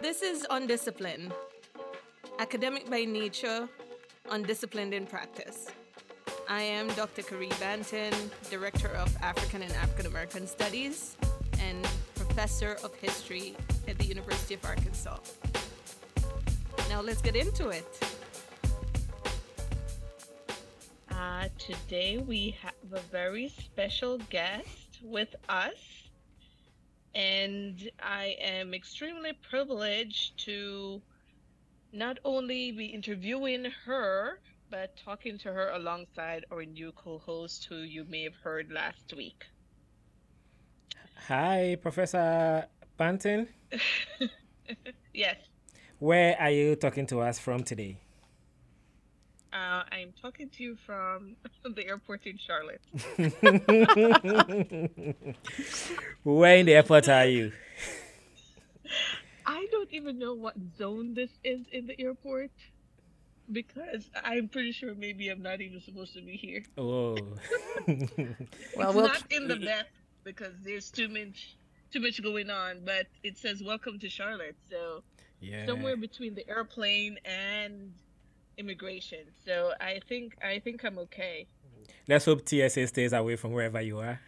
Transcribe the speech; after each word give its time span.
This 0.00 0.22
is 0.22 0.46
Undisciplined, 0.50 1.32
academic 2.38 2.90
by 2.90 3.04
nature, 3.04 3.68
undisciplined 4.30 4.92
in 4.92 5.06
practice. 5.06 5.68
I 6.48 6.62
am 6.62 6.88
Dr. 6.88 7.22
Caree 7.22 7.48
Banton, 7.50 8.12
Director 8.50 8.88
of 8.88 9.16
African 9.22 9.62
and 9.62 9.72
African 9.72 10.06
American 10.06 10.46
Studies 10.46 11.16
and 11.60 11.86
Professor 12.16 12.76
of 12.82 12.94
History 12.96 13.56
at 13.88 13.96
the 13.98 14.04
University 14.04 14.54
of 14.54 14.64
Arkansas. 14.64 15.18
Now 16.88 17.00
let's 17.00 17.22
get 17.22 17.36
into 17.36 17.68
it. 17.68 17.86
Uh, 21.10 21.48
today 21.58 22.18
we 22.18 22.56
have 22.60 22.74
a 22.92 23.00
very 23.10 23.48
special 23.48 24.18
guest 24.28 24.98
with 25.02 25.34
us, 25.48 25.93
and 27.14 27.90
I 28.00 28.36
am 28.40 28.74
extremely 28.74 29.32
privileged 29.48 30.44
to 30.46 31.02
not 31.92 32.18
only 32.24 32.72
be 32.72 32.86
interviewing 32.86 33.66
her, 33.86 34.40
but 34.70 34.96
talking 34.96 35.38
to 35.38 35.52
her 35.52 35.70
alongside 35.70 36.44
our 36.50 36.64
new 36.64 36.92
co 36.92 37.18
host 37.18 37.66
who 37.68 37.76
you 37.76 38.04
may 38.04 38.24
have 38.24 38.36
heard 38.42 38.72
last 38.72 39.14
week. 39.16 39.44
Hi, 41.28 41.76
Professor 41.80 42.66
Banton. 42.98 43.48
yes. 45.14 45.36
Where 45.98 46.36
are 46.40 46.50
you 46.50 46.76
talking 46.76 47.06
to 47.08 47.20
us 47.20 47.38
from 47.38 47.62
today? 47.64 48.03
Uh, 49.54 49.84
I'm 49.92 50.12
talking 50.20 50.50
to 50.50 50.64
you 50.64 50.76
from 50.84 51.36
the 51.76 51.86
airport 51.86 52.26
in 52.26 52.38
Charlotte. 52.38 52.80
Where 56.24 56.56
in 56.56 56.66
the 56.66 56.74
airport 56.74 57.08
are 57.08 57.26
you? 57.26 57.52
I 59.46 59.66
don't 59.70 59.92
even 59.92 60.18
know 60.18 60.34
what 60.34 60.54
zone 60.76 61.14
this 61.14 61.30
is 61.44 61.60
in 61.70 61.86
the 61.86 62.00
airport 62.00 62.50
because 63.52 64.10
I'm 64.24 64.48
pretty 64.48 64.72
sure 64.72 64.92
maybe 64.94 65.28
I'm 65.28 65.42
not 65.42 65.60
even 65.60 65.80
supposed 65.80 66.14
to 66.14 66.22
be 66.22 66.36
here. 66.36 66.64
Oh. 66.76 67.16
well, 68.76 68.92
we'll 68.92 69.06
not 69.06 69.22
in 69.30 69.46
the 69.46 69.56
best 69.56 69.86
because 70.24 70.54
there's 70.64 70.90
too 70.90 71.08
much 71.08 71.56
too 71.92 72.00
much 72.00 72.20
going 72.20 72.50
on, 72.50 72.80
but 72.84 73.06
it 73.22 73.38
says 73.38 73.62
welcome 73.62 74.00
to 74.00 74.08
Charlotte. 74.08 74.56
So 74.68 75.04
yeah. 75.40 75.66
somewhere 75.66 75.96
between 75.96 76.34
the 76.34 76.48
airplane 76.48 77.18
and 77.24 77.92
immigration. 78.58 79.26
So 79.44 79.72
I 79.80 80.00
think 80.08 80.36
I 80.42 80.58
think 80.58 80.84
I'm 80.84 80.98
okay. 80.98 81.46
Let's 82.06 82.24
hope 82.24 82.48
TSA 82.48 82.86
stays 82.88 83.12
away 83.12 83.36
from 83.36 83.52
wherever 83.52 83.80
you 83.80 83.98
are. 83.98 84.20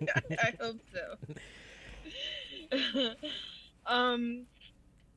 I 0.30 0.54
hope 0.60 0.80
so. 0.92 3.14
um. 3.86 4.46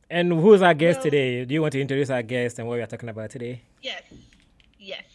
And 0.09 0.34
who's 0.34 0.62
our 0.62 0.73
guest 0.73 0.98
well, 0.98 1.03
today? 1.06 1.45
Do 1.45 1.53
you 1.53 1.62
want 1.62 1.72
to 1.72 1.81
introduce 1.81 2.09
our 2.09 2.22
guest 2.22 2.59
and 2.59 2.67
what 2.67 2.75
we 2.75 2.81
are 2.81 2.88
talking 2.88 3.09
about 3.09 3.31
today? 3.31 3.62
Yes, 3.81 4.03
yes. 4.78 5.06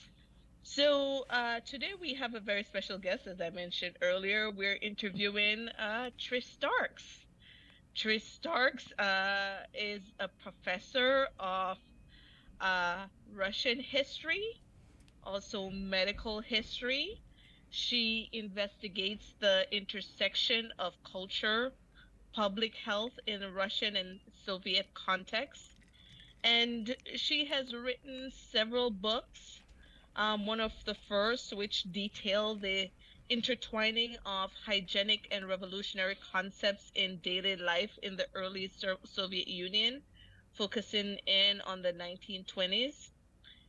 So 0.63 1.25
uh, 1.31 1.61
today 1.67 1.93
we 2.01 2.15
have 2.15 2.35
a 2.35 2.41
very 2.41 2.63
special 2.63 2.99
guest, 2.99 3.27
as 3.27 3.41
I 3.41 3.51
mentioned 3.51 3.97
earlier. 4.03 4.51
We're 4.51 4.79
interviewing 4.81 5.69
uh, 5.79 6.11
Trish 6.19 6.45
Starks. 6.45 7.27
Trish 7.97 8.23
Starks 8.23 8.93
uh, 8.99 9.65
is 9.75 10.03
a 10.21 10.29
professor 10.29 11.29
of 11.41 11.79
uh, 12.61 13.07
Russian 13.33 13.81
history, 13.81 14.43
also 15.23 15.71
medical 15.71 16.41
history. 16.41 17.23
She 17.71 18.29
investigates 18.33 19.35
the 19.41 19.67
intersection 19.71 20.73
of 20.79 20.95
culture, 21.05 21.73
public 22.35 22.75
health 22.77 23.19
in 23.27 23.43
Russian 23.55 23.97
and 23.97 24.21
Soviet 24.45 24.87
context. 24.95 25.77
And 26.45 26.97
she 27.17 27.45
has 27.47 27.75
written 27.75 28.31
several 28.31 28.91
books. 28.91 29.63
Um, 30.17 30.47
one 30.47 30.61
of 30.61 30.73
the 30.85 30.95
first, 30.95 31.53
which 31.55 31.85
detail 31.93 32.57
the 32.57 32.91
intertwining 33.29 34.17
of 34.27 34.51
hygienic 34.67 35.29
and 35.31 35.49
revolutionary 35.49 36.17
concepts 36.33 36.91
in 36.95 37.19
daily 37.19 37.57
life 37.57 37.99
in 38.03 38.17
the 38.17 38.27
early 38.35 38.71
Soviet 39.05 39.49
Union 39.49 40.03
focusing 40.59 41.19
in 41.27 41.61
on 41.63 41.83
the 41.83 41.93
1920s. 41.93 43.11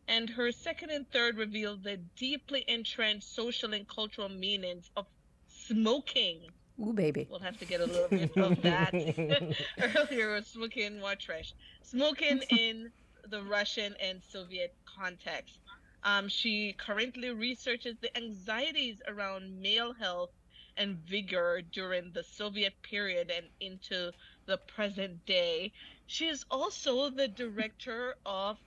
And 0.08 0.30
her 0.32 0.52
second 0.52 0.90
and 0.90 1.08
third 1.12 1.38
reveal 1.38 1.78
the 1.78 1.98
deeply 2.18 2.66
entrenched 2.68 3.30
social 3.30 3.74
and 3.76 3.88
cultural 3.88 4.30
meanings 4.30 4.90
of 4.98 5.06
smoking. 5.48 6.50
Ooh, 6.82 6.94
baby. 6.94 7.28
We'll 7.30 7.40
have 7.42 7.60
to 7.60 7.66
get 7.66 7.82
a 7.82 7.86
little 7.86 8.10
bit 8.10 8.36
of 8.38 8.62
that. 8.64 9.56
Earlier 9.96 10.42
smoking 10.42 11.00
more 11.00 11.16
trash. 11.16 11.54
Smoking 11.84 12.42
in 12.50 12.92
the 13.30 13.44
Russian 13.44 13.96
and 14.02 14.22
Soviet 14.24 14.74
context. 14.98 15.60
Um, 16.04 16.28
she 16.30 16.74
currently 16.74 17.30
researches 17.30 17.98
the 18.02 18.16
anxieties 18.18 19.02
around 19.08 19.62
male 19.62 19.94
health 19.94 20.32
and 20.78 20.98
vigor 20.98 21.62
during 21.62 22.12
the 22.14 22.24
Soviet 22.24 22.74
period 22.82 23.30
and 23.30 23.48
into 23.60 24.12
the 24.48 24.58
present 24.58 25.26
day. 25.26 25.72
She 26.10 26.26
is 26.26 26.44
also 26.50 27.12
the 27.12 27.28
director 27.28 28.16
of 28.26 28.58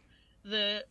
the 0.44 0.84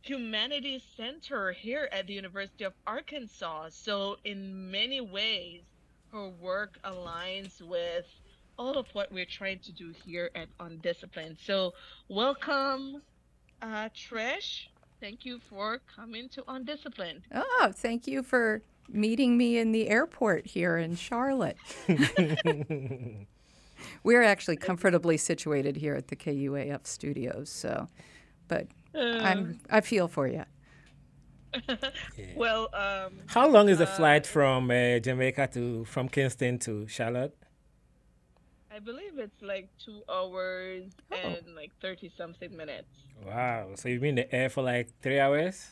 Humanities 0.00 0.82
Center 0.96 1.52
here 1.52 1.90
at 1.92 2.06
the 2.06 2.14
University 2.14 2.64
of 2.64 2.72
Arkansas. 2.86 3.68
So, 3.68 4.16
in 4.24 4.70
many 4.70 5.02
ways, 5.02 5.60
her 6.10 6.30
work 6.30 6.78
aligns 6.84 7.60
with 7.60 8.06
all 8.58 8.78
of 8.78 8.86
what 8.94 9.12
we're 9.12 9.26
trying 9.26 9.58
to 9.58 9.72
do 9.72 9.92
here 10.06 10.30
at 10.34 10.48
Undisciplined. 10.58 11.36
So, 11.44 11.74
welcome, 12.08 13.02
uh, 13.60 13.90
Trish. 13.90 14.68
Thank 15.02 15.26
you 15.26 15.38
for 15.38 15.82
coming 15.94 16.30
to 16.30 16.42
Undisciplined. 16.48 17.24
Oh, 17.30 17.72
thank 17.76 18.06
you 18.06 18.22
for 18.22 18.62
meeting 18.88 19.36
me 19.36 19.58
in 19.58 19.72
the 19.72 19.90
airport 19.90 20.46
here 20.46 20.78
in 20.78 20.96
Charlotte. 20.96 21.58
We're 24.02 24.22
actually 24.22 24.56
comfortably 24.56 25.16
situated 25.16 25.76
here 25.76 25.94
at 25.94 26.08
the 26.08 26.16
KUAF 26.16 26.86
studios, 26.86 27.50
so, 27.50 27.88
but 28.48 28.66
uh, 28.94 28.98
I'm 28.98 29.60
I 29.70 29.80
feel 29.80 30.08
for 30.08 30.26
you. 30.26 30.44
yeah. 31.68 31.76
Well, 32.36 32.68
um, 32.74 33.14
how 33.26 33.48
long 33.48 33.68
is 33.68 33.78
the 33.78 33.88
uh, 33.88 33.96
flight 33.96 34.26
from 34.26 34.70
uh, 34.70 34.98
Jamaica 34.98 35.48
to 35.54 35.84
from 35.84 36.08
Kingston 36.08 36.58
to 36.60 36.86
Charlotte? 36.86 37.36
I 38.72 38.78
believe 38.78 39.18
it's 39.18 39.42
like 39.42 39.68
two 39.84 40.02
hours 40.08 40.92
oh. 41.10 41.16
and 41.16 41.56
like 41.56 41.72
thirty 41.80 42.12
something 42.16 42.56
minutes. 42.56 42.88
Wow! 43.26 43.70
So 43.74 43.88
you've 43.88 44.00
been 44.00 44.18
in 44.18 44.26
the 44.26 44.34
air 44.34 44.48
for 44.48 44.62
like 44.62 44.88
three 45.02 45.18
hours? 45.18 45.70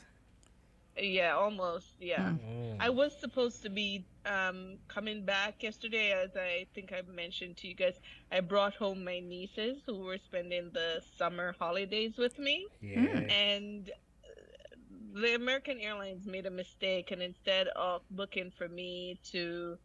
Yeah, 1.01 1.35
almost. 1.35 1.95
Yeah, 2.01 2.31
mm. 2.31 2.77
I 2.81 2.91
was 2.91 3.13
supposed 3.19 3.63
to 3.63 3.71
be 3.71 4.05
um, 4.27 4.79
coming 4.89 5.25
back 5.25 5.63
yesterday, 5.63 6.13
as 6.13 6.37
I 6.37 6.67
think 6.75 6.93
I 6.93 7.03
mentioned 7.11 7.57
to 7.59 7.69
you 7.69 7.75
guys. 7.75 8.01
I 8.31 8.41
brought 8.41 8.75
home 8.75 9.05
my 9.05 9.21
nieces 9.21 9.79
who 9.87 9.99
were 10.01 10.19
spending 10.19 10.71
the 10.73 11.03
summer 11.17 11.55
holidays 11.59 12.17
with 12.17 12.39
me. 12.39 12.67
Yeah. 12.81 13.21
And 13.31 13.91
uh, 14.25 15.21
the 15.21 15.35
American 15.35 15.81
Airlines 15.81 16.27
made 16.27 16.47
a 16.47 16.51
mistake, 16.51 17.11
and 17.11 17.23
instead 17.23 17.69
of 17.69 18.03
booking 18.11 18.53
for 18.57 18.69
me 18.69 19.19
to 19.33 19.79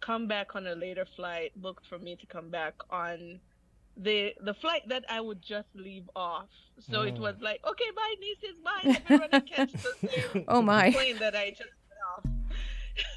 come 0.00 0.26
back 0.26 0.56
on 0.56 0.66
a 0.66 0.74
later 0.74 1.06
flight, 1.16 1.52
booked 1.56 1.86
for 1.86 1.98
me 1.98 2.16
to 2.16 2.26
come 2.26 2.48
back 2.48 2.74
on 2.90 3.40
the 3.96 4.34
the 4.40 4.54
flight 4.54 4.88
that 4.88 5.04
I 5.08 5.20
would 5.20 5.42
just 5.42 5.68
leave 5.74 6.08
off. 6.16 6.48
So 6.78 7.02
it 7.02 7.18
was 7.18 7.36
like, 7.40 7.60
okay, 7.66 7.90
bye, 7.94 8.14
nieces, 8.20 8.56
bye. 8.64 9.00
Everyone 9.10 9.42
catch 9.42 9.72
the 9.72 10.44
oh 10.48 10.62
my 10.62 10.90
plane 10.90 11.18
that 11.18 11.36
I 11.36 11.50
just 11.50 11.70
got 11.88 12.24
off. 12.24 12.30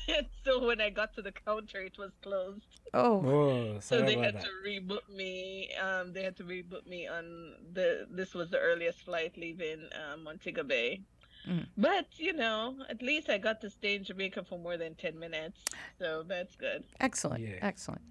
so 0.46 0.66
when 0.66 0.82
I 0.82 0.90
got 0.90 1.14
to 1.16 1.22
the 1.22 1.32
counter, 1.32 1.80
it 1.80 1.98
was 1.98 2.12
closed. 2.22 2.66
Oh, 2.94 3.26
oh 3.26 3.80
so 3.80 4.02
they 4.02 4.18
had 4.18 4.36
that. 4.36 4.44
to 4.44 4.50
reboot 4.66 5.08
me. 5.16 5.72
Um, 5.82 6.14
they 6.14 6.24
had 6.24 6.36
to 6.38 6.44
reboot 6.44 6.86
me 6.88 7.08
on 7.08 7.54
the. 7.74 8.08
This 8.12 8.34
was 8.34 8.50
the 8.50 8.60
earliest 8.60 9.00
flight 9.00 9.38
leaving 9.38 9.88
uh, 9.94 10.18
Montego 10.18 10.64
Bay. 10.64 11.02
Mm. 11.48 11.68
But 11.78 12.08
you 12.18 12.34
know, 12.34 12.76
at 12.90 13.02
least 13.02 13.30
I 13.30 13.38
got 13.38 13.62
to 13.62 13.70
stay 13.70 13.96
in 13.96 14.04
Jamaica 14.04 14.44
for 14.44 14.60
more 14.60 14.78
than 14.78 14.96
ten 14.96 15.18
minutes, 15.20 15.60
so 16.00 16.24
that's 16.24 16.56
good. 16.56 16.84
Excellent, 17.00 17.44
yeah. 17.44 17.56
excellent. 17.62 18.02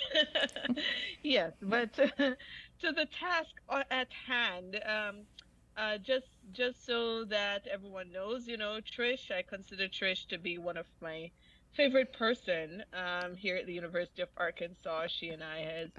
yes, 1.22 1.52
but 1.62 1.92
to 1.94 2.36
the 2.80 3.06
task 3.18 3.50
at 3.90 4.08
hand, 4.26 4.80
um, 4.86 5.22
uh, 5.76 5.98
just 5.98 6.26
just 6.52 6.84
so 6.86 7.24
that 7.24 7.66
everyone 7.70 8.12
knows, 8.12 8.46
you 8.46 8.56
know, 8.56 8.78
Trish, 8.80 9.30
I 9.30 9.42
consider 9.42 9.88
Trish 9.88 10.26
to 10.28 10.38
be 10.38 10.58
one 10.58 10.76
of 10.76 10.86
my 11.00 11.30
favorite 11.72 12.12
person 12.12 12.82
um, 12.92 13.34
here 13.36 13.56
at 13.56 13.66
the 13.66 13.72
University 13.72 14.22
of 14.22 14.28
Arkansas. 14.36 15.06
She 15.08 15.28
and 15.30 15.42
I 15.42 15.60
has, 15.60 15.90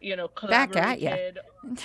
you 0.00 0.16
know, 0.16 0.28
collaborated, 0.28 1.38
on, 1.64 1.78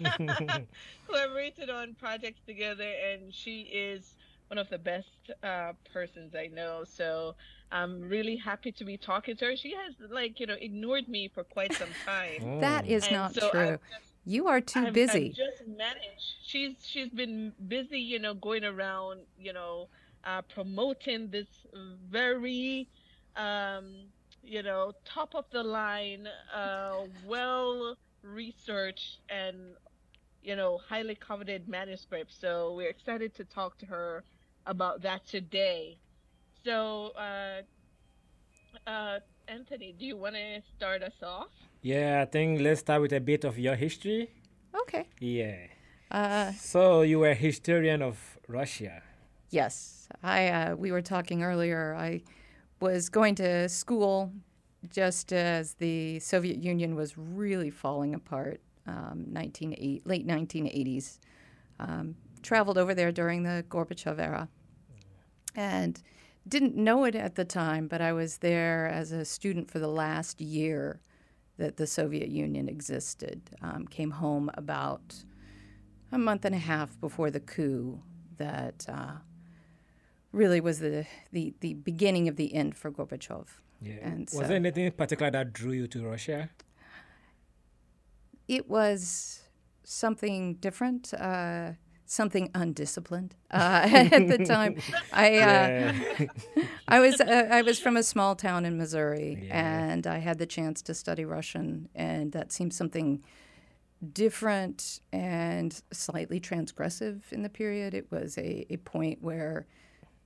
collaborated 1.06 1.70
on 1.70 1.94
projects 1.94 2.40
together, 2.46 2.90
and 3.12 3.32
she 3.34 3.62
is 3.62 4.16
one 4.48 4.58
of 4.58 4.68
the 4.68 4.78
best 4.78 5.30
uh, 5.42 5.72
persons 5.92 6.34
I 6.34 6.46
know. 6.46 6.84
So 6.84 7.34
I'm 7.72 8.00
really 8.00 8.36
happy 8.36 8.72
to 8.72 8.84
be 8.84 8.96
talking 8.96 9.36
to 9.36 9.44
her. 9.46 9.56
She 9.56 9.74
has 9.74 9.94
like 10.10 10.40
you 10.40 10.46
know 10.46 10.56
ignored 10.60 11.08
me 11.08 11.28
for 11.28 11.44
quite 11.44 11.72
some 11.74 11.88
time. 12.04 12.60
that 12.60 12.86
is 12.86 13.04
And 13.04 13.12
not 13.12 13.34
so 13.34 13.50
true. 13.50 13.60
I've 13.60 13.80
you 14.26 14.48
are 14.48 14.60
too 14.60 14.86
I've, 14.86 14.92
busy. 14.92 15.30
I've 15.30 15.36
just 15.36 15.66
managed. 15.66 16.34
She's 16.42 16.74
she's 16.82 17.08
been 17.08 17.52
busy, 17.68 17.98
you 18.00 18.18
know, 18.18 18.34
going 18.34 18.64
around, 18.64 19.20
you 19.38 19.52
know, 19.52 19.88
uh, 20.24 20.42
promoting 20.42 21.30
this 21.30 21.46
very, 22.10 22.88
um, 23.36 23.94
you 24.42 24.62
know, 24.62 24.92
top 25.04 25.34
of 25.34 25.46
the 25.50 25.62
line, 25.62 26.28
uh, 26.54 26.96
well 27.26 27.96
researched 28.22 29.20
and 29.30 29.56
you 30.42 30.54
know 30.54 30.78
highly 30.86 31.14
coveted 31.14 31.68
manuscript. 31.68 32.32
So 32.38 32.74
we're 32.74 32.90
excited 32.90 33.34
to 33.36 33.44
talk 33.44 33.78
to 33.78 33.86
her 33.86 34.24
about 34.66 35.02
that 35.02 35.26
today. 35.26 35.96
So, 36.64 37.12
uh, 37.16 37.62
uh, 38.86 39.20
Anthony, 39.48 39.94
do 39.98 40.04
you 40.04 40.16
want 40.16 40.34
to 40.34 40.60
start 40.76 41.02
us 41.02 41.12
off? 41.22 41.48
Yeah, 41.82 42.22
I 42.22 42.30
think 42.30 42.60
let's 42.60 42.80
start 42.80 43.00
with 43.02 43.12
a 43.12 43.20
bit 43.20 43.44
of 43.44 43.58
your 43.58 43.74
history. 43.74 44.30
okay. 44.82 45.06
Yeah. 45.20 45.56
Uh, 46.10 46.52
So 46.52 47.02
you 47.02 47.20
were 47.20 47.30
a 47.30 47.34
historian 47.34 48.02
of 48.02 48.38
Russia. 48.48 49.02
Yes, 49.50 50.08
I. 50.22 50.48
Uh, 50.48 50.76
we 50.76 50.92
were 50.92 51.02
talking 51.02 51.42
earlier. 51.42 51.94
I 51.98 52.22
was 52.80 53.08
going 53.08 53.34
to 53.36 53.68
school 53.68 54.32
just 54.88 55.32
as 55.32 55.74
the 55.74 56.18
Soviet 56.20 56.58
Union 56.62 56.94
was 56.94 57.16
really 57.16 57.70
falling 57.70 58.14
apart. 58.14 58.60
Um, 58.86 59.26
1980, 59.32 60.02
late 60.04 60.26
1980s. 60.26 61.18
Um, 61.78 62.16
traveled 62.42 62.78
over 62.78 62.94
there 62.94 63.12
during 63.12 63.42
the 63.44 63.64
Gorbachev 63.68 64.18
era, 64.18 64.48
and 65.54 66.00
didn't 66.50 66.76
know 66.76 67.04
it 67.04 67.14
at 67.14 67.36
the 67.36 67.44
time. 67.44 67.88
But 67.88 68.00
I 68.00 68.12
was 68.12 68.38
there 68.38 68.86
as 68.88 69.12
a 69.12 69.24
student 69.24 69.70
for 69.70 69.78
the 69.78 69.88
last 69.88 70.40
year 70.40 71.00
that 71.56 71.76
the 71.76 71.86
Soviet 71.86 72.28
Union 72.28 72.68
existed. 72.68 73.40
Um, 73.62 73.86
came 73.86 74.12
home 74.12 74.50
about 74.54 75.24
a 76.12 76.18
month 76.18 76.44
and 76.44 76.54
a 76.54 76.58
half 76.58 77.00
before 77.00 77.30
the 77.30 77.40
coup 77.40 78.00
that 78.38 78.86
uh, 78.88 79.12
really 80.32 80.60
was 80.60 80.80
the, 80.80 81.06
the, 81.32 81.54
the 81.60 81.74
beginning 81.74 82.28
of 82.28 82.36
the 82.36 82.54
end 82.54 82.76
for 82.76 82.90
Gorbachev. 82.90 83.46
Yeah. 83.82 83.94
And 84.02 84.20
was 84.20 84.32
so- 84.32 84.40
there 84.40 84.56
anything 84.56 84.86
in 84.86 84.92
particular 84.92 85.30
that 85.30 85.52
drew 85.52 85.72
you 85.72 85.86
to 85.88 86.04
Russia? 86.04 86.50
It 88.48 88.68
was 88.68 89.42
something 89.84 90.54
different, 90.54 91.14
uh, 91.14 91.72
something 92.10 92.50
undisciplined 92.56 93.36
uh, 93.52 93.56
at 94.12 94.26
the 94.26 94.44
time. 94.44 94.76
I 95.12 95.38
uh. 95.38 95.92
I 96.88 96.98
was 96.98 97.20
uh, 97.20 97.46
I 97.50 97.62
was 97.62 97.78
from 97.78 97.96
a 97.96 98.02
small 98.02 98.34
town 98.34 98.64
in 98.64 98.76
Missouri, 98.76 99.44
Yeah. 99.46 99.88
and 99.92 100.06
I 100.06 100.18
had 100.18 100.38
the 100.38 100.46
chance 100.46 100.82
to 100.82 100.94
study 100.94 101.24
Russian, 101.24 101.88
and 101.94 102.32
that 102.32 102.50
seemed 102.52 102.74
something 102.74 103.22
different 104.12 105.00
and 105.12 105.80
slightly 105.92 106.40
transgressive 106.40 107.30
in 107.32 107.42
the 107.42 107.48
period. 107.48 107.94
It 107.94 108.10
was 108.10 108.36
a, 108.38 108.66
a 108.70 108.76
point 108.78 109.22
where, 109.22 109.66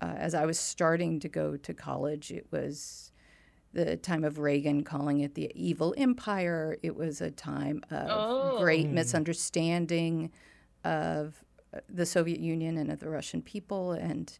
uh, 0.01 0.15
as 0.17 0.35
I 0.35 0.47
was 0.47 0.59
starting 0.59 1.21
to 1.21 1.29
go 1.29 1.57
to 1.57 1.75
college, 1.75 2.31
it 2.31 2.47
was 2.51 3.11
the 3.73 3.97
time 3.97 4.23
of 4.25 4.39
Reagan 4.39 4.85
calling 4.85 5.21
it 5.21 5.35
the 5.35 5.51
evil 5.55 5.93
empire. 5.99 6.77
It 6.83 6.95
was 6.97 7.21
a 7.21 7.31
time 7.31 7.83
of 7.91 8.07
Oh. 8.09 8.59
great 8.61 8.89
misunderstanding 8.89 10.31
of 10.85 11.44
the 11.89 12.07
Soviet 12.07 12.41
Union 12.41 12.79
and 12.79 12.91
of 12.91 13.01
the 13.01 13.09
Russian 13.09 13.43
people. 13.43 13.93
And 13.93 14.37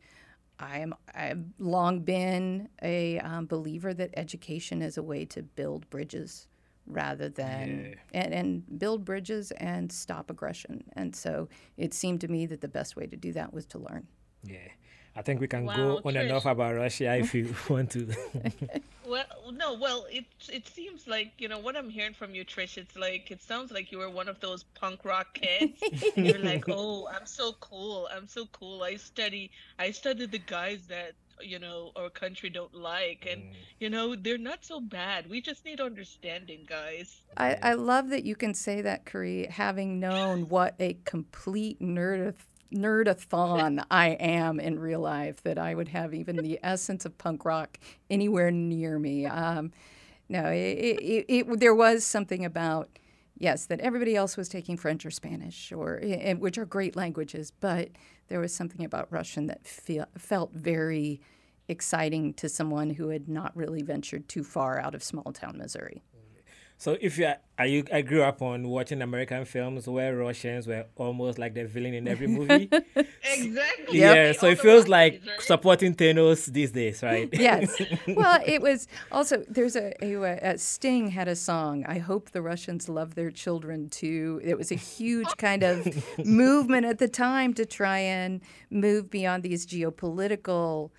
I 0.59 0.79
am 0.79 0.95
I've 1.15 1.45
long 1.59 2.01
been 2.01 2.69
a 2.83 3.19
um, 3.21 3.47
believer 3.47 3.93
that 3.95 4.11
education 4.17 4.83
is 4.83 4.97
a 4.97 5.03
way 5.03 5.25
to 5.27 5.43
build 5.43 5.89
bridges 5.91 6.49
rather 6.87 7.29
than 7.29 7.97
and, 8.13 8.35
and 8.35 8.79
build 8.79 9.05
bridges 9.05 9.51
and 9.53 9.91
stop 9.91 10.31
aggression. 10.31 10.85
And 10.93 11.15
so 11.17 11.49
it 11.77 11.95
seemed 11.95 12.21
to 12.23 12.29
me 12.29 12.47
that 12.47 12.61
the 12.61 12.69
best 12.69 12.97
way 12.97 13.07
to 13.07 13.17
do 13.17 13.33
that 13.33 13.53
was 13.53 13.67
to 13.67 13.79
learn. 13.79 14.07
Yeah. 14.45 14.69
I 15.17 15.23
think 15.23 15.41
we 15.41 15.47
can 15.47 15.65
Wow, 15.65 15.77
go 15.77 16.01
on 16.05 16.17
and 16.17 16.33
off 16.33 16.47
about 16.47 16.75
Russia 16.75 17.17
if 17.17 17.35
you 17.35 17.55
want 17.69 17.91
to. 17.93 18.09
Well, 19.07 19.25
no, 19.53 19.75
well, 19.75 20.07
it 20.11 20.25
it 20.51 20.67
seems 20.67 21.07
like 21.07 21.33
you 21.39 21.49
know 21.49 21.59
what 21.59 21.77
I'm 21.77 21.91
hearing 21.91 22.15
from 22.15 22.35
you, 22.35 22.45
Trish. 22.45 22.79
It's 22.79 22.97
like 22.97 23.31
it 23.31 23.43
sounds 23.43 23.71
like 23.71 23.93
you 23.93 23.99
were 23.99 24.09
one 24.09 24.29
of 24.29 24.41
those 24.41 24.63
punk 24.63 25.05
rock 25.05 25.35
kids. 25.35 25.83
You're 26.17 26.39
like, 26.39 26.65
oh, 26.69 27.07
I'm 27.09 27.27
so 27.27 27.53
cool. 27.61 28.09
I'm 28.11 28.27
so 28.27 28.47
cool. 28.47 28.83
I 28.83 28.97
study. 28.97 29.51
I 29.79 29.91
study 29.91 30.27
the 30.27 30.39
guys 30.39 30.87
that 30.89 31.13
you 31.43 31.59
know 31.59 31.93
our 31.97 32.09
country 32.09 32.49
don't 32.49 32.75
like, 32.75 33.29
and 33.31 33.43
mm. 33.43 33.53
you 33.79 33.91
know 33.91 34.15
they're 34.15 34.39
not 34.39 34.65
so 34.65 34.81
bad. 34.81 35.29
We 35.29 35.43
just 35.43 35.67
need 35.67 35.81
understanding, 35.81 36.61
guys. 36.67 37.21
I, 37.37 37.59
I 37.63 37.75
love 37.75 38.09
that 38.09 38.25
you 38.25 38.37
can 38.37 38.55
say 38.55 38.81
that, 38.81 39.05
Caree, 39.05 39.47
having 39.47 40.01
known 40.01 40.49
what 40.49 40.77
a 40.81 40.97
complete 41.05 41.79
nerd 41.81 42.37
nerdathon 42.73 43.85
I 43.91 44.11
am 44.11 44.61
in 44.61 44.79
real 44.79 45.01
life, 45.01 45.43
that 45.43 45.59
I 45.59 45.75
would 45.75 45.89
have 45.89 46.15
even 46.15 46.37
the 46.37 46.59
essence 46.63 47.05
of 47.05 47.17
punk 47.19 47.45
rock 47.45 47.79
anywhere 48.11 48.51
near 48.51 48.99
me. 48.99 49.27
Um, 49.27 49.73
no, 50.29 50.47
it, 50.47 50.57
it, 50.57 51.25
it, 51.29 51.61
there 51.61 51.75
was 51.75 52.05
something 52.05 52.45
about, 52.45 52.89
yes, 53.37 53.67
that 53.67 53.81
everybody 53.81 54.17
else 54.17 54.37
was 54.37 54.49
taking 54.49 54.77
French 54.77 55.05
or 55.05 55.11
Spanish, 55.11 55.73
or 55.73 56.01
which 56.39 56.57
are 56.59 56.65
great 56.65 56.97
languages, 56.97 57.53
but 57.61 57.91
there 58.29 58.41
was 58.41 58.55
something 58.55 58.85
about 58.85 59.13
Russian 59.13 59.47
that 59.47 59.67
feel, 59.67 60.07
felt 60.17 60.53
very 60.53 61.21
exciting 61.69 62.35
to 62.35 62.49
someone 62.49 62.91
who 62.91 63.09
had 63.09 63.29
not 63.29 63.57
really 63.57 63.83
ventured 63.83 64.29
too 64.29 64.45
far 64.45 64.79
out 64.79 64.95
of 64.95 65.03
small 65.03 65.33
town 65.33 65.59
Missouri. 65.59 66.03
So 66.77 66.97
if 67.01 67.19
you 67.19 67.27
are, 67.27 67.39
are 67.59 67.67
you, 67.67 67.85
I 67.93 68.03
grew 68.03 68.23
up 68.23 68.43
on 68.43 68.69
watching 68.69 69.01
American 69.01 69.45
films 69.45 69.87
where 69.87 70.17
Russians 70.17 70.67
were 70.67 70.87
almost 70.97 71.39
like 71.39 71.55
the 71.55 71.65
villain 71.65 71.95
in 71.95 72.09
every 72.09 72.27
movie. 72.27 72.69
Exactly. 73.37 73.99
yeah, 73.99 74.33
so 74.33 74.47
it 74.47 74.61
feels 74.61 74.87
like 74.87 75.21
right? 75.27 75.41
supporting 75.41 75.95
Thanos 75.95 76.47
these 76.47 76.71
days, 76.71 77.03
right? 77.03 77.29
yes. 77.33 77.81
Well, 78.07 78.41
it 78.47 78.63
was 78.63 78.87
also 79.11 79.45
there's 79.49 79.77
a, 79.77 79.93
a, 80.05 80.15
a 80.53 80.59
Sting 80.59 81.09
had 81.09 81.27
a 81.27 81.35
song. 81.35 81.85
I 81.87 81.99
hope 81.99 82.31
the 82.31 82.43
Russians 82.43 82.89
love 82.89 83.15
their 83.15 83.31
children 83.31 83.89
too. 83.89 84.41
It 84.45 84.57
was 84.57 84.71
a 84.71 84.77
huge 84.77 85.37
kind 85.37 85.63
of 85.63 85.89
movement 86.25 86.87
at 86.87 86.99
the 86.99 87.09
time 87.09 87.55
to 87.55 87.65
try 87.65 87.99
and 87.99 88.41
move 88.71 89.11
beyond 89.11 89.43
these 89.43 89.67
geopolitical 89.67 90.91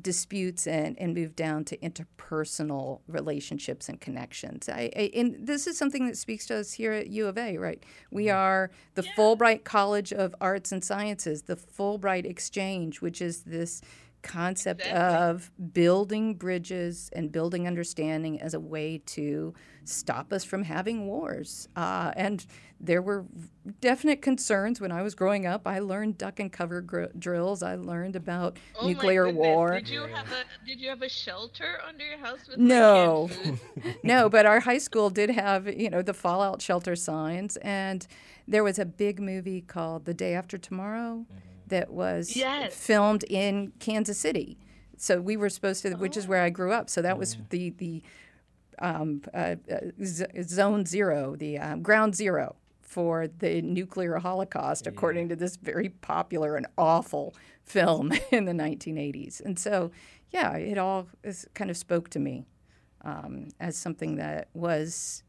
disputes 0.00 0.66
and, 0.66 0.98
and 0.98 1.14
move 1.14 1.36
down 1.36 1.64
to 1.64 1.76
interpersonal 1.78 3.00
relationships 3.06 3.88
and 3.88 4.00
connections. 4.00 4.68
I, 4.68 4.90
I, 4.96 5.10
and 5.14 5.46
this 5.46 5.66
is 5.66 5.78
something 5.78 6.06
that 6.06 6.16
speaks 6.16 6.46
to 6.46 6.56
us 6.56 6.72
here 6.72 6.92
at 6.92 7.08
U 7.08 7.26
of 7.26 7.38
A, 7.38 7.56
right? 7.58 7.82
We 8.10 8.30
are 8.30 8.70
the 8.94 9.02
Fulbright 9.02 9.64
College 9.64 10.12
of 10.12 10.34
Arts 10.40 10.72
and 10.72 10.82
Sciences, 10.82 11.42
the 11.42 11.56
Fulbright 11.56 12.24
Exchange, 12.24 13.00
which 13.00 13.22
is 13.22 13.42
this 13.42 13.82
concept 14.22 14.80
Exactly. 14.80 15.16
of 15.16 15.50
building 15.72 16.34
bridges 16.34 17.10
and 17.12 17.30
building 17.30 17.66
understanding 17.66 18.40
as 18.40 18.54
a 18.54 18.60
way 18.60 19.02
to 19.06 19.54
stop 19.84 20.32
us 20.32 20.44
from 20.44 20.62
having 20.62 21.06
wars. 21.06 21.68
Uh, 21.76 22.10
and 22.16 22.46
there 22.84 23.00
were 23.02 23.24
definite 23.80 24.20
concerns 24.20 24.80
when 24.80 24.92
I 24.92 25.00
was 25.02 25.14
growing 25.14 25.46
up. 25.46 25.66
I 25.66 25.78
learned 25.78 26.18
duck 26.18 26.38
and 26.38 26.52
cover 26.52 26.80
gr- 26.82 27.04
drills. 27.18 27.62
I 27.62 27.76
learned 27.76 28.14
about 28.16 28.58
Oh 28.78 28.86
nuclear 28.86 29.30
war. 29.30 29.74
Did 29.80 29.88
you 29.88 30.02
have 30.02 30.26
a 30.30 30.66
Did 30.66 30.80
you 30.80 30.88
have 30.90 31.02
a 31.02 31.08
shelter 31.08 31.78
under 31.88 32.04
your 32.04 32.18
house 32.18 32.46
with 32.48 32.58
No. 32.58 33.28
like, 33.30 33.42
canned 33.44 33.58
food? 33.82 33.96
no, 34.02 34.28
but 34.28 34.44
our 34.46 34.60
high 34.60 34.78
school 34.78 35.08
did 35.10 35.30
have, 35.30 35.66
you 35.66 35.88
know, 35.88 36.02
the 36.02 36.14
fallout 36.14 36.60
shelter 36.60 36.94
signs. 36.94 37.56
And 37.58 38.06
there 38.46 38.62
was 38.62 38.78
a 38.78 38.84
big 38.84 39.18
movie 39.20 39.62
called 39.62 40.04
The 40.04 40.14
Day 40.14 40.34
After 40.34 40.58
Tomorrow 40.58 41.24
that 41.68 41.90
was 41.90 42.36
Yes. 42.36 42.74
filmed 42.74 43.24
in 43.24 43.72
Kansas 43.80 44.18
City. 44.18 44.58
So 44.98 45.20
we 45.20 45.36
were 45.38 45.48
supposed 45.48 45.82
to, 45.82 45.94
which 45.94 46.16
is 46.16 46.28
where 46.28 46.42
I 46.42 46.50
grew 46.50 46.72
up. 46.72 46.90
So 46.90 47.00
that 47.02 47.18
was 47.18 47.36
the, 47.50 47.70
the 47.70 48.02
um, 48.78 49.22
uh, 49.32 49.56
uh, 49.72 49.76
z- 50.04 50.26
zone 50.42 50.84
zero, 50.84 51.34
the 51.36 51.58
um, 51.58 51.82
ground 51.82 52.14
zero 52.14 52.56
for 52.94 53.26
the 53.26 53.60
nuclear 53.60 54.18
holocaust, 54.18 54.86
according 54.86 55.28
to 55.28 55.34
this 55.34 55.56
very 55.56 55.88
popular 55.88 56.54
and 56.54 56.64
awful 56.78 57.34
film 57.64 58.12
in 58.30 58.44
the 58.44 58.52
1980s. 58.52 59.40
And 59.44 59.58
so, 59.58 59.90
yeah, 60.30 60.52
it 60.56 60.78
all 60.78 61.08
is, 61.24 61.44
kind 61.54 61.72
of 61.72 61.76
spoke 61.76 62.08
to 62.10 62.20
me 62.20 62.46
um, 63.04 63.48
as 63.58 63.76
something 63.76 64.14
that 64.14 64.48
was 64.54 65.24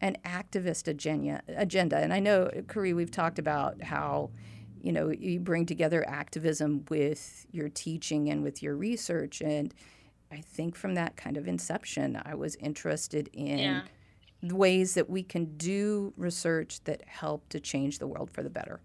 an 0.00 0.16
activist 0.24 0.88
agenda. 0.88 1.42
agenda. 1.48 1.98
And 1.98 2.14
I 2.14 2.18
know, 2.18 2.50
Caree, 2.66 2.94
we've 2.94 3.10
talked 3.10 3.38
about 3.38 3.82
how, 3.82 4.30
you 4.80 4.90
know, 4.90 5.10
you 5.10 5.38
bring 5.38 5.66
together 5.66 6.08
activism 6.08 6.86
with 6.88 7.44
your 7.52 7.68
teaching 7.68 8.30
and 8.30 8.42
with 8.42 8.62
your 8.62 8.74
research. 8.74 9.42
And 9.42 9.74
I 10.30 10.40
think 10.40 10.76
from 10.76 10.94
that 10.94 11.18
kind 11.18 11.36
of 11.36 11.46
inception, 11.46 12.22
I 12.24 12.34
was 12.36 12.56
interested 12.56 13.28
in 13.34 13.58
Yeah. 13.58 13.82
Ways 14.42 14.94
that 14.94 15.08
we 15.08 15.22
can 15.22 15.56
do 15.56 16.12
research 16.16 16.80
that 16.84 17.02
help 17.06 17.48
to 17.50 17.60
change 17.60 17.98
the 17.98 18.06
world 18.06 18.30
for 18.30 18.42
the 18.42 18.50
better. 18.50 18.80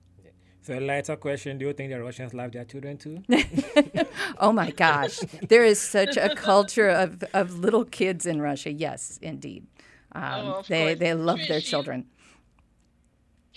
So, 0.61 0.77
a 0.77 0.81
lighter 0.81 1.15
question: 1.15 1.57
Do 1.57 1.65
you 1.67 1.73
think 1.73 1.91
the 1.91 2.01
Russians 2.01 2.33
love 2.33 2.51
their 2.51 2.65
children 2.65 2.97
too? 2.97 3.23
oh 4.39 4.51
my 4.51 4.71
gosh, 4.71 5.19
there 5.47 5.63
is 5.63 5.79
such 5.79 6.17
a 6.17 6.35
culture 6.35 6.89
of, 6.89 7.23
of 7.33 7.59
little 7.59 7.85
kids 7.85 8.25
in 8.25 8.41
Russia. 8.41 8.71
Yes, 8.71 9.17
indeed, 9.21 9.65
um, 10.11 10.23
Oh, 10.23 10.63
they 10.67 10.85
course. 10.87 10.99
they 10.99 11.13
love 11.13 11.37
their 11.47 11.59
Trish, 11.59 11.63
you- 11.65 11.69
children. 11.69 12.05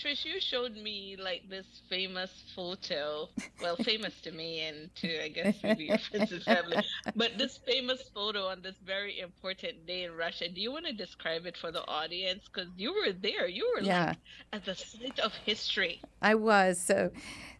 Trish, 0.01 0.25
you 0.25 0.39
showed 0.39 0.75
me 0.75 1.15
like 1.19 1.47
this 1.49 1.65
famous 1.89 2.31
photo. 2.55 3.27
Well, 3.61 3.75
famous 3.91 4.19
to 4.21 4.31
me 4.31 4.61
and 4.61 4.89
to 4.95 5.23
I 5.23 5.29
guess 5.29 5.55
maybe 5.63 5.85
your 5.85 5.99
friends 5.99 6.31
and 6.31 6.41
family. 6.43 6.83
But 7.15 7.37
this 7.37 7.59
famous 7.67 8.01
photo 8.13 8.47
on 8.47 8.61
this 8.61 8.75
very 8.83 9.19
important 9.19 9.85
day 9.85 10.03
in 10.05 10.15
Russia. 10.15 10.49
Do 10.49 10.59
you 10.59 10.71
want 10.71 10.85
to 10.87 10.93
describe 10.93 11.45
it 11.45 11.55
for 11.57 11.71
the 11.71 11.85
audience? 11.87 12.45
Because 12.51 12.69
you 12.77 12.93
were 12.93 13.13
there. 13.13 13.47
You 13.47 13.71
were 13.75 13.83
Yeah. 13.83 14.07
like 14.07 14.17
at 14.53 14.65
the 14.65 14.75
site 14.75 15.19
of 15.19 15.33
history. 15.45 16.01
I 16.21 16.35
was 16.35 16.79
so. 16.79 17.11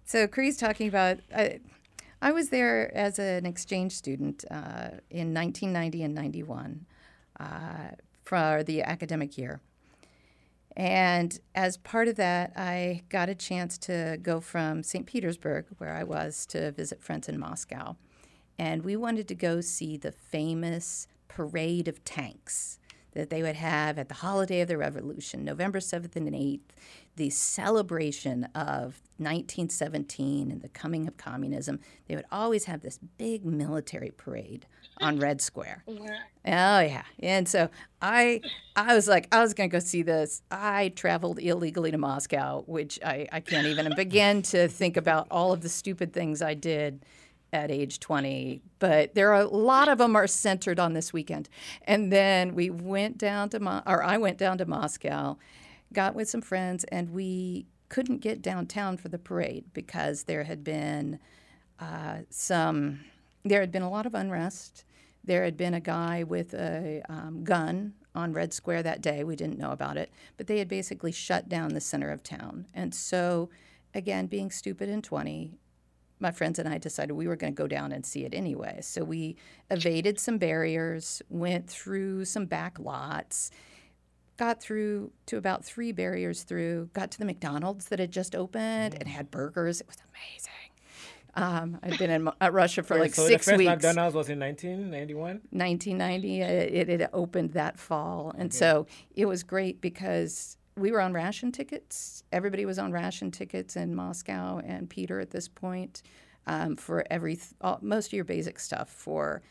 So 0.05 0.27
Caree's 0.27 0.57
talking 0.57 0.87
about. 0.87 1.19
I, 1.35 1.59
I 2.23 2.31
was 2.31 2.49
there 2.49 2.95
as 2.95 3.17
an 3.17 3.45
exchange 3.45 3.93
student 3.93 4.45
uh, 4.51 5.01
in 5.09 5.33
1990 5.33 6.03
and 6.03 6.13
91 6.13 6.85
uh, 7.39 7.45
for 8.23 8.63
the 8.63 8.83
academic 8.83 9.37
year. 9.39 9.59
And 10.75 11.37
as 11.53 11.77
part 11.77 12.07
of 12.07 12.15
that, 12.15 12.53
I 12.55 13.03
got 13.09 13.29
a 13.29 13.35
chance 13.35 13.77
to 13.79 14.17
go 14.21 14.39
from 14.39 14.83
St. 14.83 15.05
Petersburg, 15.05 15.65
where 15.77 15.93
I 15.93 16.03
was, 16.03 16.45
to 16.47 16.71
visit 16.71 17.03
friends 17.03 17.27
in 17.27 17.39
Moscow. 17.39 17.97
And 18.57 18.83
we 18.83 18.95
wanted 18.95 19.27
to 19.29 19.35
go 19.35 19.61
see 19.61 19.97
the 19.97 20.11
famous 20.11 21.07
parade 21.27 21.87
of 21.87 22.03
tanks 22.03 22.79
that 23.13 23.29
they 23.29 23.41
would 23.41 23.55
have 23.55 23.97
at 23.97 24.07
the 24.07 24.15
holiday 24.15 24.61
of 24.61 24.67
the 24.67 24.77
revolution, 24.77 25.43
November 25.43 25.79
7th 25.79 26.15
and 26.15 26.29
8th, 26.29 26.59
the 27.17 27.29
celebration 27.29 28.45
of 28.55 29.01
1917 29.17 30.49
and 30.49 30.61
the 30.61 30.69
coming 30.69 31.07
of 31.07 31.17
communism. 31.17 31.79
They 32.07 32.15
would 32.15 32.25
always 32.31 32.65
have 32.65 32.81
this 32.81 32.99
big 33.17 33.45
military 33.45 34.11
parade 34.11 34.65
on 35.01 35.19
Red 35.19 35.41
Square. 35.41 35.83
Oh 35.89 36.79
yeah, 36.79 37.03
and 37.19 37.47
so 37.47 37.69
I, 38.01 38.41
I 38.75 38.95
was 38.95 39.07
like, 39.07 39.27
I 39.31 39.41
was 39.41 39.53
gonna 39.53 39.69
go 39.69 39.79
see 39.79 40.01
this. 40.03 40.41
I 40.49 40.93
traveled 40.95 41.39
illegally 41.39 41.91
to 41.91 41.97
Moscow, 41.97 42.63
which 42.65 42.99
I, 43.05 43.27
I 43.31 43.41
can't 43.41 43.67
even 43.67 43.93
begin 43.95 44.41
to 44.43 44.67
think 44.67 44.97
about 44.97 45.27
all 45.29 45.51
of 45.51 45.61
the 45.61 45.69
stupid 45.69 46.13
things 46.13 46.41
I 46.41 46.53
did 46.53 47.03
at 47.53 47.71
age 47.71 47.99
20. 47.99 48.61
But 48.79 49.15
there 49.15 49.33
are 49.33 49.41
a 49.41 49.47
lot 49.47 49.87
of 49.87 49.97
them 49.97 50.15
are 50.15 50.27
centered 50.27 50.79
on 50.79 50.93
this 50.93 51.11
weekend. 51.11 51.49
And 51.83 52.11
then 52.11 52.55
we 52.55 52.69
went 52.69 53.17
down 53.17 53.49
to, 53.49 53.59
Mo- 53.59 53.83
or 53.85 54.03
I 54.03 54.17
went 54.17 54.37
down 54.37 54.57
to 54.59 54.65
Moscow, 54.65 55.37
got 55.93 56.15
with 56.15 56.29
some 56.29 56.41
friends, 56.41 56.83
and 56.85 57.11
we 57.11 57.65
couldn't 57.89 58.19
get 58.19 58.41
downtown 58.41 58.97
for 58.97 59.09
the 59.09 59.19
parade 59.19 59.65
because 59.73 60.23
there 60.23 60.45
had 60.45 60.63
been 60.63 61.19
uh, 61.79 62.19
some, 62.29 63.01
there 63.43 63.59
had 63.59 63.71
been 63.71 63.81
a 63.81 63.89
lot 63.89 64.05
of 64.05 64.15
unrest. 64.15 64.85
There 65.23 65.43
had 65.43 65.57
been 65.57 65.73
a 65.73 65.81
guy 65.81 66.23
with 66.23 66.53
a 66.53 67.01
um, 67.09 67.43
gun 67.43 67.93
on 68.15 68.33
Red 68.33 68.53
Square 68.53 68.83
that 68.83 69.01
day. 69.01 69.23
We 69.23 69.35
didn't 69.35 69.57
know 69.57 69.71
about 69.71 69.97
it, 69.97 70.11
but 70.37 70.47
they 70.47 70.59
had 70.59 70.67
basically 70.67 71.11
shut 71.11 71.49
down 71.49 71.73
the 71.73 71.81
center 71.81 72.11
of 72.11 72.23
town. 72.23 72.65
And 72.73 72.93
so, 72.95 73.49
again, 73.93 74.27
being 74.27 74.51
stupid 74.51 74.89
and 74.89 75.03
20, 75.03 75.57
my 76.21 76.31
friends 76.31 76.59
and 76.59 76.69
I 76.69 76.77
decided 76.77 77.13
we 77.13 77.27
were 77.27 77.35
going 77.35 77.53
to 77.53 77.57
go 77.57 77.67
down 77.67 77.91
and 77.91 78.05
see 78.05 78.25
it 78.25 78.33
anyway. 78.33 78.79
So 78.81 79.03
we 79.03 79.35
evaded 79.69 80.19
some 80.19 80.37
barriers, 80.37 81.21
went 81.29 81.67
through 81.67 82.25
some 82.25 82.45
back 82.45 82.79
lots, 82.79 83.51
got 84.37 84.61
through 84.61 85.11
to 85.27 85.37
about 85.37 85.65
three 85.65 85.91
barriers 85.91 86.43
through, 86.43 86.89
got 86.93 87.11
to 87.11 87.19
the 87.19 87.25
McDonald's 87.25 87.85
that 87.85 87.99
had 87.99 88.11
just 88.11 88.35
opened 88.35 88.95
and 88.99 89.07
had 89.07 89.31
burgers. 89.31 89.81
It 89.81 89.87
was 89.87 89.97
amazing. 90.13 90.51
Um, 91.33 91.79
I've 91.81 91.97
been 91.97 92.09
in 92.09 92.27
uh, 92.27 92.51
Russia 92.51 92.83
for 92.83 92.97
like 92.97 93.15
so 93.15 93.25
six 93.25 93.45
the 93.45 93.51
first 93.51 93.59
weeks. 93.59 93.69
McDonald's 93.69 94.15
was 94.15 94.29
in 94.29 94.39
1991. 94.39 95.41
1990. 95.51 96.41
It, 96.41 96.89
it 96.89 97.09
opened 97.13 97.53
that 97.53 97.79
fall, 97.79 98.33
and 98.37 98.53
so 98.53 98.85
it 99.15 99.25
was 99.25 99.43
great 99.43 99.79
because 99.79 100.57
we 100.77 100.91
were 100.91 101.01
on 101.01 101.13
ration 101.13 101.51
tickets. 101.51 102.23
Everybody 102.31 102.65
was 102.65 102.79
on 102.79 102.91
ration 102.91 103.31
tickets 103.31 103.75
in 103.75 103.95
Moscow 103.95 104.59
and 104.59 104.89
Peter 104.89 105.19
at 105.19 105.31
this 105.31 105.47
point 105.47 106.01
um, 106.47 106.75
for 106.75 107.03
every 107.09 107.35
th- 107.35 107.53
all, 107.61 107.79
most 107.81 108.07
of 108.07 108.13
your 108.13 108.25
basic 108.25 108.59
stuff 108.59 108.89
for. 108.89 109.41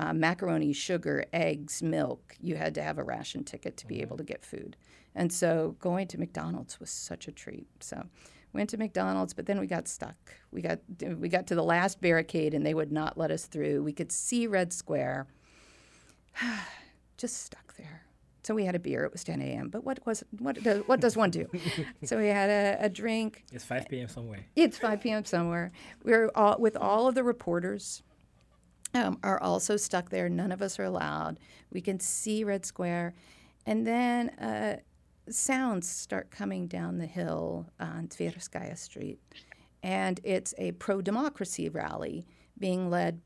Uh, 0.00 0.12
macaroni, 0.12 0.72
sugar, 0.72 1.24
eggs, 1.32 1.82
milk. 1.82 2.36
You 2.40 2.54
had 2.54 2.72
to 2.76 2.82
have 2.84 2.98
a 2.98 3.02
ration 3.02 3.42
ticket 3.42 3.76
to 3.78 3.86
be 3.88 4.00
able 4.00 4.16
to 4.18 4.22
get 4.22 4.44
food. 4.44 4.76
And 5.16 5.32
so 5.32 5.74
going 5.80 6.06
to 6.06 6.18
McDonald's 6.18 6.78
was 6.78 6.88
such 6.88 7.26
a 7.26 7.32
treat. 7.32 7.66
So 7.80 8.04
we 8.52 8.58
went 8.58 8.70
to 8.70 8.76
McDonald's, 8.76 9.34
but 9.34 9.46
then 9.46 9.58
we 9.58 9.66
got 9.66 9.88
stuck. 9.88 10.16
We 10.52 10.62
got 10.62 10.78
we 11.18 11.28
got 11.28 11.48
to 11.48 11.56
the 11.56 11.64
last 11.64 12.00
barricade 12.00 12.54
and 12.54 12.64
they 12.64 12.74
would 12.74 12.92
not 12.92 13.18
let 13.18 13.32
us 13.32 13.46
through. 13.46 13.82
We 13.82 13.92
could 13.92 14.12
see 14.12 14.46
Red 14.46 14.72
Square. 14.72 15.26
Just 17.16 17.42
stuck 17.42 17.74
there. 17.76 18.07
So 18.48 18.54
we 18.54 18.64
had 18.64 18.74
a 18.74 18.78
beer. 18.78 19.04
It 19.04 19.12
was 19.12 19.24
10 19.24 19.42
a.m. 19.42 19.68
But 19.68 19.84
what 19.84 19.98
was 20.06 20.24
what 20.38 20.62
does 20.62 20.78
what 20.86 21.00
does 21.00 21.18
one 21.18 21.28
do? 21.28 21.50
so 22.04 22.16
we 22.16 22.28
had 22.28 22.48
a, 22.48 22.86
a 22.86 22.88
drink. 22.88 23.44
It's 23.52 23.62
5 23.62 23.90
p.m. 23.90 24.08
somewhere. 24.08 24.46
It's 24.56 24.78
5 24.78 25.02
p.m. 25.02 25.26
somewhere. 25.26 25.70
We 26.02 26.12
were 26.12 26.32
all 26.34 26.56
with 26.58 26.74
all 26.74 27.08
of 27.08 27.14
the 27.14 27.22
reporters. 27.22 28.02
Um, 28.94 29.18
are 29.22 29.38
also 29.42 29.76
stuck 29.76 30.08
there. 30.08 30.30
None 30.30 30.50
of 30.50 30.62
us 30.62 30.78
are 30.78 30.84
allowed. 30.84 31.38
We 31.70 31.82
can 31.82 32.00
see 32.00 32.42
Red 32.42 32.64
Square, 32.64 33.12
and 33.66 33.86
then 33.86 34.30
uh, 34.38 34.78
sounds 35.28 35.86
start 35.86 36.30
coming 36.30 36.68
down 36.68 36.96
the 36.96 37.06
hill 37.06 37.66
on 37.78 38.08
Tverskaya 38.08 38.78
Street, 38.78 39.20
and 39.82 40.20
it's 40.24 40.54
a 40.56 40.72
pro-democracy 40.72 41.68
rally 41.68 42.26
being 42.58 42.88
led 42.88 43.20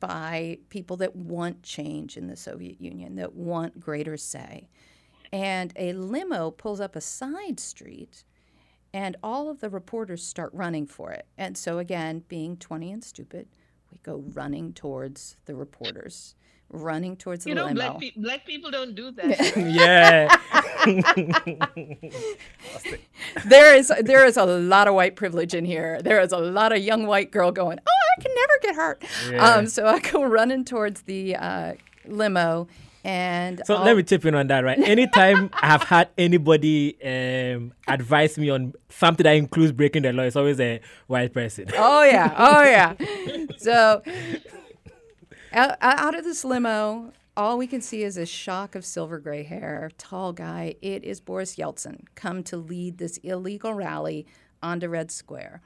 by 0.00 0.58
people 0.68 0.96
that 0.98 1.16
want 1.16 1.62
change 1.62 2.16
in 2.16 2.26
the 2.26 2.36
Soviet 2.36 2.80
Union, 2.80 3.16
that 3.16 3.34
want 3.34 3.80
greater 3.80 4.16
say. 4.16 4.68
And 5.32 5.72
a 5.76 5.92
limo 5.92 6.50
pulls 6.50 6.80
up 6.80 6.94
a 6.94 7.00
side 7.00 7.58
street, 7.58 8.24
and 8.92 9.16
all 9.22 9.50
of 9.50 9.60
the 9.60 9.68
reporters 9.68 10.24
start 10.24 10.50
running 10.52 10.86
for 10.86 11.10
it. 11.10 11.26
And 11.36 11.58
so, 11.58 11.78
again, 11.78 12.22
being 12.28 12.56
20 12.56 12.92
and 12.92 13.02
stupid, 13.02 13.48
we 13.90 13.98
go 14.02 14.22
running 14.32 14.72
towards 14.72 15.36
the 15.46 15.56
reporters, 15.56 16.36
running 16.70 17.16
towards 17.16 17.44
the 17.44 17.54
limo. 17.54 17.68
You 17.68 17.74
know, 17.74 17.80
limo. 17.80 17.98
black, 17.98 18.14
pe- 18.14 18.20
black 18.20 18.46
people 18.46 18.70
don't 18.70 18.94
do 18.94 19.10
that. 19.12 19.56
yeah. 19.56 20.28
there 23.46 23.74
is 23.74 23.90
there 24.02 24.26
is 24.26 24.36
a 24.36 24.44
lot 24.44 24.86
of 24.86 24.94
white 24.94 25.16
privilege 25.16 25.54
in 25.54 25.64
here. 25.64 26.00
There 26.02 26.20
is 26.20 26.32
a 26.32 26.38
lot 26.38 26.72
of 26.72 26.78
young 26.78 27.06
white 27.06 27.30
girl 27.30 27.50
going, 27.50 27.78
"Oh, 27.78 28.03
I 28.18 28.22
can 28.22 28.32
never 28.34 28.52
get 28.62 28.74
hurt." 28.76 29.04
Yeah. 29.30 29.54
Um, 29.56 29.66
so 29.66 29.86
I 29.86 29.98
go 30.00 30.24
running 30.24 30.64
towards 30.64 31.02
the 31.02 31.36
uh, 31.36 31.72
limo, 32.06 32.66
and 33.04 33.60
So 33.66 33.76
all- 33.76 33.84
let 33.84 33.96
me 33.96 34.02
tip 34.02 34.24
in 34.24 34.34
on 34.34 34.46
that, 34.48 34.60
right? 34.64 34.78
Anytime 34.78 35.50
I've 35.54 35.82
had 35.82 36.08
anybody 36.16 36.96
um, 37.04 37.72
advise 37.88 38.38
me 38.38 38.50
on 38.50 38.72
something 38.88 39.24
that 39.24 39.32
includes 39.36 39.72
breaking 39.72 40.02
the 40.02 40.12
law, 40.12 40.22
it's 40.22 40.36
always 40.36 40.60
a 40.60 40.80
white 41.06 41.32
person. 41.34 41.66
Oh 41.76 42.02
yeah, 42.04 42.34
oh 42.36 42.62
yeah. 42.62 42.94
So 43.58 44.02
out, 45.52 45.76
out 45.80 46.14
of 46.18 46.24
this 46.24 46.44
limo, 46.44 47.12
all 47.36 47.58
we 47.58 47.66
can 47.66 47.80
see 47.80 48.02
is 48.02 48.16
a 48.16 48.26
shock 48.26 48.74
of 48.74 48.84
silver 48.84 49.18
gray 49.18 49.42
hair, 49.42 49.90
tall 49.98 50.32
guy. 50.32 50.74
It 50.82 51.04
is 51.04 51.20
Boris 51.20 51.56
Yeltsin 51.56 52.04
come 52.14 52.42
to 52.44 52.56
lead 52.56 52.98
this 52.98 53.16
illegal 53.18 53.72
rally 53.74 54.26
onto 54.62 54.88
Red 54.88 55.10
Square. 55.10 55.60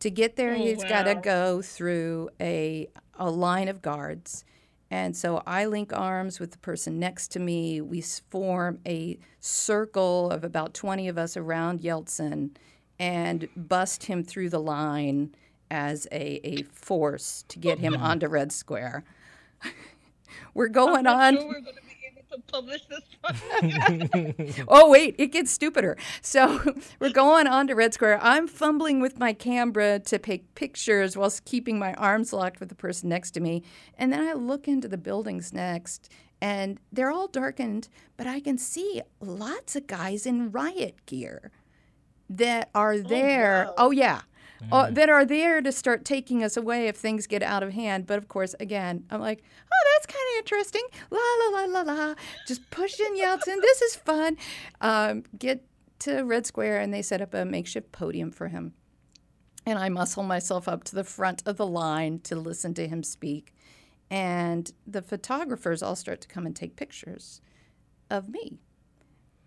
To 0.00 0.10
get 0.10 0.36
there, 0.36 0.52
Oh, 0.52 0.56
he's 0.58 0.84
got 0.84 1.04
to 1.04 1.14
go 1.14 1.60
through 1.62 2.30
a 2.40 2.88
a 3.14 3.30
line 3.30 3.68
of 3.68 3.82
guards. 3.82 4.44
And 4.90 5.14
so 5.16 5.42
I 5.46 5.66
link 5.66 5.92
arms 5.92 6.38
with 6.40 6.52
the 6.52 6.58
person 6.58 6.98
next 6.98 7.28
to 7.32 7.40
me. 7.40 7.80
We 7.80 8.00
form 8.00 8.78
a 8.86 9.18
circle 9.40 10.30
of 10.30 10.44
about 10.44 10.72
20 10.72 11.08
of 11.08 11.18
us 11.18 11.36
around 11.36 11.80
Yeltsin 11.80 12.50
and 12.98 13.48
bust 13.54 14.04
him 14.04 14.22
through 14.24 14.48
the 14.50 14.60
line 14.60 15.34
as 15.70 16.06
a, 16.10 16.40
a 16.46 16.62
force 16.62 17.44
to 17.48 17.58
get 17.58 17.80
him 17.80 17.96
onto 18.00 18.28
Red 18.28 18.50
Square. 18.52 19.04
We're 20.54 20.68
going 20.68 21.06
on. 21.06 21.36
sure 21.36 21.46
we're 21.48 21.60
going 22.30 22.42
to 22.42 22.66
be 22.66 22.72
able 22.72 22.76
to 22.78 22.78
publish 22.78 22.82
this 22.86 23.04
podcast. 23.24 24.64
Oh, 24.68 24.90
wait, 24.90 25.14
it 25.18 25.28
gets 25.28 25.50
stupider. 25.50 25.96
So 26.20 26.60
we're 27.00 27.10
going 27.10 27.46
on 27.46 27.66
to 27.68 27.74
Red 27.74 27.94
Square. 27.94 28.20
I'm 28.22 28.46
fumbling 28.46 29.00
with 29.00 29.18
my 29.18 29.32
camera 29.32 29.98
to 29.98 30.18
take 30.18 30.54
pictures 30.54 31.16
whilst 31.16 31.44
keeping 31.44 31.78
my 31.78 31.94
arms 31.94 32.32
locked 32.32 32.60
with 32.60 32.68
the 32.68 32.74
person 32.74 33.08
next 33.08 33.32
to 33.32 33.40
me. 33.40 33.62
And 33.96 34.12
then 34.12 34.26
I 34.26 34.32
look 34.32 34.68
into 34.68 34.88
the 34.88 34.98
buildings 34.98 35.52
next, 35.52 36.10
and 36.40 36.78
they're 36.92 37.10
all 37.10 37.28
darkened, 37.28 37.88
but 38.16 38.26
I 38.26 38.40
can 38.40 38.58
see 38.58 39.02
lots 39.20 39.76
of 39.76 39.86
guys 39.86 40.26
in 40.26 40.50
riot 40.50 41.06
gear 41.06 41.50
that 42.30 42.70
are 42.74 42.94
oh, 42.94 43.02
there. 43.02 43.64
wow. 43.68 43.74
Oh, 43.78 43.90
yeah. 43.90 44.20
Oh, 44.72 44.90
that 44.90 45.08
are 45.08 45.24
there 45.24 45.60
to 45.60 45.70
start 45.70 46.04
taking 46.04 46.42
us 46.42 46.56
away 46.56 46.88
if 46.88 46.96
things 46.96 47.26
get 47.26 47.42
out 47.42 47.62
of 47.62 47.72
hand. 47.72 48.06
But 48.06 48.18
of 48.18 48.28
course, 48.28 48.54
again, 48.58 49.04
I'm 49.10 49.20
like, 49.20 49.42
oh, 49.64 49.90
that's 49.94 50.06
kind 50.06 50.24
of 50.34 50.38
interesting. 50.38 50.82
La 51.10 51.18
la 51.18 51.60
la 51.60 51.82
la 51.82 51.92
la. 51.92 52.14
Just 52.46 52.68
pushing 52.70 53.16
Yeltsin. 53.16 53.60
This 53.60 53.82
is 53.82 53.96
fun. 53.96 54.36
Um, 54.80 55.24
get 55.38 55.64
to 56.00 56.22
Red 56.22 56.46
Square, 56.46 56.80
and 56.80 56.92
they 56.92 57.02
set 57.02 57.20
up 57.20 57.34
a 57.34 57.44
makeshift 57.44 57.92
podium 57.92 58.30
for 58.30 58.48
him. 58.48 58.74
And 59.66 59.78
I 59.78 59.88
muscle 59.88 60.22
myself 60.22 60.66
up 60.68 60.84
to 60.84 60.94
the 60.94 61.04
front 61.04 61.42
of 61.46 61.56
the 61.56 61.66
line 61.66 62.20
to 62.20 62.36
listen 62.36 62.74
to 62.74 62.88
him 62.88 63.02
speak. 63.02 63.54
And 64.10 64.72
the 64.86 65.02
photographers 65.02 65.82
all 65.82 65.96
start 65.96 66.20
to 66.22 66.28
come 66.28 66.46
and 66.46 66.56
take 66.56 66.76
pictures 66.76 67.40
of 68.10 68.28
me. 68.28 68.58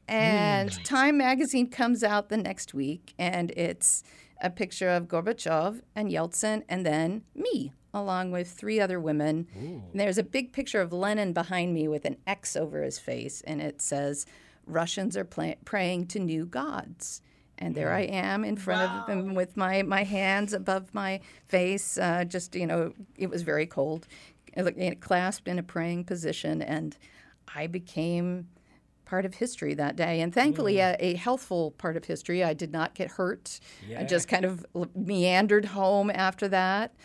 And 0.08 0.72
Time 0.84 1.18
magazine 1.18 1.70
comes 1.70 2.04
out 2.04 2.30
the 2.30 2.38
next 2.38 2.74
week, 2.74 3.14
and 3.18 3.52
it's 3.52 4.04
a 4.42 4.50
picture 4.50 4.90
of 4.90 5.08
Gorbachev 5.08 5.82
and 5.96 6.10
Yeltsin, 6.10 6.64
and 6.68 6.86
then 6.86 7.24
me, 7.36 7.72
along 7.94 8.32
with 8.32 8.50
three 8.50 8.80
other 8.80 9.00
women. 9.00 9.48
And 9.92 10.00
there's 10.00 10.18
a 10.18 10.24
big 10.24 10.52
picture 10.52 10.82
of 10.82 10.92
Lenin 10.92 11.34
behind 11.34 11.74
me 11.74 11.88
with 11.88 12.06
an 12.06 12.18
X 12.26 12.56
over 12.56 12.82
his 12.82 13.00
face, 13.00 13.42
and 13.42 13.62
it 13.62 13.82
says, 13.82 14.26
Russians 14.66 15.16
are 15.18 15.26
pla 15.26 15.54
praying 15.66 16.08
to 16.08 16.20
new 16.20 16.46
gods. 16.46 17.22
And 17.58 17.76
there 17.76 17.94
I 17.94 18.02
am 18.02 18.44
in 18.44 18.58
front 18.58 18.92
of 18.92 19.06
them 19.06 19.36
with 19.36 19.56
my, 19.56 19.84
my 19.84 20.04
hands 20.04 20.52
above 20.52 20.94
my 20.96 21.20
face. 21.48 21.96
Uh, 21.96 22.24
just, 22.24 22.56
you 22.56 22.66
know, 22.66 22.94
it 23.18 23.30
was 23.30 23.44
very 23.44 23.68
cold, 23.68 24.08
clasped 25.00 25.48
in 25.48 25.60
a 25.60 25.64
praying 25.64 26.06
position. 26.06 26.64
And 26.64 26.98
I 27.54 27.68
became 27.68 28.48
part 29.12 29.26
of 29.26 29.34
history 29.36 29.74
that 29.74 29.98
day. 29.98 30.22
And 30.22 30.34
thankfully, 30.34 30.80
a, 30.80 30.96
a 30.98 31.16
healthful 31.16 31.72
part 31.72 31.98
of 31.98 32.06
history. 32.06 32.46
I 32.46 32.54
did 32.54 32.72
not 32.72 32.94
get 32.96 33.12
hurt. 33.12 33.60
I 33.98 34.06
just 34.06 34.30
kind 34.30 34.46
of 34.46 34.66
meandered 34.96 35.66
home 35.66 36.10
after 36.10 36.48
that. 36.48 36.96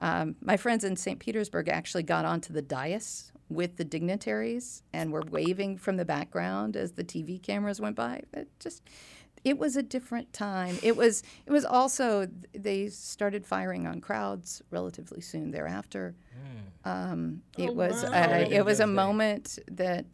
Um, 0.00 0.34
my 0.42 0.56
friends 0.56 0.82
in 0.82 0.96
St. 0.96 1.20
Petersburg 1.20 1.68
actually 1.68 2.02
got 2.02 2.24
onto 2.24 2.52
the 2.52 2.62
dais 2.62 3.30
with 3.48 3.76
the 3.76 3.84
dignitaries 3.84 4.82
and 4.92 5.12
were 5.12 5.22
waving 5.30 5.78
from 5.78 5.96
the 5.98 6.04
background 6.04 6.76
as 6.76 6.92
the 6.92 7.04
TV 7.04 7.40
cameras 7.40 7.80
went 7.80 7.94
by. 7.94 8.22
It 8.34 8.48
just 8.58 8.82
it 9.44 9.56
was 9.56 9.76
a 9.76 9.82
different 9.84 10.32
time. 10.32 10.76
It 10.82 10.96
was 10.96 11.22
it 11.46 11.52
was 11.52 11.64
also 11.64 12.26
they 12.52 12.88
started 12.88 13.46
firing 13.46 13.86
on 13.86 14.00
crowds 14.00 14.62
relatively 14.70 15.20
soon 15.20 15.52
thereafter. 15.52 16.16
Um, 16.84 17.42
it 17.56 17.70
Oh, 17.70 17.72
was 17.74 18.02
wow. 18.02 18.10
uh, 18.10 18.46
it 18.50 18.64
was 18.64 18.80
a 18.80 18.82
Just 18.82 18.90
a- 18.90 18.94
moment 19.02 19.58
that 19.70 20.10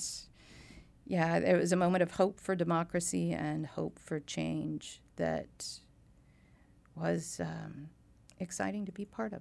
yeah, 1.08 1.38
it 1.38 1.56
was 1.56 1.72
a 1.72 1.76
moment 1.76 2.02
of 2.02 2.12
hope 2.12 2.38
for 2.38 2.54
democracy 2.54 3.32
and 3.32 3.66
hope 3.66 3.98
for 3.98 4.20
change 4.20 5.00
that 5.16 5.80
was 6.94 7.40
um, 7.40 7.88
exciting 8.38 8.84
to 8.84 8.92
be 8.92 9.06
part 9.06 9.32
of. 9.32 9.40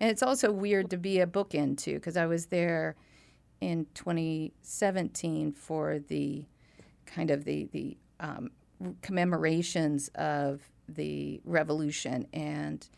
And 0.00 0.10
it's 0.10 0.22
also 0.22 0.50
weird 0.50 0.88
to 0.90 0.96
be 0.96 1.20
a 1.20 1.26
bookend 1.26 1.76
too, 1.76 1.94
because 1.94 2.16
I 2.16 2.24
was 2.24 2.46
there 2.46 2.96
in 3.60 3.86
2017 3.94 5.52
for 5.52 5.98
the 5.98 6.44
kind 7.04 7.30
of 7.30 7.44
the 7.44 7.68
the 7.72 7.96
um, 8.18 8.50
commemorations 9.02 10.08
of 10.14 10.62
the 10.88 11.40
revolution 11.44 12.26
and 12.32 12.88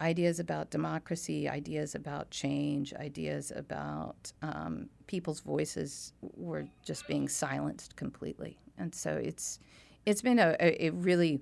ideas 0.00 0.38
about 0.40 0.70
democracy, 0.70 1.48
ideas 1.48 1.94
about 1.94 2.30
change, 2.30 2.94
ideas 2.94 3.52
about 3.54 4.32
um, 4.42 4.88
people's 5.06 5.40
voices 5.40 6.12
were 6.36 6.66
just 6.84 7.06
being 7.06 7.28
silenced 7.28 7.96
completely. 7.96 8.58
And 8.78 8.94
so 8.94 9.12
it's 9.12 9.58
it's 10.06 10.22
been 10.22 10.38
a, 10.38 10.56
a, 10.60 10.86
a 10.86 10.90
really 10.90 11.40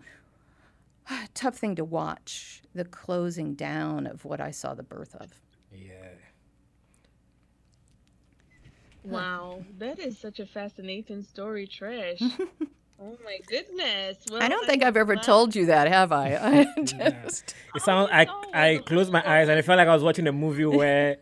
tough 1.35 1.57
thing 1.57 1.77
to 1.77 1.85
watch 1.85 2.63
the 2.75 2.85
closing 2.85 3.55
down 3.55 4.07
of 4.07 4.25
what 4.25 4.41
I 4.41 4.51
saw 4.51 4.75
the 4.75 4.83
birth 4.83 5.15
of. 5.17 5.41
Yeah. 5.73 5.91
Wow, 9.05 9.65
that 9.79 10.01
is 10.01 10.19
such 10.19 10.41
a 10.41 10.47
fascinating 10.47 11.23
story, 11.23 11.67
Trish. 11.69 12.21
oh 13.01 13.17
my 13.25 13.39
goodness. 13.47 14.17
Well, 14.31 14.43
I 14.43 14.49
don't 14.49 14.67
think 14.67 14.83
I've 14.83 14.97
ever 14.97 15.15
glad- 15.15 15.25
told 15.25 15.55
you 15.57 15.67
that, 15.67 15.89
have 15.89 16.13
I? 16.13 16.35
I 16.77 16.83
just, 16.83 17.55
It 17.75 17.83
sounds. 17.83 18.11
I 18.13 18.27
I 18.55 18.79
closed 18.87 19.13
my 19.13 19.23
eyes 19.29 19.49
and 19.49 19.59
it 19.59 19.63
felt 19.65 19.79
like 19.79 19.89
I 19.89 19.95
was 19.95 20.03
watching 20.03 20.27
a 20.27 20.33
movie 20.33 20.65
where 20.81 21.17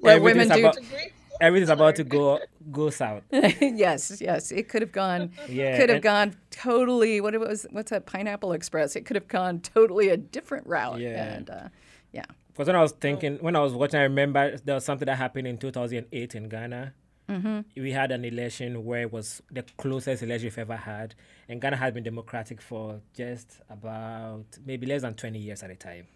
where 0.00 0.16
everything's 0.16 0.48
women 0.48 0.48
do. 0.48 0.60
about 0.66 0.76
It's 0.78 0.86
a 0.86 0.90
great 0.90 1.12
everything's 1.40 1.70
about 1.70 1.96
to 1.96 2.04
go 2.04 2.38
go 2.72 2.90
south. 2.90 3.22
yes, 3.32 4.20
yes, 4.20 4.50
it 4.50 4.68
could 4.68 4.82
have 4.82 4.92
gone. 4.92 5.30
Yeah, 5.48 5.76
could 5.78 5.88
have 5.88 5.96
and- 5.96 6.02
gone 6.02 6.36
totally. 6.50 7.20
What 7.20 7.34
it 7.34 7.40
was? 7.40 7.66
What's 7.70 7.90
that? 7.90 8.06
Pineapple 8.06 8.52
Express. 8.52 8.96
It 8.96 9.06
could 9.06 9.16
have 9.16 9.28
gone 9.28 9.60
totally 9.60 10.08
a 10.08 10.16
different 10.16 10.66
route. 10.66 11.00
Yeah. 11.00 11.34
And 11.34 11.50
uh, 11.50 11.68
yeah. 12.12 12.24
Because 12.52 12.66
when 12.66 12.76
I 12.76 12.82
was 12.82 12.90
thinking, 12.92 13.36
when 13.36 13.54
I 13.54 13.60
was 13.60 13.72
watching, 13.72 14.00
I 14.00 14.02
remember 14.02 14.56
there 14.64 14.74
was 14.74 14.84
something 14.84 15.06
that 15.06 15.14
happened 15.16 15.46
in 15.46 15.58
2008 15.58 16.34
in 16.34 16.48
Ghana. 16.48 16.92
Mm-hmm. 17.28 17.82
We 17.82 17.92
had 17.92 18.10
an 18.10 18.24
election 18.24 18.84
where 18.84 19.02
it 19.02 19.12
was 19.12 19.42
the 19.50 19.62
closest 19.76 20.22
election 20.22 20.46
we've 20.46 20.58
ever 20.58 20.76
had, 20.76 21.14
and 21.48 21.60
Ghana 21.60 21.76
had 21.76 21.94
been 21.94 22.04
democratic 22.04 22.60
for 22.60 23.00
just 23.14 23.60
about 23.68 24.44
maybe 24.64 24.86
less 24.86 25.02
than 25.02 25.14
20 25.14 25.38
years 25.38 25.62
at 25.62 25.70
a 25.70 25.76
time. 25.76 26.06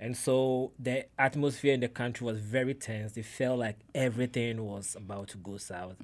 And 0.00 0.16
so 0.16 0.72
the 0.78 1.04
atmosphere 1.18 1.74
in 1.74 1.80
the 1.80 1.88
country 1.88 2.24
was 2.24 2.38
very 2.38 2.72
tense. 2.72 3.14
It 3.18 3.26
felt 3.26 3.58
like 3.58 3.76
everything 3.94 4.64
was 4.64 4.96
about 4.96 5.28
to 5.28 5.36
go 5.36 5.58
south. 5.58 5.96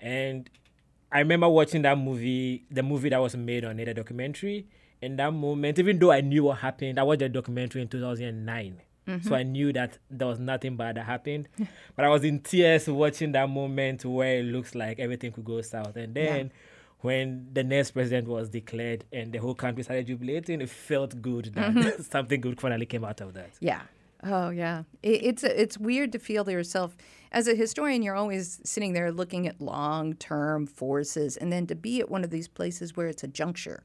And 0.00 0.48
I 1.10 1.18
remember 1.18 1.48
watching 1.48 1.82
that 1.82 1.98
movie, 1.98 2.64
the 2.70 2.84
movie 2.84 3.08
that 3.08 3.20
was 3.20 3.34
made 3.36 3.64
on 3.64 3.80
it, 3.80 3.88
a 3.88 3.94
documentary. 3.94 4.68
In 5.02 5.16
that 5.16 5.32
moment, 5.32 5.80
even 5.80 5.98
though 5.98 6.12
I 6.12 6.20
knew 6.20 6.44
what 6.44 6.58
happened, 6.58 7.00
I 7.00 7.02
watched 7.02 7.18
the 7.18 7.28
documentary 7.28 7.82
in 7.82 7.88
2009. 7.88 8.80
So 9.06 9.12
mm-hmm. 9.12 9.34
I 9.34 9.42
knew 9.42 9.72
that 9.74 9.98
there 10.10 10.26
was 10.26 10.38
nothing 10.38 10.76
bad 10.76 10.96
that 10.96 11.04
happened. 11.04 11.48
but 11.96 12.04
I 12.04 12.08
was 12.08 12.24
in 12.24 12.40
tears 12.40 12.88
watching 12.88 13.32
that 13.32 13.48
moment 13.50 14.04
where 14.04 14.38
it 14.38 14.46
looks 14.46 14.74
like 14.74 14.98
everything 14.98 15.32
could 15.32 15.44
go 15.44 15.60
south. 15.60 15.96
And 15.96 16.14
then 16.14 16.50
when 17.00 17.48
the 17.52 17.62
next 17.62 17.90
president 17.90 18.26
was 18.26 18.48
declared 18.48 19.04
and 19.12 19.30
the 19.30 19.38
whole 19.38 19.54
country 19.54 19.82
started 19.82 20.06
jubilating, 20.06 20.62
it 20.62 20.70
felt 20.70 21.20
good 21.20 21.52
that 21.54 21.74
mm-hmm. 21.74 22.02
something 22.10 22.40
good 22.40 22.58
finally 22.58 22.86
came 22.86 23.04
out 23.04 23.20
of 23.20 23.34
that. 23.34 23.50
Yeah. 23.60 23.82
Oh 24.22 24.48
yeah. 24.48 24.84
It, 25.02 25.22
it's 25.22 25.44
it's 25.44 25.76
weird 25.76 26.12
to 26.12 26.18
feel 26.18 26.44
to 26.46 26.52
yourself 26.52 26.96
as 27.30 27.46
a 27.46 27.54
historian. 27.54 28.02
You're 28.02 28.14
always 28.14 28.60
sitting 28.64 28.94
there 28.94 29.12
looking 29.12 29.46
at 29.46 29.60
long 29.60 30.14
term 30.14 30.66
forces, 30.66 31.36
and 31.36 31.52
then 31.52 31.66
to 31.66 31.74
be 31.74 32.00
at 32.00 32.10
one 32.10 32.24
of 32.24 32.30
these 32.30 32.48
places 32.48 32.96
where 32.96 33.08
it's 33.08 33.22
a 33.22 33.28
juncture, 33.28 33.82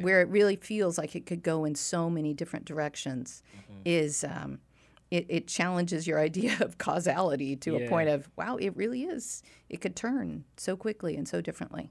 where 0.00 0.20
it 0.20 0.28
really 0.28 0.56
feels 0.56 0.98
like 0.98 1.16
it 1.16 1.26
could 1.26 1.42
go 1.42 1.64
in 1.64 1.74
so 1.74 2.08
many 2.10 2.34
different 2.34 2.64
directions, 2.64 3.42
is. 3.84 4.24
Um, 4.24 4.60
it, 5.10 5.24
it 5.30 5.46
challenges 5.48 6.06
your 6.06 6.18
idea 6.30 6.54
of 6.60 6.76
causality 6.76 7.56
to 7.56 7.76
a 7.76 7.88
point 7.88 8.10
of 8.10 8.28
wow 8.36 8.56
it 8.56 8.76
really 8.76 9.04
is. 9.04 9.42
It 9.70 9.80
could 9.80 9.96
turn 9.96 10.44
so 10.58 10.76
quickly 10.76 11.16
and 11.16 11.26
so 11.26 11.40
differently. 11.40 11.90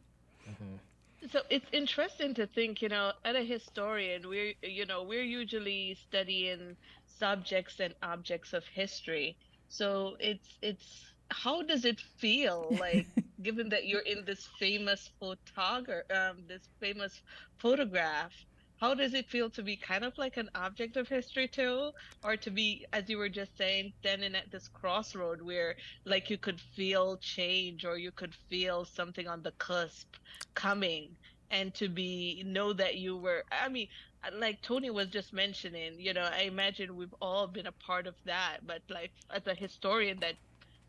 So 1.31 1.41
it's 1.49 1.65
interesting 1.73 2.33
to 2.35 2.47
think, 2.47 2.81
you 2.81 2.89
know, 2.89 3.11
as 3.25 3.35
a 3.35 3.43
historian, 3.43 4.29
we're, 4.29 4.53
you 4.61 4.85
know, 4.85 5.03
we're 5.03 5.23
usually 5.23 5.95
studying 5.95 6.77
subjects 7.05 7.79
and 7.79 7.93
objects 8.01 8.53
of 8.53 8.63
history. 8.65 9.35
So 9.67 10.15
it's, 10.19 10.57
it's, 10.61 11.13
how 11.29 11.63
does 11.63 11.83
it 11.83 11.99
feel 11.99 12.67
like, 12.79 13.07
given 13.41 13.69
that 13.69 13.85
you're 13.87 14.01
in 14.01 14.25
this 14.25 14.45
famous 14.59 15.09
photograph, 15.19 16.03
um, 16.13 16.45
this 16.47 16.69
famous 16.79 17.21
photograph? 17.59 18.33
How 18.79 18.93
does 18.93 19.13
it 19.13 19.29
feel 19.29 19.49
to 19.51 19.63
be 19.63 19.77
kind 19.77 20.03
of 20.05 20.13
like 20.17 20.37
an 20.37 20.49
object 20.55 20.97
of 20.97 21.07
history 21.07 21.47
too, 21.47 21.91
or 22.23 22.37
to 22.37 22.51
be, 22.51 22.85
as 22.93 23.09
you 23.09 23.17
were 23.17 23.29
just 23.29 23.55
saying, 23.57 23.93
standing 23.99 24.35
at 24.35 24.51
this 24.51 24.67
crossroad 24.67 25.41
where, 25.41 25.75
like, 26.05 26.29
you 26.29 26.37
could 26.37 26.61
feel 26.61 27.17
change 27.17 27.85
or 27.85 27.97
you 27.97 28.11
could 28.11 28.35
feel 28.49 28.85
something 28.85 29.27
on 29.27 29.41
the 29.43 29.51
cusp 29.53 30.15
coming 30.55 31.17
and 31.49 31.73
to 31.75 31.87
be 31.89 32.43
know 32.45 32.73
that 32.73 32.95
you 32.97 33.17
were 33.17 33.43
i 33.51 33.69
mean 33.69 33.87
like 34.33 34.61
tony 34.61 34.89
was 34.89 35.07
just 35.09 35.33
mentioning 35.33 35.99
you 35.99 36.13
know 36.13 36.23
i 36.23 36.41
imagine 36.41 36.95
we've 36.95 37.13
all 37.21 37.47
been 37.47 37.67
a 37.67 37.71
part 37.71 38.07
of 38.07 38.15
that 38.25 38.59
but 38.65 38.81
like 38.89 39.13
as 39.31 39.47
a 39.47 39.55
historian 39.55 40.19
that 40.19 40.35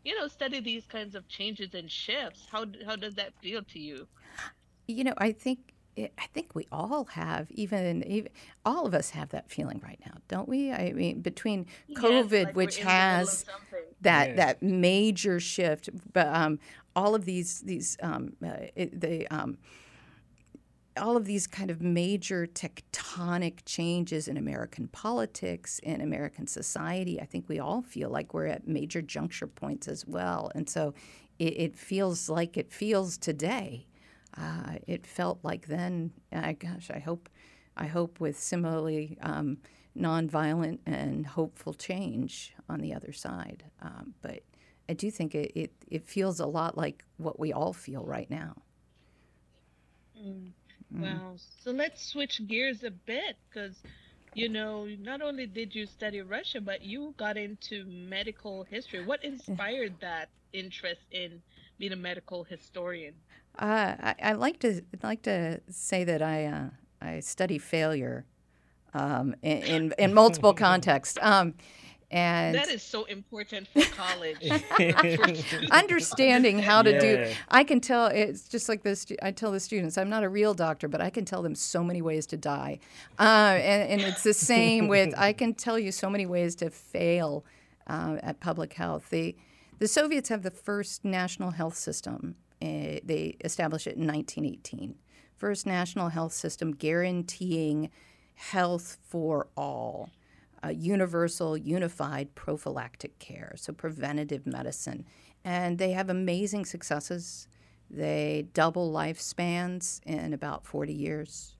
you 0.03 0.17
know 0.19 0.27
study 0.27 0.59
these 0.59 0.85
kinds 0.87 1.15
of 1.15 1.27
changes 1.27 1.73
and 1.73 1.91
shifts 1.91 2.45
how 2.51 2.65
how 2.85 2.95
does 2.95 3.15
that 3.15 3.33
feel 3.41 3.63
to 3.63 3.79
you 3.79 4.07
You 4.87 5.03
know, 5.03 5.13
I 5.17 5.31
think 5.31 5.73
I 5.97 6.27
think 6.33 6.55
we 6.55 6.65
all 6.71 7.05
have, 7.05 7.51
even, 7.51 8.03
even 8.07 8.31
all 8.63 8.85
of 8.85 8.93
us 8.93 9.09
have 9.09 9.29
that 9.29 9.49
feeling 9.51 9.81
right 9.83 9.99
now, 10.05 10.13
don't 10.29 10.47
we? 10.47 10.71
I 10.71 10.93
mean, 10.93 11.19
between 11.21 11.65
Yes, 11.87 11.99
COVID, 12.01 12.43
like 12.45 12.55
which 12.55 12.77
in 12.79 12.85
the 12.85 12.91
middle 12.93 13.11
of 13.11 13.27
has 13.27 13.45
that 14.01 14.29
Yes. 14.29 14.37
that 14.37 14.63
major 14.63 15.39
shift, 15.41 15.89
but 16.13 16.27
um, 16.27 16.59
all 16.95 17.15
of 17.15 17.25
these 17.25 17.59
these 17.61 17.97
um, 18.01 18.33
uh, 18.45 18.67
the 18.77 19.27
um, 19.29 19.57
all 20.97 21.15
of 21.15 21.25
these 21.25 21.47
kind 21.47 21.69
of 21.71 21.81
major 21.81 22.47
tectonic 22.47 23.59
changes 23.65 24.27
in 24.27 24.37
American 24.37 24.87
politics 24.87 25.79
in 25.79 26.01
American 26.01 26.47
society, 26.47 27.21
I 27.21 27.25
think 27.25 27.47
we 27.47 27.59
all 27.59 27.81
feel 27.81 28.09
like 28.09 28.33
we're 28.33 28.47
at 28.47 28.67
major 28.67 29.01
juncture 29.01 29.47
points 29.47 29.87
as 29.87 30.05
well, 30.07 30.51
and 30.55 30.69
so 30.69 30.93
it, 31.37 31.53
it 31.57 31.75
feels 31.77 32.29
like 32.29 32.57
it 32.57 32.71
feels 32.71 33.17
today. 33.17 33.87
Uh, 34.37 34.75
it 34.87 35.05
felt 35.07 35.39
like 35.43 35.67
then. 35.67 36.11
Gosh, 36.31 36.91
I 36.93 36.99
hope, 36.99 37.29
I 37.75 37.87
hope 37.87 38.19
with 38.19 38.39
similarly 38.39 39.17
um, 39.21 39.57
nonviolent 39.97 40.79
and 40.85 41.25
hopeful 41.25 41.73
change 41.73 42.53
on 42.69 42.79
the 42.79 42.93
other 42.93 43.11
side. 43.11 43.63
Um, 43.81 44.13
but 44.21 44.43
I 44.87 44.93
do 44.93 45.11
think 45.11 45.35
it, 45.35 45.51
it 45.55 45.71
it 45.87 46.07
feels 46.07 46.39
a 46.39 46.45
lot 46.45 46.77
like 46.77 47.03
what 47.17 47.39
we 47.39 47.53
all 47.53 47.73
feel 47.73 48.05
right 48.05 48.29
now. 48.29 48.55
Wow. 50.91 51.35
So 51.63 51.71
let's 51.71 52.05
switch 52.05 52.41
gears 52.47 52.83
a 52.83 52.91
bit 52.91 53.37
because, 53.49 53.75
you 54.33 54.49
know, 54.49 54.85
not 54.85 55.21
only 55.21 55.45
did 55.45 55.75
you 55.75 55.85
study 55.85 56.21
Russia, 56.21 56.61
but 56.61 56.81
you 56.81 57.13
got 57.17 57.37
into 57.37 57.85
medical 57.85 58.63
history. 58.63 59.05
What 59.05 59.23
inspired 59.23 59.93
that 60.01 60.29
interest 60.53 61.01
in 61.11 61.41
being 61.77 61.91
a 61.91 61.97
medical 61.97 62.43
historian? 62.43 63.13
Uh, 63.57 63.95
I, 63.99 64.15
I 64.21 64.33
like 64.33 64.59
to 64.59 64.81
like 65.03 65.23
to 65.23 65.59
say 65.69 66.03
that 66.05 66.21
I 66.21 66.45
uh, 66.45 66.69
I 67.01 67.19
study 67.19 67.57
failure 67.57 68.25
um, 68.93 69.35
in, 69.41 69.57
in, 69.63 69.93
in 69.97 70.13
multiple 70.13 70.53
contexts. 70.67 71.17
Um, 71.21 71.55
and 72.11 72.55
that 72.55 72.69
is 72.69 72.81
so 72.81 73.03
important 73.03 73.67
for 73.67 73.81
college. 73.95 74.37
Understanding 75.71 76.59
how 76.59 76.81
to 76.81 76.91
yeah. 76.91 76.99
do, 76.99 77.31
I 77.49 77.63
can 77.63 77.79
tell 77.79 78.07
it's 78.07 78.47
just 78.47 78.67
like 78.67 78.83
this. 78.83 79.05
I 79.21 79.31
tell 79.31 79.51
the 79.51 79.59
students, 79.59 79.97
I'm 79.97 80.09
not 80.09 80.23
a 80.23 80.29
real 80.29 80.53
doctor, 80.53 80.87
but 80.87 81.01
I 81.01 81.09
can 81.09 81.25
tell 81.25 81.43
them 81.43 81.53
so 81.53 81.83
many 81.83 82.01
ways 82.01 82.25
to 82.27 82.37
die, 82.37 82.79
uh, 83.19 83.23
and, 83.23 83.89
and, 83.89 84.01
it's 84.01 84.23
the 84.23 84.33
same 84.33 84.87
with 84.87 85.13
I 85.17 85.33
can 85.33 85.53
tell 85.53 85.77
you 85.77 85.91
so 85.91 86.09
many 86.09 86.25
ways 86.25 86.55
to 86.55 86.69
fail 86.71 87.45
uh, 87.85 88.17
at 88.23 88.39
public 88.39 88.73
health. 88.73 89.09
The 89.09 89.35
the 89.77 89.87
Soviets 89.87 90.29
have 90.29 90.41
the 90.41 90.51
first 90.51 91.05
national 91.05 91.51
health 91.51 91.75
system. 91.75 92.35
Uh, 92.61 92.99
they 93.03 93.37
established 93.45 93.87
it 93.87 93.95
in 93.95 94.05
1918. 94.05 94.95
First 95.37 95.65
national 95.65 96.09
health 96.09 96.33
system 96.33 96.73
guaranteeing 96.73 97.91
health 98.35 98.97
for 99.03 99.47
all 99.55 100.09
uh, 100.63 100.69
universal, 100.69 101.57
unified 101.57 102.35
prophylactic 102.35 103.17
care, 103.19 103.53
so 103.55 103.73
preventative 103.73 104.45
medicine. 104.45 105.05
And 105.43 105.77
they 105.77 105.91
have 105.91 106.09
amazing 106.09 106.65
successes. 106.65 107.47
They 107.89 108.47
double 108.53 108.91
lifespans 108.91 110.01
in 110.05 110.33
about 110.33 110.65
40 110.65 110.93
years 110.93 111.55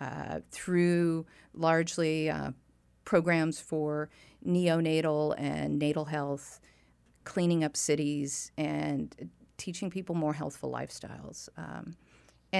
uh, 0.00 0.40
through 0.50 1.26
largely 1.54 2.30
uh, 2.30 2.52
programs 3.04 3.58
for 3.60 4.10
neonatal 4.46 5.34
and 5.38 5.78
natal 5.78 6.04
health, 6.04 6.60
cleaning 7.24 7.64
up 7.64 7.76
cities, 7.76 8.52
and 8.56 9.30
teaching 9.56 9.90
people 9.90 10.14
more 10.14 10.34
healthful 10.34 10.70
lifestyles. 10.70 11.48
Um, 11.56 11.94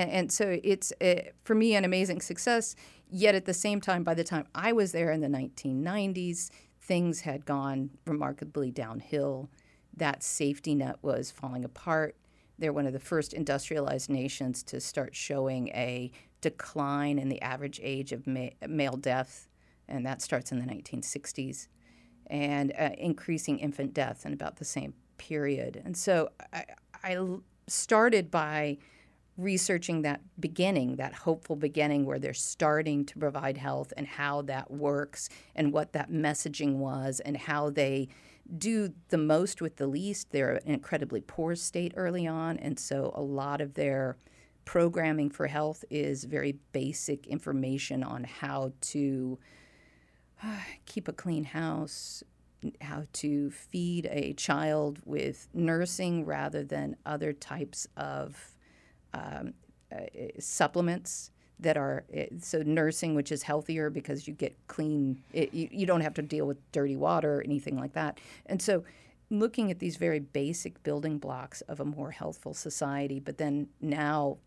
and, 0.03 0.11
and, 0.11 0.33
so 0.33 0.59
it's, 0.63 0.93
uh, 1.01 1.31
for 1.45 1.55
me, 1.55 1.75
an 1.75 1.85
amazing 1.85 2.21
success. 2.21 2.75
Yet 3.09 3.35
at 3.35 3.45
the 3.45 3.55
same 3.55 3.81
time, 3.81 4.03
by 4.03 4.15
the 4.15 4.25
time 4.25 4.47
I 4.55 4.73
was 4.73 4.93
there 4.93 5.11
in 5.13 5.21
the 5.21 5.29
1990s, 5.29 6.51
things 6.81 7.21
had 7.21 7.45
gone 7.45 7.91
remarkably 8.05 8.71
downhill. 8.71 9.49
That 9.97 10.23
safety 10.23 10.75
net 10.75 10.97
was 11.03 11.31
falling 11.31 11.65
apart. 11.65 12.17
They're 12.59 12.73
one 12.73 12.87
of 12.87 12.93
the 12.93 13.01
first 13.01 13.33
industrialized 13.33 14.11
nations 14.11 14.63
to 14.65 14.81
start 14.81 15.15
showing 15.15 15.69
a 15.69 16.11
decline 16.41 17.19
in 17.19 17.29
the 17.29 17.41
average 17.43 17.81
age 17.83 18.13
of 18.13 18.27
ma- 18.27 18.49
male 18.67 18.97
death, 18.97 19.49
and 19.89 20.05
that 20.07 20.23
starts 20.23 20.53
in 20.53 20.59
the 20.59 20.67
1960s, 20.67 21.69
and 22.29 22.73
uh, 22.79 22.91
increasing 22.99 23.59
infant 23.59 23.95
death 23.95 24.27
in 24.27 24.33
about 24.33 24.57
the 24.57 24.65
same 24.65 24.95
period. 25.19 25.81
And 25.85 25.97
so 25.97 26.31
I, 26.53 26.65
I 27.03 27.19
started 27.67 28.31
by 28.31 28.79
researching 29.37 30.03
that 30.03 30.21
beginning, 30.41 30.97
that 30.97 31.13
hopeful 31.13 31.57
beginning 31.57 32.05
where 32.07 32.19
they're 32.19 32.35
starting 32.35 33.05
to 33.05 33.19
provide 33.19 33.57
health 33.59 33.93
and 33.97 34.07
how 34.07 34.43
that 34.43 34.71
works 34.71 35.29
and 35.55 35.73
what 35.73 35.93
that 35.93 36.11
messaging 36.11 36.77
was 36.77 37.21
and 37.21 37.37
how 37.37 37.71
they 37.71 38.09
do 38.59 38.93
the 39.09 39.19
most 39.19 39.61
with 39.61 39.77
the 39.77 39.87
least. 39.87 40.31
They're 40.31 40.61
an 40.65 40.73
incredibly 40.73 41.21
poor 41.21 41.55
state 41.55 41.93
early 41.97 42.27
on, 42.27 42.59
and 42.59 42.79
so 42.79 43.13
a 43.15 43.23
lot 43.23 43.61
of 43.61 43.75
their 43.75 44.17
programming 44.65 45.31
for 45.31 45.47
health 45.47 45.85
is 45.91 46.25
very 46.25 46.57
basic 46.73 47.27
information 47.27 48.03
on 48.03 48.25
how 48.25 48.73
to 48.81 49.39
uh, 50.43 50.59
keep 50.87 51.09
a 51.09 51.13
clean 51.13 51.45
house, 51.45 52.23
how 52.81 53.05
to 53.13 53.51
feed 53.51 54.09
a 54.11 54.33
child 54.35 54.99
with 55.05 55.49
nursing 55.53 56.25
rather 56.25 56.65
than 56.65 56.97
other 57.05 57.33
types 57.33 57.87
of 57.97 58.56
um, 59.17 59.55
uh, 59.93 60.01
supplements 60.39 61.31
that 61.59 61.77
are 61.77 62.05
so 62.39 62.63
nursing, 62.63 63.15
which 63.15 63.33
is 63.33 63.43
healthier 63.43 63.89
because 63.89 64.29
you 64.29 64.35
get 64.35 64.55
clean. 64.67 65.23
It, 65.33 65.55
you, 65.55 65.69
you 65.71 65.87
don't 65.87 66.03
have 66.03 66.15
to 66.15 66.23
deal 66.23 66.47
with 66.47 66.59
dirty 66.73 66.97
water 66.97 67.39
or 67.39 67.43
anything 67.43 67.79
like 67.79 67.95
that. 67.95 68.19
And 68.47 68.61
so, 68.61 68.85
looking 69.31 69.71
at 69.71 69.79
these 69.79 69.97
very 69.97 70.21
basic 70.21 70.83
building 70.83 71.19
blocks 71.19 71.63
of 71.63 71.81
a 71.81 71.85
more 71.85 72.11
healthful 72.11 72.55
society, 72.55 73.19
but 73.21 73.39
then 73.39 73.69
now 73.81 74.39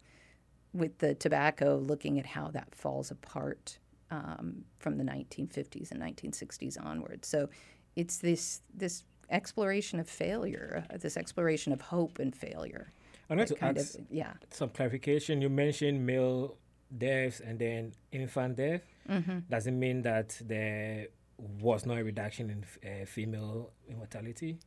with 0.72 1.00
the 1.00 1.16
tobacco, 1.16 1.78
looking 1.78 2.20
at 2.20 2.28
how 2.28 2.50
that 2.50 2.76
falls 2.76 3.10
apart 3.10 3.80
um, 4.12 4.64
from 4.78 4.98
the 4.98 5.04
1950s 5.04 5.92
and 5.92 6.02
1960s 6.02 6.84
onward. 6.84 7.26
So, 7.26 7.50
it's 7.96 8.18
this 8.18 8.62
this 8.74 9.04
exploration 9.32 10.00
of 10.00 10.08
failure, 10.08 10.86
uh, 10.94 10.98
this 10.98 11.18
exploration 11.18 11.74
of 11.74 11.82
hope 11.82 12.20
and 12.20 12.36
failure. 12.36 12.92
I 13.30 13.36
want 13.36 13.48
to 13.50 13.64
ask 13.64 13.96
of, 13.96 14.06
yeah. 14.10 14.34
some 14.50 14.70
clarification. 14.70 15.42
You 15.42 15.50
mentioned 15.50 16.06
male 16.06 16.58
deaths 16.98 17.42
and 17.42 17.60
then 17.60 17.94
infant 18.12 18.58
death. 18.58 18.82
Mm-hmm. 19.08 19.40
Does 19.50 19.68
it 19.68 19.72
mean 19.72 20.02
that 20.02 20.40
there 20.44 21.08
was 21.38 21.86
no 21.86 21.96
reduction 21.96 22.50
in 22.50 22.66
uh, 22.90 23.06
female 23.06 23.72
mortality? 23.96 24.58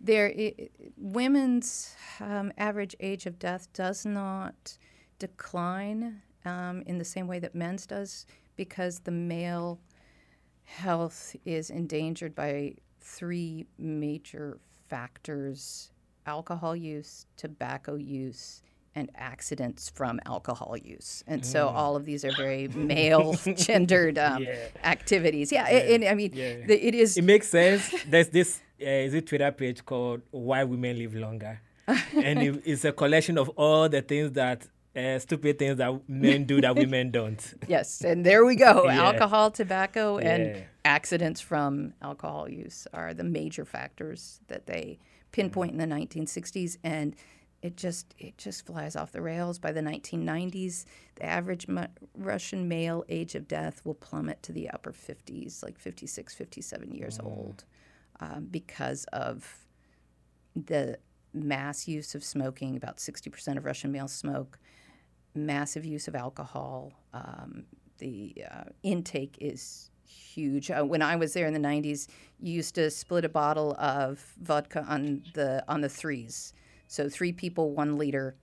There, 0.00 0.28
it, 0.28 0.72
women's 0.96 1.94
um, 2.20 2.52
average 2.58 2.96
age 3.00 3.26
of 3.26 3.38
death 3.38 3.72
does 3.72 4.04
not 4.04 4.78
decline 5.18 6.22
um, 6.44 6.82
in 6.86 6.98
the 6.98 7.04
same 7.04 7.26
way 7.26 7.38
that 7.38 7.54
men's 7.54 7.86
does 7.86 8.26
because 8.56 9.00
the 9.00 9.10
male 9.10 9.78
health 10.64 11.36
is 11.44 11.70
endangered 11.70 12.34
by 12.34 12.74
three 13.00 13.66
major 13.78 14.58
factors 14.88 15.91
alcohol 16.26 16.76
use, 16.76 17.26
tobacco 17.36 17.94
use, 17.94 18.62
and 18.94 19.10
accidents 19.14 19.90
from 19.90 20.20
alcohol 20.26 20.76
use. 20.76 21.24
And 21.26 21.42
mm. 21.42 21.44
so 21.44 21.68
all 21.68 21.96
of 21.96 22.04
these 22.04 22.24
are 22.24 22.32
very 22.32 22.68
male 22.68 23.34
gendered 23.56 24.18
um, 24.18 24.42
yeah. 24.42 24.68
activities. 24.84 25.50
Yeah, 25.50 25.68
yeah. 25.68 25.94
And, 25.94 26.04
I 26.04 26.14
mean, 26.14 26.32
yeah. 26.34 26.66
the, 26.66 26.86
it 26.86 26.94
is. 26.94 27.16
It 27.16 27.24
makes 27.24 27.48
sense. 27.48 27.94
There's 28.06 28.28
this, 28.28 28.60
uh, 28.80 28.86
is 28.86 29.14
it 29.14 29.26
Twitter 29.26 29.50
page 29.50 29.84
called 29.84 30.22
Why 30.30 30.64
Women 30.64 30.98
Live 30.98 31.14
Longer? 31.14 31.60
and 31.88 32.42
it, 32.42 32.62
it's 32.64 32.84
a 32.84 32.92
collection 32.92 33.38
of 33.38 33.48
all 33.50 33.88
the 33.88 34.02
things 34.02 34.32
that 34.32 34.66
uh, 34.94 35.18
stupid 35.18 35.58
things 35.58 35.78
that 35.78 36.08
men 36.08 36.44
do 36.44 36.60
that 36.60 36.76
women 36.76 37.10
don't. 37.10 37.54
Yes, 37.66 38.02
and 38.02 38.24
there 38.24 38.44
we 38.44 38.56
go. 38.56 38.84
Yeah. 38.92 39.04
Alcohol, 39.04 39.50
tobacco, 39.50 40.18
and 40.18 40.46
yeah. 40.46 40.62
accidents 40.84 41.40
from 41.40 41.94
alcohol 42.02 42.48
use 42.48 42.86
are 42.92 43.14
the 43.14 43.24
major 43.24 43.64
factors 43.64 44.40
that 44.48 44.66
they 44.66 44.98
pinpoint 45.32 45.72
in 45.72 45.78
the 45.78 45.86
1960s, 45.86 46.76
and 46.84 47.16
it 47.62 47.76
just 47.76 48.14
it 48.18 48.36
just 48.36 48.66
flies 48.66 48.96
off 48.96 49.12
the 49.12 49.22
rails. 49.22 49.58
By 49.58 49.72
the 49.72 49.80
1990s, 49.80 50.84
the 51.16 51.24
average 51.24 51.68
mu- 51.68 51.86
Russian 52.16 52.68
male 52.68 53.04
age 53.08 53.34
of 53.34 53.48
death 53.48 53.80
will 53.84 53.94
plummet 53.94 54.42
to 54.44 54.52
the 54.52 54.68
upper 54.70 54.92
50s, 54.92 55.62
like 55.62 55.78
56, 55.78 56.34
57 56.34 56.92
years 56.92 57.18
mm. 57.18 57.26
old, 57.26 57.64
um, 58.20 58.48
because 58.50 59.04
of 59.12 59.66
the 60.54 60.98
mass 61.32 61.86
use 61.88 62.14
of 62.14 62.24
smoking. 62.24 62.76
About 62.76 62.98
60% 62.98 63.56
of 63.56 63.64
Russian 63.64 63.92
males 63.92 64.12
smoke. 64.12 64.58
Massive 65.34 65.86
use 65.86 66.08
of 66.08 66.14
alcohol. 66.14 66.92
Um, 67.14 67.64
the 67.98 68.44
uh, 68.50 68.64
intake 68.82 69.38
is 69.40 69.91
huge. 70.12 70.70
Uh, 70.70 70.82
when 70.82 71.02
I 71.02 71.16
was 71.16 71.32
there 71.32 71.46
in 71.46 71.54
the 71.54 71.60
90s, 71.60 72.08
you 72.40 72.52
used 72.52 72.74
to 72.74 72.90
split 72.90 73.24
a 73.24 73.28
bottle 73.28 73.74
of 73.78 74.24
vodka 74.40 74.84
on 74.88 75.22
the 75.34 75.64
on 75.68 75.80
the 75.80 75.88
threes. 75.88 76.54
So 76.88 77.08
three 77.08 77.32
people, 77.32 77.72
one 77.72 77.96
liter, 77.96 78.36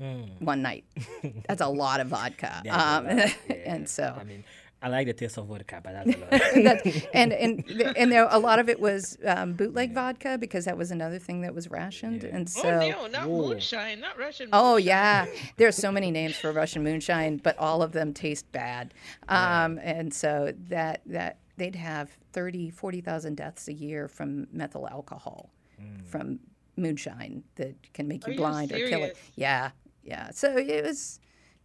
mm. 0.00 0.40
one 0.40 0.62
night. 0.62 0.84
That's 1.48 1.60
a 1.60 1.68
lot 1.68 2.00
of 2.00 2.08
vodka. 2.08 2.62
Um, 2.68 3.06
yeah. 3.18 3.32
and 3.64 3.88
so, 3.88 4.16
I 4.18 4.24
mean, 4.24 4.44
I 4.82 4.88
like 4.88 5.06
the 5.06 5.12
taste 5.12 5.38
of 5.38 5.46
vodka, 5.46 5.80
but 5.82 5.92
that's 5.92 6.16
a 6.16 6.20
lot. 6.20 6.30
that's, 6.84 7.06
and 7.14 7.32
and 7.32 7.70
and 7.96 8.10
there, 8.10 8.26
a 8.30 8.38
lot 8.38 8.58
of 8.58 8.68
it 8.68 8.80
was 8.80 9.16
um, 9.24 9.52
bootleg 9.52 9.90
yeah. 9.90 9.94
vodka 9.94 10.38
because 10.38 10.64
that 10.64 10.76
was 10.76 10.90
another 10.90 11.20
thing 11.20 11.42
that 11.42 11.54
was 11.54 11.70
rationed. 11.70 12.24
Yeah. 12.24 12.30
And 12.34 12.48
oh, 12.56 12.62
so, 12.62 12.68
oh 12.68 12.90
no, 12.90 13.06
not 13.06 13.28
Whoa. 13.28 13.48
moonshine, 13.48 14.00
not 14.00 14.18
Russian. 14.18 14.48
Oh 14.52 14.72
moonshine. 14.72 14.86
yeah, 14.86 15.26
there's 15.56 15.76
so 15.76 15.92
many 15.92 16.10
names 16.10 16.36
for 16.36 16.50
Russian 16.50 16.82
moonshine, 16.82 17.36
but 17.36 17.56
all 17.58 17.82
of 17.82 17.92
them 17.92 18.12
taste 18.12 18.50
bad. 18.50 18.92
Um, 19.28 19.76
yeah. 19.76 19.82
And 19.82 20.12
so 20.12 20.52
that 20.68 21.02
that 21.06 21.38
they'd 21.56 21.76
have 21.76 22.10
30, 22.32 22.70
40,000 22.70 23.36
deaths 23.36 23.68
a 23.68 23.72
year 23.72 24.08
from 24.08 24.48
methyl 24.52 24.88
alcohol, 24.88 25.50
mm. 25.80 26.04
from 26.06 26.40
moonshine 26.76 27.44
that 27.54 27.76
can 27.92 28.08
make 28.08 28.26
you 28.26 28.34
blind 28.34 28.72
you 28.72 28.84
or 28.84 28.88
kill 28.88 29.04
it. 29.04 29.16
Yeah, 29.36 29.70
yeah. 30.02 30.30
So 30.30 30.56
it 30.56 30.84
was 30.84 31.20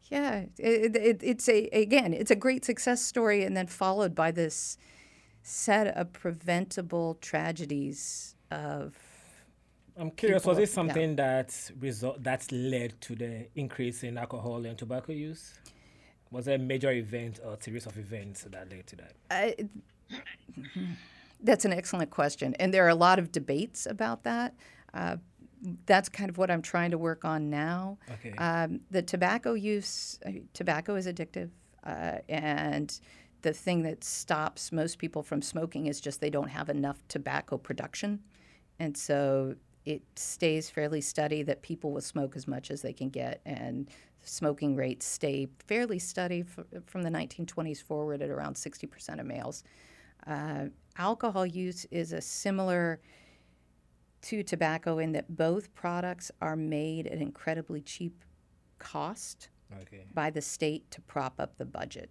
yeah, 0.09 0.45
it, 0.57 0.95
it, 0.95 1.21
it's 1.21 1.49
a 1.49 1.67
again, 1.67 2.13
it's 2.13 2.31
a 2.31 2.35
great 2.35 2.63
success 2.65 3.01
story, 3.01 3.43
and 3.43 3.55
then 3.55 3.67
followed 3.67 4.15
by 4.15 4.31
this 4.31 4.77
set 5.41 5.87
of 5.87 6.13
preventable 6.13 7.17
tragedies 7.21 8.35
of 8.51 8.95
I'm 9.97 10.11
curious. 10.11 10.45
was 10.45 10.57
people- 10.57 10.63
it 10.63 10.69
something 10.69 11.15
that 11.17 11.71
result 11.79 12.23
that's 12.23 12.51
led 12.51 12.99
to 13.01 13.15
the 13.15 13.47
increase 13.55 14.03
in 14.03 14.17
alcohol 14.17 14.65
and 14.65 14.77
tobacco 14.77 15.13
use? 15.13 15.53
Was 16.31 16.45
there 16.45 16.55
a 16.55 16.59
major 16.59 16.91
event 16.91 17.39
or 17.43 17.57
series 17.59 17.85
of 17.85 17.97
events 17.97 18.43
that 18.43 18.69
led 18.69 18.85
to 18.87 18.95
that? 18.97 19.13
I, 19.31 19.55
that's 21.41 21.65
an 21.65 21.73
excellent 21.73 22.11
question, 22.11 22.55
and 22.59 22.73
there 22.73 22.85
are 22.85 22.89
a 22.89 22.95
lot 22.95 23.19
of 23.19 23.31
debates 23.31 23.85
about 23.85 24.23
that. 24.23 24.53
Uh, 24.93 25.17
that's 25.85 26.09
kind 26.09 26.29
of 26.29 26.37
what 26.37 26.51
I'm 26.51 26.61
trying 26.61 26.91
to 26.91 26.97
work 26.97 27.25
on 27.25 27.49
now. 27.49 27.97
Okay. 28.13 28.33
Um, 28.37 28.81
the 28.91 29.01
tobacco 29.01 29.53
use, 29.53 30.19
uh, 30.25 30.31
tobacco 30.53 30.95
is 30.95 31.07
addictive, 31.07 31.49
uh, 31.85 32.19
and 32.29 32.99
the 33.41 33.53
thing 33.53 33.83
that 33.83 34.03
stops 34.03 34.71
most 34.71 34.97
people 34.97 35.23
from 35.23 35.41
smoking 35.41 35.87
is 35.87 36.01
just 36.01 36.21
they 36.21 36.29
don't 36.29 36.49
have 36.49 36.69
enough 36.69 36.97
tobacco 37.07 37.57
production, 37.57 38.19
and 38.79 38.95
so 38.95 39.55
it 39.85 40.01
stays 40.15 40.69
fairly 40.69 41.01
steady 41.01 41.43
that 41.43 41.61
people 41.61 41.91
will 41.93 42.01
smoke 42.01 42.35
as 42.35 42.47
much 42.47 42.71
as 42.71 42.81
they 42.81 42.93
can 42.93 43.09
get, 43.09 43.41
and 43.45 43.89
smoking 44.21 44.75
rates 44.75 45.05
stay 45.05 45.47
fairly 45.65 45.99
steady 45.99 46.41
f- 46.41 46.83
from 46.85 47.03
the 47.03 47.09
1920s 47.09 47.81
forward 47.81 48.21
at 48.21 48.29
around 48.29 48.55
60% 48.55 49.19
of 49.19 49.25
males. 49.25 49.63
Uh, 50.25 50.65
alcohol 50.97 51.45
use 51.45 51.85
is 51.91 52.11
a 52.11 52.19
similar 52.19 52.99
to 54.27 54.43
tobacco 54.43 54.99
in 54.99 55.13
that 55.13 55.37
both 55.37 55.73
products 55.73 56.31
are 56.41 56.57
made 56.57 57.07
at 57.07 57.19
incredibly 57.21 57.79
cheap 57.81 58.23
cost 58.77 59.49
Okay. 59.81 60.05
by 60.13 60.29
the 60.29 60.41
state 60.41 60.89
to 60.91 61.01
prop 61.01 61.39
up 61.39 61.57
the 61.57 61.65
budget. 61.65 62.09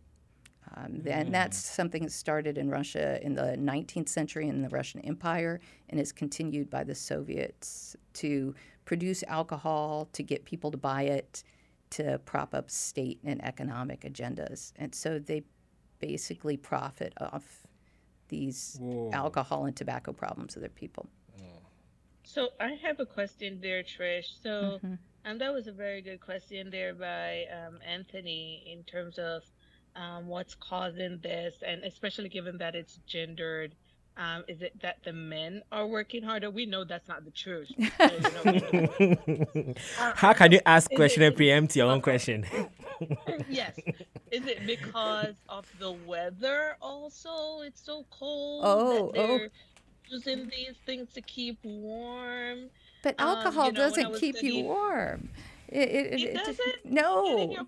Um, 0.74 1.02
And 1.06 1.32
that's 1.32 1.58
something 1.58 2.02
that 2.02 2.12
started 2.12 2.56
in 2.58 2.68
Russia 2.70 3.22
in 3.22 3.34
the 3.34 3.56
19th 3.56 4.08
century 4.08 4.48
in 4.48 4.62
the 4.62 4.68
Russian 4.68 5.00
Empire 5.02 5.60
and 5.90 6.00
is 6.00 6.10
continued 6.12 6.68
by 6.70 6.84
the 6.84 6.94
Soviets 6.94 7.96
to 8.14 8.54
produce 8.84 9.22
alcohol, 9.24 10.08
to 10.12 10.22
get 10.22 10.44
people 10.44 10.70
to 10.70 10.76
buy 10.78 11.02
it, 11.02 11.44
to 11.90 12.18
prop 12.24 12.54
up 12.54 12.70
state 12.70 13.20
and 13.24 13.44
economic 13.44 14.00
agendas. 14.02 14.72
And 14.76 14.94
so 14.94 15.18
they 15.18 15.44
basically 15.98 16.56
profit 16.56 17.12
off 17.20 17.66
these 18.28 18.76
Whoa. 18.80 19.10
alcohol 19.12 19.66
and 19.66 19.76
tobacco 19.76 20.12
problems 20.12 20.56
of 20.56 20.60
their 20.62 20.68
people. 20.70 21.08
So 22.26 22.48
I 22.58 22.76
have 22.82 22.98
a 22.98 23.06
question 23.06 23.60
there, 23.62 23.84
Trish. 23.84 24.42
So, 24.42 24.80
um, 25.24 25.38
that 25.38 25.54
was 25.54 25.68
a 25.68 25.72
very 25.72 26.02
good 26.02 26.20
question 26.20 26.70
there 26.70 26.92
by 26.92 27.44
um, 27.54 27.78
Anthony 27.86 28.64
in 28.66 28.82
terms 28.82 29.16
of 29.18 29.42
um, 29.94 30.26
what's 30.26 30.56
causing 30.56 31.20
this, 31.22 31.54
and 31.64 31.84
especially 31.84 32.28
given 32.28 32.58
that 32.58 32.74
it's 32.74 32.98
gendered. 33.06 33.76
Um, 34.18 34.44
is 34.48 34.60
it 34.60 34.72
that 34.82 34.96
the 35.04 35.12
men 35.12 35.62
are 35.70 35.86
working 35.86 36.22
harder? 36.22 36.50
We 36.50 36.66
know 36.66 36.84
that's 36.84 37.06
not 37.06 37.24
the 37.24 37.30
truth. 37.30 37.70
So, 37.98 38.52
you 38.52 39.28
know, 39.64 39.74
How 39.96 40.32
can 40.32 40.50
you 40.52 40.60
ask 40.66 40.90
question 40.90 41.22
and 41.22 41.36
preempt 41.36 41.76
your 41.76 41.90
own 41.90 42.00
question? 42.00 42.44
yes. 43.48 43.78
Is 44.32 44.46
it 44.46 44.66
because 44.66 45.34
of 45.48 45.66
the 45.78 45.92
weather 45.92 46.76
also? 46.80 47.60
It's 47.60 47.80
so 47.80 48.04
cold 48.10 48.64
Oh, 48.66 49.12
that 49.12 49.20
oh. 49.20 49.48
They're 50.08 50.16
using 50.18 50.48
these 50.48 50.76
things 50.84 51.08
to 51.14 51.20
keep 51.22 51.58
warm. 51.64 52.70
But 53.02 53.20
Um, 53.20 53.28
alcohol 53.28 53.66
you 53.66 53.72
know, 53.72 53.80
doesn't 53.80 54.10
was 54.10 54.20
keep 54.20 54.42
you 54.42 54.64
warm. 54.64 55.30
It, 55.68 55.88
it, 55.88 56.12
It 56.12 56.22
it 56.22 56.34
doesn't? 56.34 56.84
No. 56.84 57.50
your? 57.50 57.66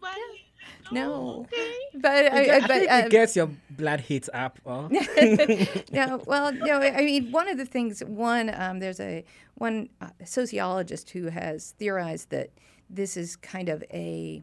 No. 0.90 1.12
Oh, 1.14 1.40
okay. 1.40 1.74
But 1.94 2.10
I, 2.10 2.26
I, 2.26 2.56
I, 2.56 2.60
but 2.60 2.68
think 2.70 2.90
um, 2.90 3.00
it 3.04 3.10
gets 3.10 3.36
your 3.36 3.50
blood 3.70 4.00
heat 4.00 4.28
up. 4.32 4.58
Oh. 4.66 4.88
no, 5.92 6.22
well, 6.26 6.52
no. 6.52 6.80
I 6.80 7.04
mean, 7.04 7.30
one 7.30 7.48
of 7.48 7.58
the 7.58 7.64
things, 7.64 8.00
one, 8.00 8.52
um, 8.54 8.80
there's 8.80 9.00
a 9.00 9.24
one 9.54 9.88
uh, 10.00 10.08
sociologist 10.24 11.10
who 11.10 11.28
has 11.28 11.72
theorized 11.78 12.30
that 12.30 12.50
this 12.90 13.16
is 13.16 13.36
kind 13.36 13.68
of 13.68 13.84
a 13.92 14.42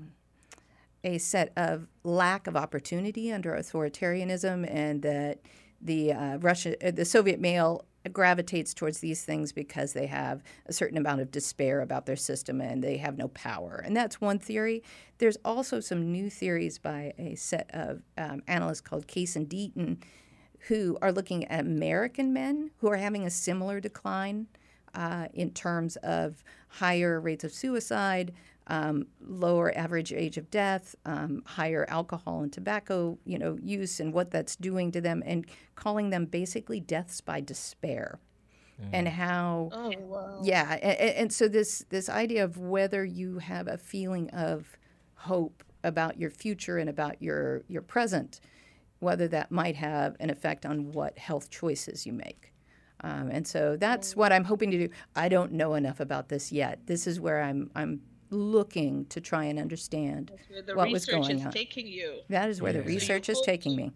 a 1.04 1.20
set 1.20 1.52
of 1.56 1.88
lack 2.04 2.48
of 2.48 2.56
opportunity 2.56 3.32
under 3.32 3.52
authoritarianism, 3.52 4.68
and 4.70 5.02
that 5.04 5.40
the 5.86 6.14
uh, 6.14 6.38
Russia, 6.38 6.76
uh, 6.86 6.92
the 6.92 7.06
Soviet 7.06 7.40
male 7.40 7.86
gravitates 8.12 8.74
towards 8.74 9.00
these 9.00 9.24
things 9.24 9.52
because 9.52 9.94
they 9.94 10.06
have 10.06 10.44
a 10.68 10.74
certain 10.74 10.98
amount 10.98 11.22
of 11.22 11.32
despair 11.32 11.82
about 11.82 12.06
their 12.06 12.16
system 12.16 12.62
and 12.62 12.84
they 12.84 12.98
have 12.98 13.18
no 13.18 13.28
power. 13.30 13.82
And 13.84 13.96
that's 13.96 14.22
one 14.22 14.38
theory. 14.38 14.84
There's 15.18 15.38
also 15.44 15.80
some 15.80 16.12
new 16.12 16.30
theories 16.30 16.78
by 16.78 17.14
a 17.18 17.36
set 17.36 17.70
of 17.74 18.04
um, 18.18 18.44
analysts 18.48 18.82
called 18.82 19.08
Case 19.08 19.36
and 19.36 19.50
Deaton 19.50 19.98
who 20.68 20.98
are 21.02 21.12
looking 21.12 21.46
at 21.46 21.62
American 21.62 22.34
men 22.34 22.72
who 22.78 22.90
are 22.90 22.98
having 22.98 23.26
a 23.26 23.30
similar 23.30 23.80
decline 23.80 24.48
uh, 24.94 25.28
in 25.34 25.52
terms 25.52 25.96
of 25.98 26.44
higher 26.70 27.20
rates 27.20 27.44
of 27.44 27.54
suicide, 27.54 28.34
um, 28.68 29.08
lower 29.22 29.76
average 29.78 30.12
age 30.12 30.38
of 30.38 30.50
death, 30.50 30.96
um, 31.06 31.44
higher 31.46 31.86
alcohol 31.90 32.42
and 32.42 32.52
tobacco, 32.52 33.18
you 33.26 33.38
know, 33.38 33.58
use 33.62 34.00
and 34.00 34.14
what 34.14 34.32
that's 34.32 34.56
doing 34.56 34.92
to 34.92 35.02
them, 35.02 35.22
and 35.26 35.46
calling 35.76 36.10
them 36.10 36.26
basically 36.26 36.80
deaths 36.80 37.22
by 37.22 37.42
despair, 37.42 38.20
and 38.92 39.08
how 39.08 39.70
Oh 39.72 39.94
wow. 40.00 40.42
yeah, 40.44 40.74
and, 40.82 41.16
and 41.16 41.34
so 41.34 41.48
this 41.48 41.86
this 41.90 42.10
idea 42.10 42.44
of 42.44 42.58
whether 42.58 43.06
you 43.06 43.40
have 43.40 43.68
a 43.68 43.78
feeling 43.78 44.30
of 44.32 44.78
hope 45.16 45.64
about 45.84 46.20
your 46.20 46.30
future 46.32 46.78
and 46.78 46.90
about 46.90 47.22
your 47.22 47.64
your 47.68 47.82
present, 47.84 48.42
whether 49.00 49.28
that 49.28 49.52
might 49.52 49.76
have 49.76 50.16
an 50.20 50.30
effect 50.30 50.66
on 50.66 50.92
what 50.92 51.18
health 51.20 51.50
choices 51.50 52.06
you 52.06 52.14
make. 52.14 52.52
Um, 53.02 53.30
and 53.30 53.46
so 53.48 53.78
that's 53.78 54.16
what 54.16 54.32
I'm 54.34 54.46
hoping 54.46 54.72
to 54.72 54.88
do. 54.88 54.90
I 55.16 55.30
don't 55.30 55.52
know 55.52 55.76
enough 55.76 56.00
about 56.00 56.30
this 56.30 56.52
yet. 56.52 56.80
This 56.88 57.06
is 57.08 57.20
where 57.20 57.42
I'm 57.42 57.70
I'm 57.76 58.02
looking 58.36 59.06
to 59.06 59.22
try 59.22 59.46
and 59.46 59.58
understand 59.58 60.32
what 60.74 60.92
was 60.92 61.06
going 61.06 61.46
on. 61.46 61.52
taking 61.52 61.88
you. 61.88 62.20
That 62.30 62.50
is 62.50 62.62
where 62.62 62.74
the 62.74 62.80
Yeah. 62.80 62.86
So 62.86 62.90
research 62.90 63.30
is 63.30 63.38
hope 63.38 63.46
taking 63.46 63.76
me. 63.76 63.92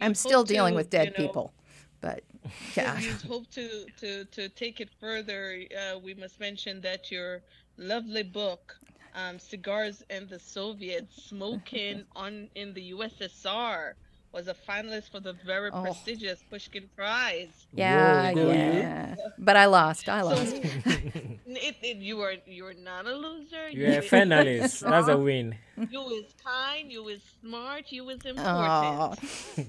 I'm 0.00 0.14
still 0.14 0.44
dealing 0.44 0.72
to, 0.72 0.76
with 0.76 0.90
dead 0.90 1.14
you 1.16 1.24
know, 1.24 1.28
people, 1.28 1.54
but 2.00 2.22
So 2.50 2.50
yeah. 2.76 2.98
you 2.98 3.12
hope 3.26 3.50
to, 3.52 3.86
to, 3.98 4.24
to 4.26 4.48
take 4.50 4.80
it 4.80 4.90
further. 5.00 5.62
Uh, 5.76 5.98
we 5.98 6.14
must 6.14 6.38
mention 6.40 6.80
that 6.82 7.10
your 7.10 7.42
lovely 7.76 8.22
book, 8.22 8.76
um, 9.14 9.38
"Cigarettes 9.38 10.02
and 10.10 10.28
the 10.28 10.38
Soviets: 10.38 11.24
Smoking 11.24 12.04
on 12.16 12.48
in 12.54 12.74
the 12.74 12.92
USSR," 12.92 13.94
was 14.32 14.48
a 14.48 14.54
finalist 14.54 15.10
for 15.10 15.20
the 15.20 15.32
very 15.44 15.70
Oh. 15.72 15.82
prestigious 15.82 16.42
Pushkin 16.50 16.88
Prize. 16.96 17.66
Yeah, 17.72 18.32
go 18.34 18.48
you. 18.50 18.52
yeah. 18.54 19.14
But 19.38 19.56
I 19.56 19.66
lost. 19.66 20.08
I 20.08 20.20
So 20.20 20.26
lost. 20.28 20.54
it, 21.46 21.76
it, 21.82 21.96
you 21.98 22.20
are 22.20 22.34
you 22.46 22.66
are 22.66 22.74
not 22.74 23.06
a 23.06 23.14
loser. 23.14 23.68
You're 23.70 23.98
a 23.98 24.02
finalist. 24.02 24.80
That's 24.90 25.08
a 25.08 25.16
win. 25.16 25.56
You 25.90 26.02
is 26.10 26.32
kind. 26.44 26.90
You 26.92 27.08
is 27.08 27.22
smart. 27.40 27.90
You 27.90 28.08
is 28.10 28.20
important. 28.24 28.46
Aw. 28.46 29.14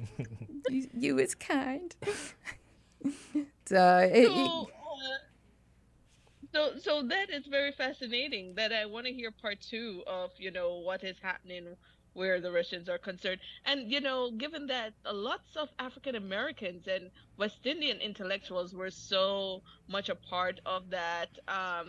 you, 0.69 0.87
you 0.93 1.19
is 1.19 1.35
kind. 1.35 1.95
so, 3.65 3.97
it, 4.11 4.25
so, 4.27 4.69
uh, 4.69 5.17
so 6.53 6.71
so 6.79 7.03
that 7.03 7.29
is 7.29 7.45
very 7.47 7.71
fascinating 7.71 8.53
that 8.55 8.71
i 8.73 8.85
want 8.85 9.05
to 9.05 9.13
hear 9.13 9.31
part 9.31 9.59
two 9.61 10.03
of 10.07 10.31
you 10.37 10.49
know 10.51 10.77
what 10.79 11.03
is 11.03 11.17
happening 11.21 11.75
where 12.17 12.41
the 12.41 12.51
russians 12.51 12.89
are 12.89 12.97
concerned 12.97 13.39
and 13.65 13.91
you 13.91 14.01
know 14.01 14.31
given 14.31 14.65
that 14.67 14.93
lots 15.13 15.55
of 15.55 15.69
african 15.79 16.15
americans 16.15 16.87
and 16.87 17.11
west 17.37 17.65
indian 17.65 17.99
intellectuals 18.01 18.73
were 18.73 18.89
so 18.91 19.61
much 19.87 20.09
a 20.09 20.15
part 20.15 20.59
of 20.65 20.89
that 20.89 21.29
um 21.47 21.87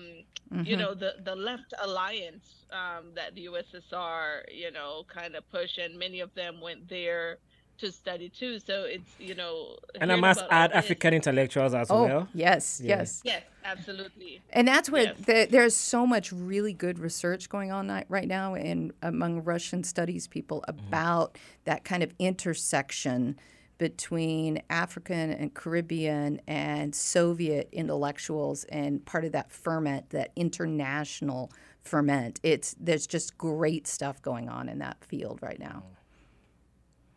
you 0.63 0.77
Mhm. 0.77 0.79
know 0.79 0.95
the 0.95 1.15
the 1.25 1.35
left 1.37 1.73
alliance 1.83 2.67
um 2.73 3.15
that 3.15 3.35
the 3.35 3.47
ussr 3.47 4.43
you 4.53 4.71
know 4.71 5.05
kind 5.09 5.35
of 5.37 5.49
push 5.51 5.79
and 5.79 5.99
many 5.99 6.21
of 6.21 6.35
them 6.35 6.61
went 6.61 6.89
there 6.89 7.39
to 7.79 7.91
study 7.93 8.29
too 8.29 8.59
so 8.59 8.85
it's 8.85 9.11
you 9.19 9.35
know 9.35 9.77
And 10.01 10.13
I 10.13 10.17
must 10.17 10.41
about 10.41 10.53
all 10.53 10.59
add 10.59 10.71
this- 10.71 10.77
African 10.77 11.15
intellectuals 11.15 11.75
as 11.75 11.91
oh, 11.91 12.05
well. 12.05 12.29
yes, 12.35 12.81
Yeah. 12.83 12.99
yes. 12.99 13.23
Yes, 13.25 13.43
absolutely. 13.65 14.41
And 14.51 14.67
that's 14.67 14.91
where 14.91 15.05
Yes. 15.05 15.17
the, 15.27 15.49
there's 15.51 15.77
so 15.77 16.07
much 16.07 16.33
really 16.33 16.73
good 16.73 16.99
research 16.99 17.49
going 17.49 17.71
on 17.73 18.05
right 18.09 18.29
now 18.29 18.55
in 18.55 18.93
among 19.03 19.45
Russian 19.45 19.85
studies 19.85 20.27
people 20.27 20.65
mm-hmm. 20.69 20.87
about 20.89 21.39
that 21.65 21.85
kind 21.85 22.03
of 22.03 22.13
intersection 22.19 23.39
between 23.79 24.61
African 24.71 25.31
and 25.31 25.55
Caribbean 25.55 26.41
and 26.49 26.93
Soviet 26.95 27.69
intellectuals 27.71 28.65
and 28.65 29.05
part 29.07 29.25
of 29.25 29.33
that 29.33 29.53
ferment, 29.53 30.11
that 30.11 30.33
international 30.35 31.53
ferment. 31.83 32.41
It's 32.43 32.75
there's 32.81 33.07
just 33.07 33.39
great 33.39 33.87
stuff 33.87 34.21
going 34.21 34.49
on 34.49 34.69
in 34.69 34.79
that 34.81 35.05
field 35.05 35.39
right 35.43 35.61
now. 35.61 35.85
Mm. 35.87 35.95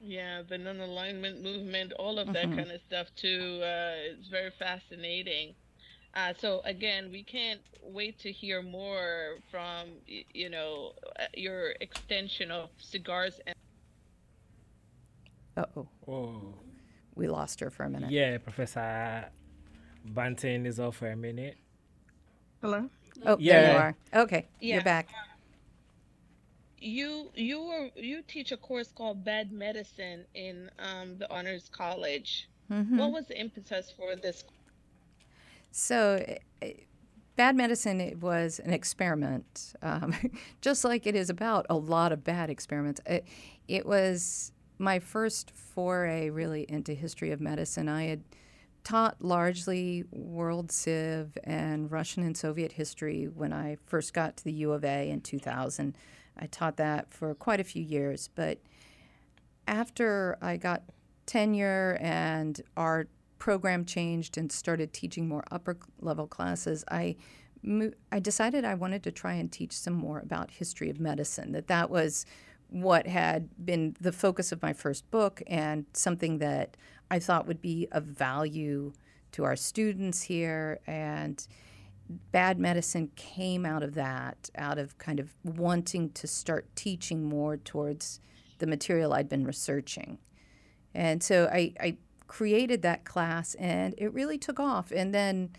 Yeah, 0.04 0.42
the 0.48 0.58
non-alignment 0.58 1.44
movement, 1.44 1.94
all 1.94 2.18
of 2.18 2.34
that 2.34 2.44
kind 2.46 2.72
of 2.72 2.82
stuff 2.88 3.08
too. 3.16 3.60
Uh, 3.62 3.94
it's 4.18 4.28
very 4.28 4.50
fascinating. 4.58 5.54
Uh, 6.16 6.34
so 6.38 6.62
again, 6.66 7.12
we 7.12 7.24
can't 7.24 7.62
wait 7.84 8.20
to 8.20 8.32
hear 8.32 8.62
more 8.62 9.38
from 9.50 9.90
you 10.08 10.50
know 10.50 10.94
uh, 11.20 11.26
your 11.36 11.72
extension 11.82 12.52
of 12.52 12.70
cigars 12.80 13.40
and 13.46 13.56
Uh 15.56 15.66
oh, 15.78 15.88
Oh. 16.08 16.56
we 17.16 17.28
lost 17.28 17.60
her 17.60 17.70
for 17.70 17.84
a 17.84 17.90
minute. 17.90 18.10
Yeah, 18.12 18.38
Professor 18.40 19.30
Banton 20.14 20.66
is 20.66 20.80
off 20.80 20.98
for 20.98 21.12
a 21.12 21.16
minute. 21.16 21.58
Hello. 22.62 22.90
Oh, 23.26 23.36
there 23.36 23.40
Yeah. 23.40 23.72
you 23.72 23.78
are. 23.78 23.96
Okay, 24.24 24.48
Yeah. 24.60 24.76
you're 24.76 24.84
back. 24.84 25.10
You 26.82 27.30
you 27.36 27.62
were 27.62 27.89
you 27.96 28.24
teach 28.28 28.52
a 28.52 28.58
course 28.58 28.91
called 28.91 29.24
Bad 29.24 29.52
Medicine 29.52 30.26
in 30.34 30.70
um, 30.80 31.17
the 31.20 31.32
Honors 31.32 31.70
College. 31.72 32.50
Mm-hmm. 32.72 32.98
What 32.98 33.12
was 33.12 33.28
the 33.28 33.39
impetus 33.39 33.94
for 33.96 34.15
this? 34.15 34.44
So, 35.72 36.26
uh, 36.62 36.67
bad 37.36 37.56
medicine 37.56 38.02
it 38.02 38.20
was 38.22 38.60
an 38.60 38.74
experiment, 38.74 39.74
um, 39.82 40.15
just 40.62 40.84
like 40.84 41.06
it 41.06 41.15
is 41.15 41.30
about 41.30 41.65
a 41.70 41.76
lot 41.76 42.12
of 42.12 42.24
bad 42.24 42.50
experiments. 42.50 43.00
It, 43.06 43.26
it 43.67 43.86
was 43.86 44.52
my 44.80 45.00
first 45.00 45.52
foray 45.52 46.30
really 46.30 46.65
into 46.67 46.94
history 46.94 47.32
of 47.32 47.39
medicine. 47.39 47.88
I 47.88 48.06
had 48.06 48.24
taught 48.84 49.22
largely 49.22 50.04
world 50.12 50.72
civ 50.72 51.38
and 51.44 51.91
Russian 51.91 52.24
and 52.24 52.36
Soviet 52.36 52.72
history 52.74 53.26
when 53.26 53.54
I 53.54 53.78
first 53.86 54.13
got 54.13 54.38
to 54.38 54.44
the 54.44 54.54
U 54.54 54.72
of 54.72 54.84
A 54.84 55.10
in 55.10 55.22
2000. 55.22 55.96
I 56.38 56.48
taught 56.48 56.78
that 56.78 57.12
for 57.13 57.34
quite 57.36 57.60
a 57.60 57.63
few 57.63 57.84
years, 57.84 58.30
but 58.34 58.60
after 59.67 60.38
I 60.41 60.58
got 60.58 60.84
tenure 61.26 61.98
and 62.02 62.60
our 62.76 63.08
program 63.39 63.86
changed 63.86 64.38
and 64.38 64.52
started 64.52 64.94
teaching 64.94 65.28
more 65.28 65.44
upper 65.52 65.78
level 66.00 66.28
classes, 66.28 66.84
I 66.89 67.15
I 68.12 68.20
decided 68.20 68.65
I 68.65 68.74
wanted 68.74 69.04
to 69.04 69.12
try 69.12 69.34
and 69.34 69.52
teach 69.52 69.74
some 69.74 69.94
more 69.94 70.20
about 70.20 70.50
history 70.50 70.89
of 70.89 71.00
medicine. 71.00 71.52
That 71.52 71.67
that 71.67 71.91
was 71.91 72.26
what 72.70 73.06
had 73.06 73.50
been 73.63 73.96
the 74.00 74.12
focus 74.12 74.52
of 74.52 74.62
my 74.62 74.74
first 74.74 75.10
book 75.12 75.44
and 75.46 75.86
something 75.94 76.39
that 76.39 76.78
I 77.12 77.20
thought 77.20 77.46
would 77.46 77.62
be 77.62 77.88
of 77.91 78.06
value 78.06 78.94
to 79.34 79.44
our 79.44 79.56
students 79.56 80.22
here 80.22 80.80
and 80.88 81.46
bad 82.32 82.60
medicine 82.60 83.12
came 83.15 83.65
out 83.65 83.84
of 83.84 83.93
that, 83.95 84.50
out 84.56 84.78
of 84.78 84.97
kind 84.97 85.19
of 85.19 85.34
wanting 85.43 86.12
to 86.12 86.28
start 86.28 86.67
teaching 86.76 87.24
more 87.24 87.58
towards 87.58 88.19
the 88.60 88.67
material 88.67 89.13
I'd 89.13 89.30
been 89.30 89.45
researching. 89.45 90.19
And 90.93 91.24
so 91.24 91.50
I, 91.52 91.74
I 91.80 91.97
created 92.28 92.82
that 92.84 93.04
class 93.04 93.56
and 93.56 93.93
it 93.97 94.13
really 94.13 94.38
took 94.38 94.60
off. 94.60 94.91
And 94.91 95.13
then 95.13 95.50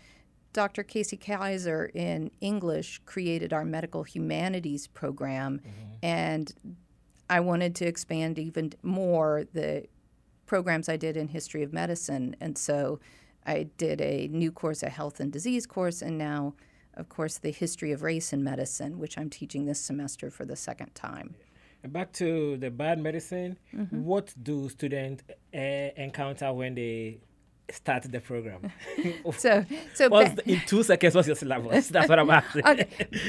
Dr. 0.53 0.83
Casey 0.83 1.17
Kayser 1.17 1.93
in 1.95 2.31
English 2.39 3.01
created 3.05 3.53
our 3.53 3.65
medical 3.65 4.03
humanities 4.03 4.87
program. 4.87 5.59
Mm-hmm. 5.59 5.93
And 6.03 6.53
I 7.29 7.39
wanted 7.39 7.75
to 7.75 7.85
expand 7.85 8.37
even 8.39 8.73
more 8.83 9.45
the 9.53 9.85
programs 10.45 10.89
I 10.89 10.97
did 10.97 11.17
in 11.17 11.27
history 11.27 11.63
of 11.63 11.73
medicine. 11.73 12.35
And 12.39 12.57
so 12.57 12.99
I 13.45 13.63
did 13.77 14.01
a 14.01 14.27
new 14.29 14.51
course, 14.51 14.83
a 14.83 14.89
health 14.89 15.19
and 15.19 15.31
disease 15.31 15.65
course, 15.65 16.01
and 16.01 16.17
now, 16.17 16.53
of 16.95 17.09
course, 17.09 17.37
the 17.37 17.51
history 17.51 17.91
of 17.91 18.01
race 18.03 18.33
in 18.33 18.43
medicine, 18.43 18.99
which 18.99 19.17
I'm 19.17 19.29
teaching 19.29 19.65
this 19.65 19.79
semester 19.79 20.29
for 20.29 20.45
the 20.45 20.55
second 20.55 20.93
time. 20.95 21.35
And 21.83 21.91
back 21.91 22.13
to 22.13 22.55
the 22.57 22.71
bad 22.71 22.99
medicine. 22.99 23.57
Mm-hmm. 23.75 24.03
What 24.05 24.33
do 24.41 24.69
students 24.69 25.23
uh, 25.53 25.57
encounter 25.97 26.53
when 26.53 26.75
they 26.75 27.19
start 27.69 28.03
the 28.03 28.21
program? 28.21 28.71
So, 29.37 29.65
so 29.93 30.09
ba- 30.09 30.33
the- 30.35 30.49
in 30.49 30.61
two 30.65 30.83
seconds, 30.83 31.13
what's 31.15 31.27
your 31.27 31.35
syllabus? 31.35 31.89
That's 31.89 32.07
what 32.07 32.19
I'm 32.19 32.29
asking. 32.39 32.65
okay. 32.65 32.87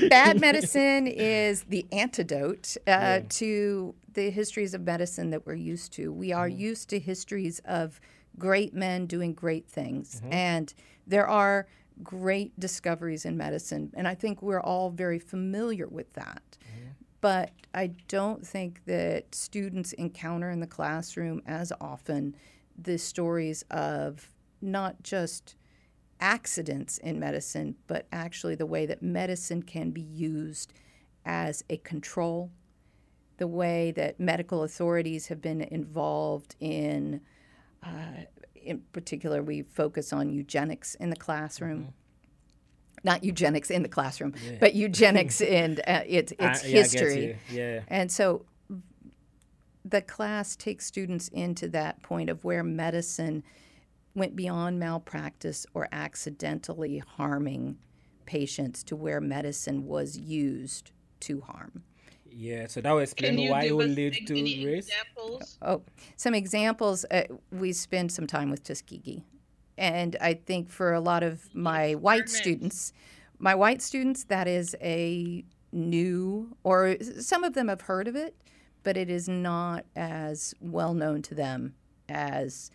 Bad 0.09 0.40
medicine 0.40 1.09
is 1.09 1.64
the 1.64 1.85
antidote 1.90 2.77
uh, 2.87 3.20
to 3.31 3.94
the 4.12 4.31
histories 4.31 4.72
of 4.74 4.83
medicine 4.83 5.31
that 5.31 5.44
we're 5.46 5.55
used 5.55 5.92
to. 5.94 6.12
We 6.12 6.33
are 6.33 6.46
used 6.48 6.88
to 6.90 7.00
histories 7.00 7.61
of 7.64 8.00
great 8.38 8.75
men 8.75 9.07
doing 9.07 9.35
great 9.35 9.68
things, 9.68 10.20
mm-hmm. 10.20 10.33
and 10.33 10.75
there 11.07 11.27
are 11.27 11.66
great 12.03 12.59
discoveries 12.59 13.25
in 13.25 13.37
medicine, 13.37 13.92
and 13.94 14.09
I 14.09 14.14
think 14.14 14.42
we're 14.42 14.61
all 14.61 14.90
very 14.90 15.18
familiar 15.18 15.87
with 15.87 16.12
that. 16.14 16.42
Mm-hmm. 16.61 16.90
But 17.20 17.53
I 17.73 17.88
don't 18.09 18.47
think 18.47 18.85
that 18.85 19.35
students 19.35 19.92
encounter 19.94 20.51
in 20.51 20.61
the 20.61 20.66
classroom 20.66 21.42
as 21.47 21.73
often 21.81 22.37
the 22.77 22.99
stories 22.99 23.62
of 23.70 24.31
not 24.61 25.03
just 25.03 25.57
accidents 26.20 26.99
in 26.99 27.18
medicine, 27.18 27.77
but 27.87 28.07
actually 28.12 28.55
the 28.55 28.66
way 28.66 28.87
that 28.87 29.03
medicine 29.03 29.62
can 29.62 29.90
be 29.90 30.01
used 30.01 30.73
as 31.25 31.64
a 31.70 31.77
control, 31.79 32.51
the 33.38 33.47
way 33.47 33.90
that 33.92 34.20
medical 34.20 34.62
authorities 34.62 35.27
have 35.29 35.40
been 35.40 35.61
involved 35.61 36.57
in, 36.61 37.20
uh, 37.85 38.25
in 38.55 38.83
particular, 38.92 39.42
we 39.42 39.62
focus 39.62 40.12
on 40.12 40.31
eugenics 40.31 40.94
in 40.97 41.11
the 41.11 41.16
classroom. 41.16 41.92
Not 43.03 43.23
eugenics 43.23 43.70
in 43.70 43.83
the 43.83 43.88
classroom, 43.88 44.35
but 44.61 44.75
eugenics 44.75 45.40
in 45.42 45.79
uh, 45.87 46.03
its, 46.07 46.33
its 46.33 46.40
yeah, 46.40 46.49
I 46.49 46.59
history. 46.59 47.27
you. 47.27 47.37
Yeah. 47.51 47.81
And 47.88 48.11
so 48.11 48.47
the 49.85 50.01
class 50.01 50.57
takes 50.57 50.87
students 50.87 51.29
into 51.29 51.68
that 51.68 52.03
point 52.03 52.31
of 52.31 52.44
where 52.44 52.64
medicine 52.64 53.42
went 54.14 54.35
beyond 54.35 54.79
malpractice 54.79 55.66
or 55.75 55.88
accidentally 55.92 56.99
harming 56.99 57.77
patients 58.25 58.83
to 58.85 58.97
where 58.97 59.20
medicine 59.20 59.87
was 59.87 60.16
used 60.16 60.92
to 61.20 61.42
harm. 61.42 61.83
Yeah, 62.37 62.66
so 62.66 62.81
that 62.81 62.90
will 62.90 62.99
explain 63.01 63.49
why 63.49 63.62
it 63.62 63.68
give 63.68 63.77
will 63.77 63.87
lead 63.87 64.27
to 64.27 64.35
race. 64.35 64.88
examples? 64.88 65.59
Oh, 65.62 65.83
some 66.16 66.35
examples. 66.35 67.05
Uh, 67.11 67.23
we 67.53 67.73
spend 67.73 68.11
some 68.11 68.27
time 68.27 68.51
with 68.51 68.64
Tuskegee. 68.64 69.23
And 69.79 70.16
I 70.20 70.35
think 70.35 70.68
for 70.68 70.92
a 70.92 71.01
lot 71.01 71.23
of 71.23 71.55
my 71.55 71.94
white 71.94 72.23
experiments. 72.23 72.37
students, 72.37 72.92
my 73.38 73.55
white 73.55 73.83
students, 73.83 74.25
that 74.25 74.49
is 74.49 74.75
a 74.81 75.44
new, 75.73 76.57
or 76.64 76.97
some 77.20 77.44
of 77.44 77.55
them 77.55 77.68
have 77.68 77.83
heard 77.83 78.09
of 78.09 78.16
it, 78.16 78.37
but 78.83 78.97
it 78.97 79.11
is 79.11 79.29
not 79.29 79.85
as 79.97 80.55
well 80.61 80.94
known 80.94 81.23
to 81.23 81.35
them 81.35 81.75
as 82.09 82.70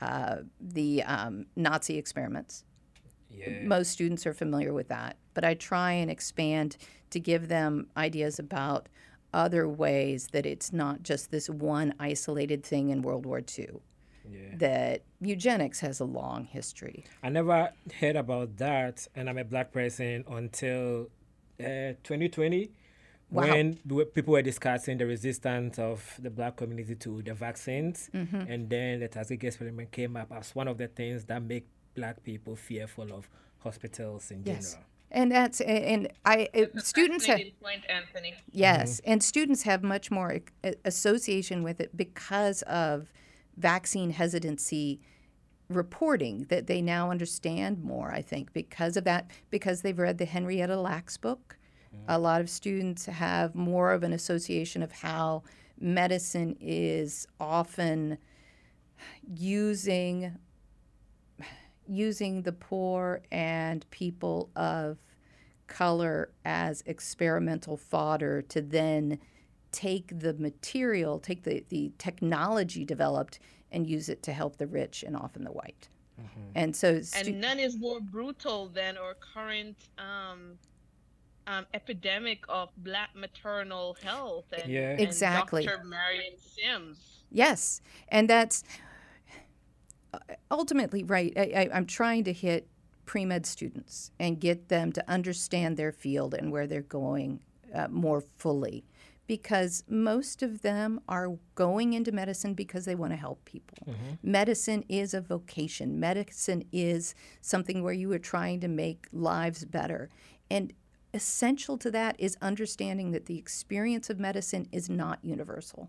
uh, 0.00 0.36
the 0.60 1.02
um, 1.04 1.46
Nazi 1.56 1.98
experiments. 1.98 2.64
Yeah. 3.36 3.62
Most 3.64 3.90
students 3.90 4.26
are 4.26 4.32
familiar 4.34 4.72
with 4.72 4.88
that, 4.88 5.16
but 5.34 5.44
I 5.44 5.54
try 5.54 5.92
and 5.92 6.10
expand 6.10 6.76
to 7.10 7.20
give 7.20 7.48
them 7.48 7.86
ideas 7.96 8.38
about 8.38 8.88
other 9.32 9.68
ways 9.68 10.28
that 10.32 10.46
it's 10.46 10.72
not 10.72 11.02
just 11.02 11.30
this 11.30 11.50
one 11.50 11.94
isolated 11.98 12.62
thing 12.64 12.90
in 12.90 13.02
World 13.02 13.26
War 13.26 13.40
II. 13.58 13.68
Yeah. 14.30 14.38
That 14.56 15.02
eugenics 15.20 15.80
has 15.80 16.00
a 16.00 16.04
long 16.04 16.44
history. 16.44 17.04
I 17.22 17.28
never 17.28 17.70
heard 18.00 18.16
about 18.16 18.56
that, 18.58 19.06
and 19.14 19.28
I'm 19.28 19.36
a 19.38 19.44
black 19.44 19.70
person 19.72 20.24
until 20.28 21.08
uh, 21.60 21.94
2020, 22.04 22.70
Wow. 23.30 23.48
when 23.48 23.74
people 24.14 24.32
were 24.32 24.42
discussing 24.42 24.98
the 24.98 25.06
resistance 25.06 25.78
of 25.78 26.18
the 26.22 26.30
black 26.30 26.56
community 26.56 26.94
to 26.94 27.20
the 27.22 27.34
vaccines, 27.34 28.08
and 28.12 28.70
then 28.70 29.00
the 29.00 29.08
Tuskegee 29.08 29.48
experiment 29.48 29.90
came 29.90 30.16
up 30.16 30.30
as 30.30 30.54
one 30.54 30.68
of 30.68 30.78
the 30.78 30.86
things 30.86 31.24
that 31.24 31.42
make 31.42 31.66
black 31.94 32.22
people 32.22 32.56
fearful 32.56 33.12
of 33.12 33.28
hospitals 33.58 34.30
in 34.30 34.42
Yes. 34.44 34.72
general. 34.72 34.88
And 35.10 35.30
that's 35.30 35.60
and 35.60 36.08
I 36.24 36.48
students 36.78 37.26
have 37.26 37.40
point, 37.62 37.84
Anthony. 37.88 38.34
Yes, 38.50 39.00
mm-hmm. 39.00 39.12
and 39.12 39.22
students 39.22 39.62
have 39.62 39.84
much 39.84 40.10
more 40.10 40.40
association 40.84 41.62
with 41.62 41.80
it 41.80 41.96
because 41.96 42.62
of 42.62 43.12
vaccine 43.56 44.10
hesitancy 44.10 45.00
reporting 45.68 46.46
that 46.48 46.66
they 46.66 46.82
now 46.82 47.10
understand 47.10 47.82
more, 47.82 48.12
I 48.12 48.22
think, 48.22 48.52
because 48.52 48.96
of 48.96 49.04
that, 49.04 49.30
because 49.50 49.82
they've 49.82 49.98
read 49.98 50.18
the 50.18 50.24
Henrietta 50.24 50.76
Lacks 50.76 51.16
book. 51.16 51.58
Mm-hmm. 51.94 52.04
A 52.08 52.18
lot 52.18 52.40
of 52.40 52.50
students 52.50 53.06
have 53.06 53.54
more 53.54 53.92
of 53.92 54.02
an 54.02 54.12
association 54.12 54.82
of 54.82 54.90
how 54.90 55.44
medicine 55.78 56.56
is 56.60 57.26
often 57.38 58.18
using 59.34 60.36
using 61.86 62.42
the 62.42 62.52
poor 62.52 63.20
and 63.30 63.88
people 63.90 64.50
of 64.56 64.98
color 65.66 66.30
as 66.44 66.82
experimental 66.86 67.76
fodder 67.76 68.42
to 68.42 68.60
then 68.60 69.18
take 69.72 70.18
the 70.20 70.34
material, 70.34 71.18
take 71.18 71.42
the, 71.42 71.64
the 71.68 71.90
technology 71.98 72.84
developed 72.84 73.38
and 73.72 73.86
use 73.86 74.08
it 74.08 74.22
to 74.22 74.32
help 74.32 74.56
the 74.56 74.66
rich 74.66 75.02
and 75.02 75.16
often 75.16 75.44
the 75.44 75.52
white. 75.52 75.88
And 76.54 76.76
so, 76.76 77.00
stu- 77.02 77.30
And 77.32 77.40
none 77.40 77.58
is 77.58 77.76
more 77.76 78.00
brutal 78.00 78.68
than 78.68 78.96
our 78.96 79.14
current 79.14 79.76
um, 79.98 80.52
um, 81.48 81.66
epidemic 81.74 82.44
of 82.48 82.68
black 82.76 83.10
maternal 83.16 83.96
health. 84.00 84.44
And, 84.56 84.70
Yeah. 84.72 84.90
and 84.90 85.00
Exactly. 85.00 85.66
Dr. 85.66 85.82
Marion 85.82 86.34
Sims. 86.38 87.24
yes, 87.32 87.80
and 88.10 88.30
that's 88.30 88.62
ultimately 90.50 91.04
right. 91.04 91.32
I, 91.36 91.40
I, 91.40 91.68
I'm 91.72 91.86
trying 91.86 92.24
to 92.24 92.32
hit 92.32 92.68
pre 93.06 93.24
med 93.24 93.46
students 93.46 94.10
and 94.18 94.40
get 94.40 94.68
them 94.68 94.92
to 94.92 95.10
understand 95.10 95.76
their 95.76 95.92
field 95.92 96.34
and 96.34 96.50
where 96.50 96.66
they're 96.66 96.82
going 96.82 97.40
uh, 97.74 97.88
more 97.88 98.20
fully. 98.20 98.84
Because 99.26 99.84
most 99.88 100.42
of 100.42 100.60
them 100.60 101.00
are 101.08 101.38
going 101.54 101.94
into 101.94 102.12
medicine 102.12 102.52
because 102.52 102.84
they 102.84 102.94
want 102.94 103.12
to 103.12 103.16
help 103.16 103.42
people. 103.46 103.78
Medicine 104.22 104.84
is 104.86 105.14
a 105.14 105.20
vocation. 105.22 105.98
Medicine 105.98 106.62
is 106.72 107.14
something 107.40 107.82
where 107.82 107.94
you 107.94 108.12
are 108.12 108.18
trying 108.18 108.60
to 108.60 108.68
make 108.68 109.06
lives 109.12 109.64
better. 109.64 110.10
And 110.50 110.74
essential 111.14 111.78
to 111.78 111.90
that 111.92 112.16
is 112.18 112.36
understanding 112.42 113.12
that 113.12 113.24
the 113.24 113.38
experience 113.38 114.10
of 114.10 114.18
medicine 114.18 114.68
is 114.72 114.90
not 114.90 115.20
universal. 115.22 115.88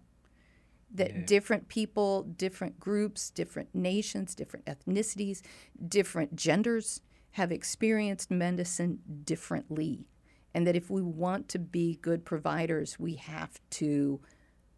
That 0.94 1.14
yeah. 1.14 1.26
different 1.26 1.68
people, 1.68 2.24
different 2.24 2.80
groups, 2.80 3.30
different 3.30 3.74
nations, 3.74 4.34
different 4.36 4.66
ethnicities, 4.66 5.42
different 5.88 6.36
genders 6.36 7.02
have 7.32 7.52
experienced 7.52 8.32
medicine 8.32 9.00
differently. 9.26 10.08
And 10.54 10.66
that 10.66 10.76
if 10.76 10.90
we 10.90 11.02
want 11.02 11.50
to 11.50 11.60
be 11.60 12.00
good 12.02 12.24
providers, 12.24 12.98
we 12.98 13.16
have 13.16 13.60
to 13.72 14.22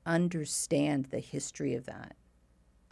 understand 0.08 1.05
the 1.12 1.20
history 1.20 1.76
of 1.76 1.86
that 1.86 2.16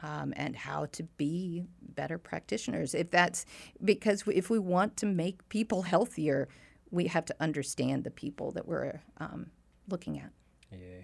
um, 0.03 0.33
and 0.35 0.55
how 0.55 0.85
to 0.87 1.03
be 1.17 1.63
better 1.81 2.17
practitioners. 2.17 2.93
If 2.93 3.09
that's 3.09 3.45
because 3.83 4.23
if 4.27 4.49
we 4.49 4.59
want 4.59 4.97
to 4.97 5.05
make 5.05 5.47
people 5.49 5.81
healthier, 5.83 6.47
we 6.91 7.07
have 7.07 7.25
to 7.25 7.35
understand 7.39 8.03
the 8.03 8.11
people 8.11 8.51
that 8.51 8.67
we're 8.67 9.01
um, 9.17 9.47
looking 9.89 10.19
at. 10.19 10.31
Yeah. 10.71 11.01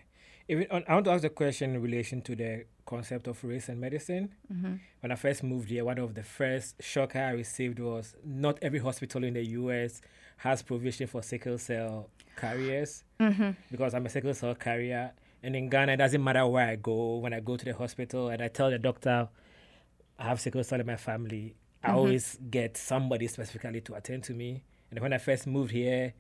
Even, 0.52 0.68
I 0.70 0.94
want 0.96 1.06
to 1.06 1.12
ask 1.12 1.24
a 1.24 1.30
question 1.30 1.76
in 1.76 1.82
relation 1.82 2.22
to 2.24 2.36
the 2.36 2.66
concept 2.86 3.28
of 3.28 3.42
race 3.42 3.70
and 3.70 3.80
medicine. 3.80 4.36
Mm-hmm. 4.52 4.74
When 5.00 5.12
I 5.14 5.16
first 5.16 5.44
moved 5.44 5.70
here, 5.70 5.86
one 5.86 5.98
of 5.98 6.14
the 6.14 6.24
first 6.24 6.76
shock 6.84 7.16
I 7.16 7.30
received 7.30 7.80
was 7.80 8.16
not 8.26 8.60
every 8.62 8.80
hospital 8.80 9.24
in 9.24 9.36
the 9.36 9.46
U.S. 9.46 10.02
has 10.36 10.62
provision 10.62 11.08
for 11.08 11.24
sickle 11.24 11.58
cell 11.58 12.10
carriers 12.36 13.06
mm-hmm. 13.18 13.52
because 13.72 13.94
I'm 13.94 14.06
a 14.06 14.10
sickle 14.10 14.34
cell 14.34 14.54
carrier. 14.54 15.14
And 15.42 15.56
in 15.56 15.70
Ghana, 15.70 15.94
it 15.94 15.98
doesn't 15.98 16.22
matter 16.22 16.46
where 16.46 16.68
I 16.68 16.76
go. 16.76 17.20
When 17.20 17.34
I 17.34 17.40
go 17.40 17.56
to 17.56 17.64
the 17.64 17.74
hospital 17.74 18.28
and 18.28 18.42
I 18.42 18.50
tell 18.50 18.70
the 18.70 18.78
doctor 18.78 19.30
I 20.20 20.24
have 20.26 20.42
sickle 20.42 20.66
cell 20.66 20.82
in 20.82 20.86
my 20.86 20.98
family, 20.98 21.56
mm-hmm. 21.82 21.92
I 21.92 21.94
always 21.94 22.38
get 22.50 22.76
somebody 22.76 23.28
specifically 23.28 23.80
to 23.80 23.94
attend 23.94 24.26
to 24.26 24.34
me. 24.34 24.64
And 24.90 25.00
when 25.00 25.14
I 25.14 25.18
first 25.18 25.48
moved 25.48 25.72
here, 25.72 26.14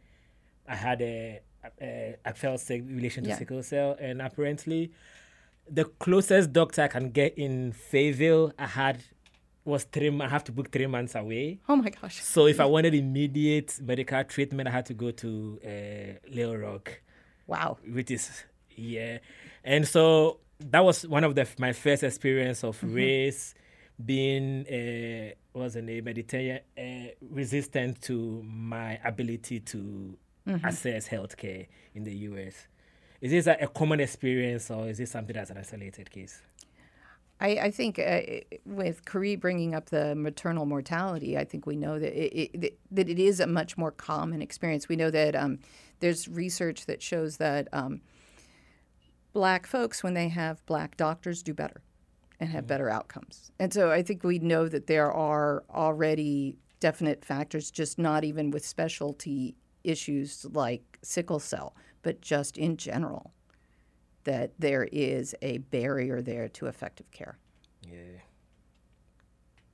I 0.65 0.75
had 0.75 1.01
a, 1.01 1.41
I 1.82 2.34
felt 2.34 2.59
sick 2.59 2.84
relation 2.86 3.24
to 3.24 3.30
yeah. 3.30 3.38
sickle 3.38 3.64
cell, 3.64 3.95
and 3.99 4.22
apparently, 4.22 4.91
the 5.70 5.86
closest 5.86 6.53
doctor 6.53 6.84
I 6.84 6.88
can 6.88 7.12
get 7.12 7.38
in 7.38 7.72
Fayetteville, 7.72 8.53
I 8.57 8.68
had 8.68 9.03
was 9.64 9.84
three. 9.84 10.20
I 10.20 10.28
have 10.28 10.43
to 10.45 10.51
book 10.51 10.72
three 10.72 10.88
months 10.88 11.16
away. 11.16 11.59
Oh 11.70 11.76
my 11.76 11.89
gosh! 11.89 12.22
So 12.24 12.47
if 12.47 12.59
I 12.59 12.66
wanted 12.66 12.93
immediate 12.93 13.80
medical 13.82 14.24
treatment, 14.24 14.68
I 14.68 14.72
had 14.72 14.86
to 14.88 14.93
go 14.93 15.12
to 15.12 15.59
uh, 15.64 16.30
Little 16.34 16.57
Rock. 16.57 17.01
Wow. 17.47 17.78
Which 17.88 18.12
is 18.12 18.43
yeah, 18.76 19.20
and 19.64 19.88
so 19.88 20.39
that 20.59 20.84
was 20.84 21.07
one 21.07 21.24
of 21.24 21.36
the 21.36 21.47
my 21.57 21.74
first 21.74 22.03
experience 22.03 22.64
of 22.64 22.78
mm-hmm. 22.78 22.95
race 22.95 23.53
being 24.03 24.66
uh, 24.68 25.36
was 25.53 25.76
a 25.76 25.82
Mediterranean 25.82 26.62
uh, 26.78 27.12
resistant 27.30 28.01
to 28.01 28.41
my 28.43 28.99
ability 29.03 29.59
to 29.59 30.18
mm-hmm. 30.48 30.66
access 30.66 31.08
healthcare 31.08 31.68
in 31.94 32.04
the 32.04 32.16
U.S. 32.30 32.68
Is 33.22 33.32
this 33.32 33.48
a, 33.48 33.58
a, 33.62 33.68
common 33.68 34.00
experience, 34.00 34.72
or 34.72 34.88
is 34.88 34.98
this 34.98 35.12
something 35.12 35.36
that's 35.36 35.52
an 35.52 35.58
isolated 35.58 36.10
case? 36.10 36.42
I, 37.39 37.50
I 37.50 37.72
think 37.72 37.98
uh, 37.98 38.22
with 38.66 39.06
Caree 39.06 39.36
bringing 39.36 39.74
up 39.74 39.89
the 39.89 40.16
maternal 40.16 40.66
mortality, 40.66 41.38
I 41.38 41.44
think 41.44 41.66
we 41.66 41.76
know 41.76 41.98
that 41.98 42.14
it, 42.14 42.52
it, 42.54 42.80
that 42.92 43.10
it 43.10 43.20
is 43.20 43.39
a 43.39 43.48
much 43.48 43.78
more 43.78 43.92
common 43.92 44.42
experience. 44.42 44.88
We 44.88 44.96
know 44.96 45.10
that 45.10 45.36
um, 45.36 45.60
there's 46.00 46.28
research 46.28 46.86
that 46.86 47.02
shows 47.02 47.38
that 47.38 47.68
um, 47.74 48.02
black 49.34 49.66
folks, 49.66 50.04
when 50.04 50.14
they 50.14 50.30
have 50.30 50.64
black 50.68 50.98
doctors, 50.98 51.42
do 51.42 51.54
better 51.54 51.82
and 52.39 52.50
have 52.50 52.68
better 52.68 52.89
outcomes. 52.89 53.52
And 53.60 53.74
so 53.74 53.92
I 53.92 54.02
think 54.04 54.24
we 54.24 54.39
know 54.39 54.68
that 54.68 54.88
there 54.88 55.12
are 55.12 55.64
already 55.70 56.58
definite 56.80 57.24
factors, 57.24 57.72
just 57.72 57.98
not 57.98 58.24
even 58.24 58.52
with 58.52 58.66
specialty 58.66 59.56
issues 59.84 60.45
like 60.53 60.99
sickle 61.01 61.39
cell, 61.39 61.75
but 62.01 62.21
just 62.21 62.57
in 62.57 62.77
general, 62.77 63.32
that 64.23 64.51
there 64.59 64.88
is 64.91 65.36
a 65.41 65.59
barrier 65.59 66.21
there 66.21 66.47
to 66.49 66.67
effective 66.67 67.09
care. 67.11 67.38
Yeah. 67.82 68.19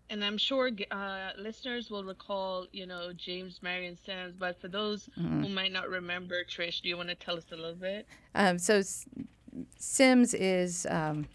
And 0.09 0.23
I'm 0.23 0.37
sure 0.37 0.71
uh, 0.91 1.31
listeners 1.37 1.89
will 1.91 2.05
recall, 2.05 2.65
you 2.71 2.85
know, 2.85 3.11
James 3.13 3.59
Marion 3.61 3.97
Sims. 4.05 4.35
But 4.39 4.59
for 4.61 4.69
those 4.69 5.09
mm-hmm. 5.19 5.43
who 5.43 5.49
might 5.49 5.73
not 5.73 5.89
remember, 5.89 6.43
Trish, 6.45 6.81
do 6.81 6.87
you 6.87 6.95
want 6.95 7.09
to 7.09 7.15
tell 7.15 7.35
us 7.35 7.43
a 7.51 7.55
little 7.55 7.75
bit? 7.75 8.07
Um, 8.33 8.57
so 8.57 8.81
Sims 9.77 10.33
is 10.33 10.87
um, 10.89 11.27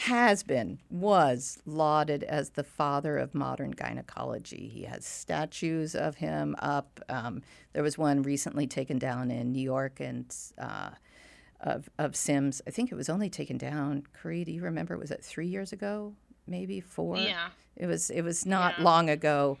has 0.00 0.42
been, 0.42 0.78
was 0.88 1.58
lauded 1.66 2.22
as 2.22 2.50
the 2.50 2.64
father 2.64 3.18
of 3.18 3.34
modern 3.34 3.70
gynecology. 3.70 4.70
He 4.72 4.84
has 4.84 5.04
statues 5.04 5.94
of 5.94 6.16
him 6.16 6.56
up. 6.58 7.00
Um, 7.10 7.42
there 7.74 7.82
was 7.82 7.98
one 7.98 8.22
recently 8.22 8.66
taken 8.66 8.98
down 8.98 9.30
in 9.30 9.52
New 9.52 9.60
York 9.60 10.00
and 10.00 10.34
uh, 10.56 10.90
of, 11.60 11.90
of 11.98 12.16
Sims. 12.16 12.62
I 12.66 12.70
think 12.70 12.90
it 12.90 12.94
was 12.94 13.10
only 13.10 13.28
taken 13.28 13.58
down. 13.58 14.04
Caree, 14.14 14.44
do 14.44 14.52
you 14.52 14.62
remember? 14.62 14.96
Was 14.96 15.10
it 15.10 15.22
three 15.22 15.48
years 15.48 15.70
ago? 15.70 16.14
Maybe 16.46 16.80
four. 16.80 17.18
Yeah. 17.18 17.48
It 17.76 17.86
was. 17.86 18.08
It 18.08 18.22
was 18.22 18.46
not 18.46 18.78
yeah. 18.78 18.84
long 18.84 19.10
ago. 19.10 19.58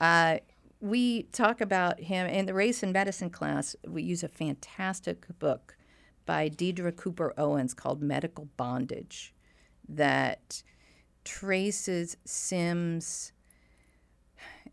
Uh, 0.00 0.38
we 0.80 1.22
talk 1.24 1.62
about 1.62 1.98
him 1.98 2.26
in 2.26 2.44
the 2.44 2.54
race 2.54 2.82
and 2.82 2.92
medicine 2.92 3.30
class. 3.30 3.74
We 3.86 4.02
use 4.02 4.22
a 4.22 4.28
fantastic 4.28 5.26
book 5.38 5.76
by 6.26 6.48
Deirdre 6.48 6.92
Cooper 6.92 7.32
Owens 7.38 7.72
called 7.72 8.02
Medical 8.02 8.48
Bondage 8.58 9.32
that 9.88 10.62
traces 11.24 12.16
Sims' 12.24 13.32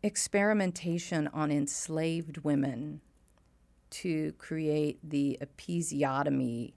experimentation 0.04 1.28
on 1.34 1.52
enslaved 1.52 2.40
women 2.40 3.02
to 3.90 4.34
create 4.34 5.00
the 5.04 5.40
episiotomy 5.42 6.74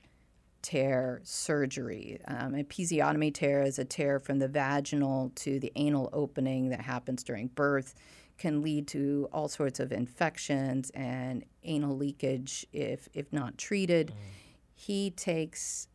tear 0.62 1.20
surgery. 1.24 2.20
Um, 2.26 2.53
episiotomy 2.53 3.32
tear 3.32 3.62
is 3.62 3.78
a 3.78 3.84
tear 3.84 4.18
from 4.18 4.39
the 4.39 4.49
vaginal 4.49 5.32
to 5.36 5.59
the 5.61 5.72
anal 5.76 6.11
opening 6.12 6.68
that 6.70 6.80
happens 6.80 7.22
during 7.22 7.49
birth, 7.49 7.95
can 8.39 8.62
lead 8.62 8.86
to 8.89 9.28
all 9.32 9.49
sorts 9.49 9.80
of 9.80 9.93
infections 9.93 10.91
and 10.91 11.45
anal 11.64 11.97
leakage 11.97 12.66
if, 12.72 13.09
if 13.14 13.32
not 13.32 13.59
treated. 13.59 14.09
Mm. 14.09 14.14
He 14.74 15.11
takes 15.11 15.89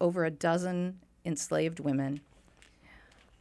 over 0.00 0.24
a 0.24 0.30
dozen 0.30 1.00
enslaved 1.24 1.80
women, 1.80 2.20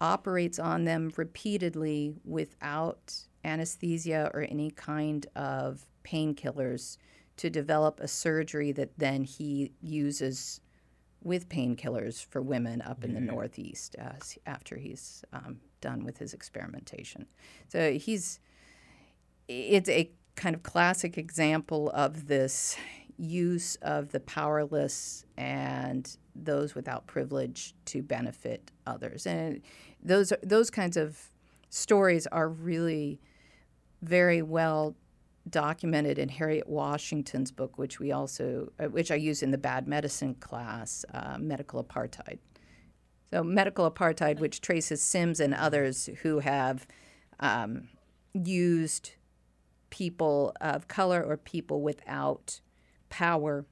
operates 0.02 0.60
on 0.60 0.86
them 0.86 1.12
repeatedly 1.18 2.16
without 2.24 3.14
anesthesia 3.44 4.32
or 4.34 4.42
any 4.50 4.72
kind 4.72 5.26
of 5.36 5.86
painkillers 6.04 6.98
to 7.38 7.50
develop 7.50 8.00
a 8.00 8.08
surgery 8.08 8.72
that 8.72 8.98
then 8.98 9.24
he 9.24 9.72
uses 9.82 10.62
with 11.24 11.50
painkillers 11.50 12.26
for 12.26 12.42
women 12.42 12.82
up 12.82 13.04
in 13.04 13.14
the 13.14 13.20
Northeast 13.20 13.96
uh, 14.02 14.12
after 14.46 14.78
he's 14.78 15.24
um, 15.34 15.60
done 15.82 16.04
with 16.06 16.18
his 16.18 16.34
experimentation. 16.34 17.26
So 17.68 17.94
he's, 17.94 18.40
it's 19.48 19.90
a 19.90 20.12
kind 20.36 20.56
of 20.56 20.64
classic 20.64 21.18
example 21.18 21.92
of 21.94 22.28
this 22.28 22.78
use 23.20 23.76
of 23.82 24.12
the 24.12 24.20
powerless 24.22 25.26
and 25.38 26.18
those 26.36 26.74
without 26.74 27.06
privilege 27.06 27.76
to 27.86 28.02
benefit 28.02 28.72
others. 28.88 29.28
And 29.28 29.62
those 30.02 30.32
those 30.42 30.70
kinds 30.70 30.96
of 30.96 31.20
stories 31.70 32.26
are 32.28 32.48
really 32.48 33.20
very 34.02 34.42
well 34.42 34.96
documented 35.50 36.18
in 36.18 36.30
Harriet 36.30 36.68
Washington's 36.70 37.52
book, 37.52 37.78
which 37.78 38.00
we 38.00 38.12
also 38.12 38.72
uh, 38.80 38.86
which 38.86 39.12
I 39.12 39.16
use 39.16 39.44
in 39.44 39.52
the 39.52 39.58
bad 39.58 39.88
medicine 39.88 40.36
class, 40.36 41.04
uh, 41.14 41.38
Medical 41.38 41.84
Apartheid. 41.84 42.40
So 43.32 43.44
medical 43.44 43.90
apartheid, 43.90 44.40
which 44.40 44.60
traces 44.60 45.04
Sims 45.04 45.40
and 45.40 45.54
others 45.54 46.10
who 46.24 46.40
have 46.40 46.88
um, 47.40 47.90
used 48.34 49.12
people 49.92 50.54
of 50.62 50.88
color 50.88 51.24
or 51.24 51.38
people 51.38 51.82
without 51.82 52.60
power 53.10 53.66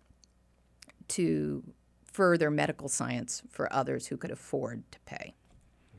to 1.10 1.64
further 2.12 2.50
medical 2.50 2.88
science 2.88 3.44
for 3.50 3.72
others 3.72 4.08
who 4.08 4.18
could 4.18 4.32
afford 4.32 4.84
to 4.92 5.00
pay. 5.02 5.36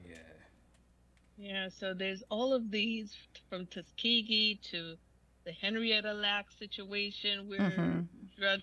Yeah. 0.05 0.17
Yeah, 1.37 1.69
so 1.69 1.95
there's 1.95 2.23
all 2.29 2.53
of 2.53 2.71
these 2.71 3.17
from 3.49 3.67
Tuskegee 3.67 4.59
to 4.71 4.97
the 5.45 5.53
Henrietta 5.53 6.13
Lacks 6.13 6.59
situation 6.59 7.49
where 7.49 7.61
mm-hmm. 7.61 8.01
drug, 8.39 8.61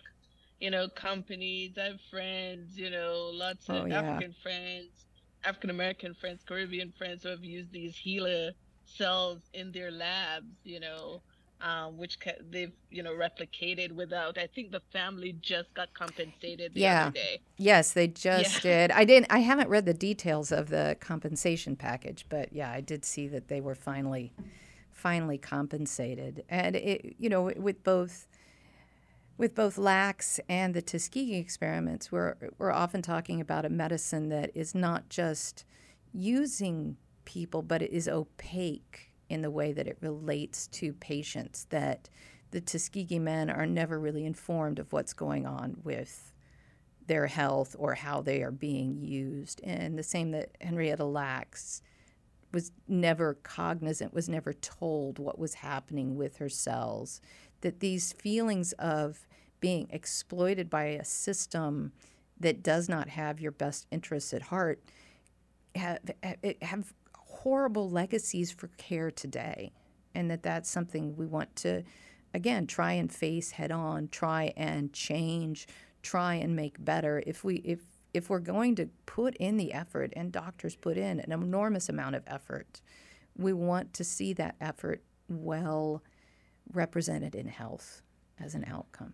you 0.60 0.70
know, 0.70 0.88
companies, 0.90 1.78
I 1.78 1.86
have 1.86 2.02
friends, 2.12 2.78
you 2.78 2.90
know, 2.90 3.32
lots 3.34 3.70
of 3.70 3.84
oh, 3.84 3.86
yeah. 3.86 4.02
African 4.02 4.36
friends, 4.44 5.06
African 5.44 5.70
American 5.70 6.14
friends, 6.14 6.42
Caribbean 6.46 6.94
friends 6.98 7.24
who 7.24 7.30
have 7.30 7.44
used 7.44 7.72
these 7.72 7.96
HeLa 7.96 8.52
cells 8.86 9.40
in 9.54 9.72
their 9.72 9.92
labs, 9.92 10.58
you 10.64 10.80
know, 10.80 11.22
um, 11.62 11.98
which 11.98 12.20
ca- 12.20 12.42
they've 12.50 12.72
you 12.90 13.04
know 13.04 13.14
replicated 13.14 13.92
without. 13.92 14.38
I 14.38 14.48
think 14.48 14.72
the 14.72 14.82
family 14.92 15.36
just 15.42 15.74
got 15.74 15.94
compensated 15.94 16.74
the 16.74 16.82
yeah. 16.82 17.04
other 17.04 17.12
day. 17.12 17.42
Yes, 17.58 17.94
they 17.94 18.08
just 18.08 18.64
yeah. 18.64 18.88
did. 18.88 18.92
I 18.92 19.06
didn't. 19.06 19.28
I 19.32 19.40
haven't 19.40 19.70
read 19.70 19.86
the 19.86 19.94
details 19.94 20.52
of 20.52 20.70
the 20.70 20.98
compensation 21.00 21.76
package, 21.76 22.26
but 22.30 22.54
yeah, 22.54 22.72
I 22.72 22.82
did 22.82 23.06
see 23.06 23.28
that 23.30 23.48
they 23.48 23.62
were 23.62 23.76
finally 23.76 24.34
finally 24.92 25.38
compensated. 25.38 26.44
And 26.50 26.76
it, 26.76 27.16
you 27.20 27.30
know, 27.30 27.52
with 27.56 27.84
both 27.84 28.28
with 29.38 29.54
both 29.54 29.78
Lacks 29.78 30.40
and 30.48 30.74
the 30.74 30.82
Tuskegee 30.82 31.36
experiments, 31.36 32.12
we're 32.12 32.36
we're 32.58 32.72
often 32.72 33.02
talking 33.02 33.42
about 33.42 33.66
a 33.66 33.70
medicine 33.70 34.30
that 34.30 34.52
is 34.56 34.74
not 34.76 35.10
just 35.10 35.66
using 36.14 36.98
people, 37.26 37.62
but 37.62 37.82
it 37.82 37.92
is 37.92 38.08
opaque 38.08 39.12
in 39.30 39.42
the 39.42 39.52
way 39.52 39.72
that 39.74 39.88
it 39.88 39.98
relates 40.02 40.68
to 40.68 40.94
patients. 40.94 41.66
That 41.70 42.10
the 42.52 42.62
Tuskegee 42.62 43.20
men 43.20 43.50
are 43.50 43.66
never 43.66 44.00
really 44.00 44.26
informed 44.26 44.80
of 44.80 44.94
what's 44.94 45.14
going 45.14 45.46
on 45.46 45.78
with 45.84 46.34
their 47.08 47.28
health 47.28 47.76
or 47.78 47.94
how 47.94 48.22
they 48.22 48.42
are 48.42 48.52
being 48.52 48.98
used. 49.02 49.62
And 49.64 49.98
the 49.98 50.04
same 50.04 50.32
that 50.32 50.56
Henrietta 50.62 51.06
Lacks 51.06 51.82
was 52.52 52.72
never 52.88 53.36
cognizant, 53.44 54.14
was 54.14 54.30
never 54.30 54.54
told 54.54 55.20
what 55.20 55.38
was 55.38 55.56
happening 55.56 56.16
with 56.16 56.38
her 56.38 56.50
cells. 56.50 57.22
That 57.62 57.80
these 57.80 58.14
feelings 58.14 58.72
of 58.74 59.28
being 59.60 59.88
exploited 59.92 60.70
by 60.70 60.86
a 60.86 61.06
system 61.06 61.92
that 62.40 62.64
does 62.64 62.88
not 62.90 63.10
have 63.10 63.40
your 63.40 63.52
best 63.52 63.88
interests 63.92 64.34
at 64.34 64.44
heart 64.44 64.82
have, 65.76 66.00
have 66.62 66.94
horrible 67.46 67.88
legacies 67.88 68.52
for 68.52 68.70
care 68.70 69.12
today. 69.12 69.72
And 70.16 70.32
that 70.32 70.42
that's 70.42 70.68
something 70.68 71.16
we 71.16 71.28
want 71.28 71.56
to, 71.58 71.84
again, 72.34 72.66
try 72.66 72.94
and 72.94 73.12
face 73.12 73.52
head 73.52 73.72
on, 73.72 74.08
try 74.08 74.52
and 74.58 74.92
change, 74.92 75.68
try 76.02 76.36
and 76.36 76.56
make 76.56 76.84
better. 76.84 77.22
If 77.28 77.44
we, 77.44 77.58
if 77.58 77.82
if 78.16 78.30
we're 78.30 78.40
going 78.40 78.76
to 78.76 78.90
put 79.06 79.36
in 79.36 79.58
the 79.58 79.74
effort, 79.74 80.12
and 80.16 80.32
doctors 80.32 80.76
put 80.76 80.98
in 80.98 81.20
an 81.20 81.32
enormous 81.32 81.90
amount 81.90 82.16
of 82.16 82.24
effort, 82.26 82.82
we 83.38 83.52
want 83.52 83.94
to 83.94 84.04
see 84.06 84.32
that 84.34 84.56
effort 84.60 85.04
well 85.28 86.02
represented 86.72 87.36
in 87.36 87.48
health 87.48 88.02
as 88.40 88.56
an 88.56 88.66
outcome. 88.68 89.14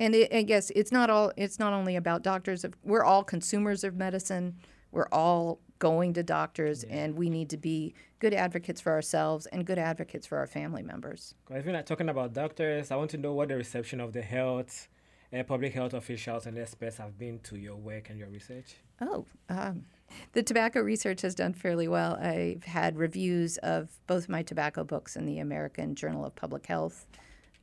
And 0.00 0.14
it, 0.14 0.34
I 0.34 0.42
guess 0.42 0.70
it's 0.74 0.90
not 0.92 1.08
all. 1.08 1.32
It's 1.36 1.58
not 1.58 1.72
only 1.72 1.96
about 1.96 2.22
doctors. 2.22 2.66
We're 2.82 3.04
all 3.04 3.24
consumers 3.24 3.84
of 3.84 3.94
medicine. 3.94 4.56
We're 4.90 5.08
all 5.12 5.60
going 5.90 6.14
to 6.14 6.22
doctors, 6.22 6.78
yeah. 6.84 6.96
and 6.98 7.08
we 7.22 7.28
need 7.28 7.48
to 7.50 7.56
be 7.56 7.94
good 8.18 8.34
advocates 8.34 8.80
for 8.80 8.92
ourselves 8.92 9.42
and 9.52 9.66
good 9.66 9.78
advocates 9.78 10.26
for 10.26 10.38
our 10.38 10.46
family 10.46 10.82
members. 10.82 11.34
If 11.50 11.64
you're 11.64 11.78
not 11.80 11.86
talking 11.86 12.08
about 12.08 12.32
doctors, 12.32 12.90
I 12.90 12.96
want 12.96 13.10
to 13.10 13.18
know 13.18 13.34
what 13.34 13.48
the 13.48 13.56
reception 13.56 14.00
of 14.00 14.12
the 14.12 14.22
health 14.22 14.88
uh, 15.34 15.42
public 15.42 15.72
health 15.74 15.94
officials 15.94 16.46
and 16.46 16.56
experts 16.58 16.96
have 16.98 17.18
been 17.18 17.38
to 17.40 17.56
your 17.56 17.76
work 17.76 18.08
and 18.10 18.18
your 18.18 18.28
research? 18.28 18.76
Oh, 19.00 19.26
um, 19.48 19.84
the 20.32 20.42
tobacco 20.42 20.80
research 20.80 21.22
has 21.22 21.34
done 21.34 21.54
fairly 21.54 21.88
well. 21.88 22.14
I've 22.14 22.64
had 22.64 22.96
reviews 22.96 23.58
of 23.58 23.90
both 24.06 24.28
my 24.28 24.42
tobacco 24.42 24.84
books 24.84 25.16
in 25.16 25.26
the 25.26 25.38
American 25.40 25.94
Journal 25.94 26.24
of 26.24 26.36
Public 26.36 26.66
Health. 26.66 27.06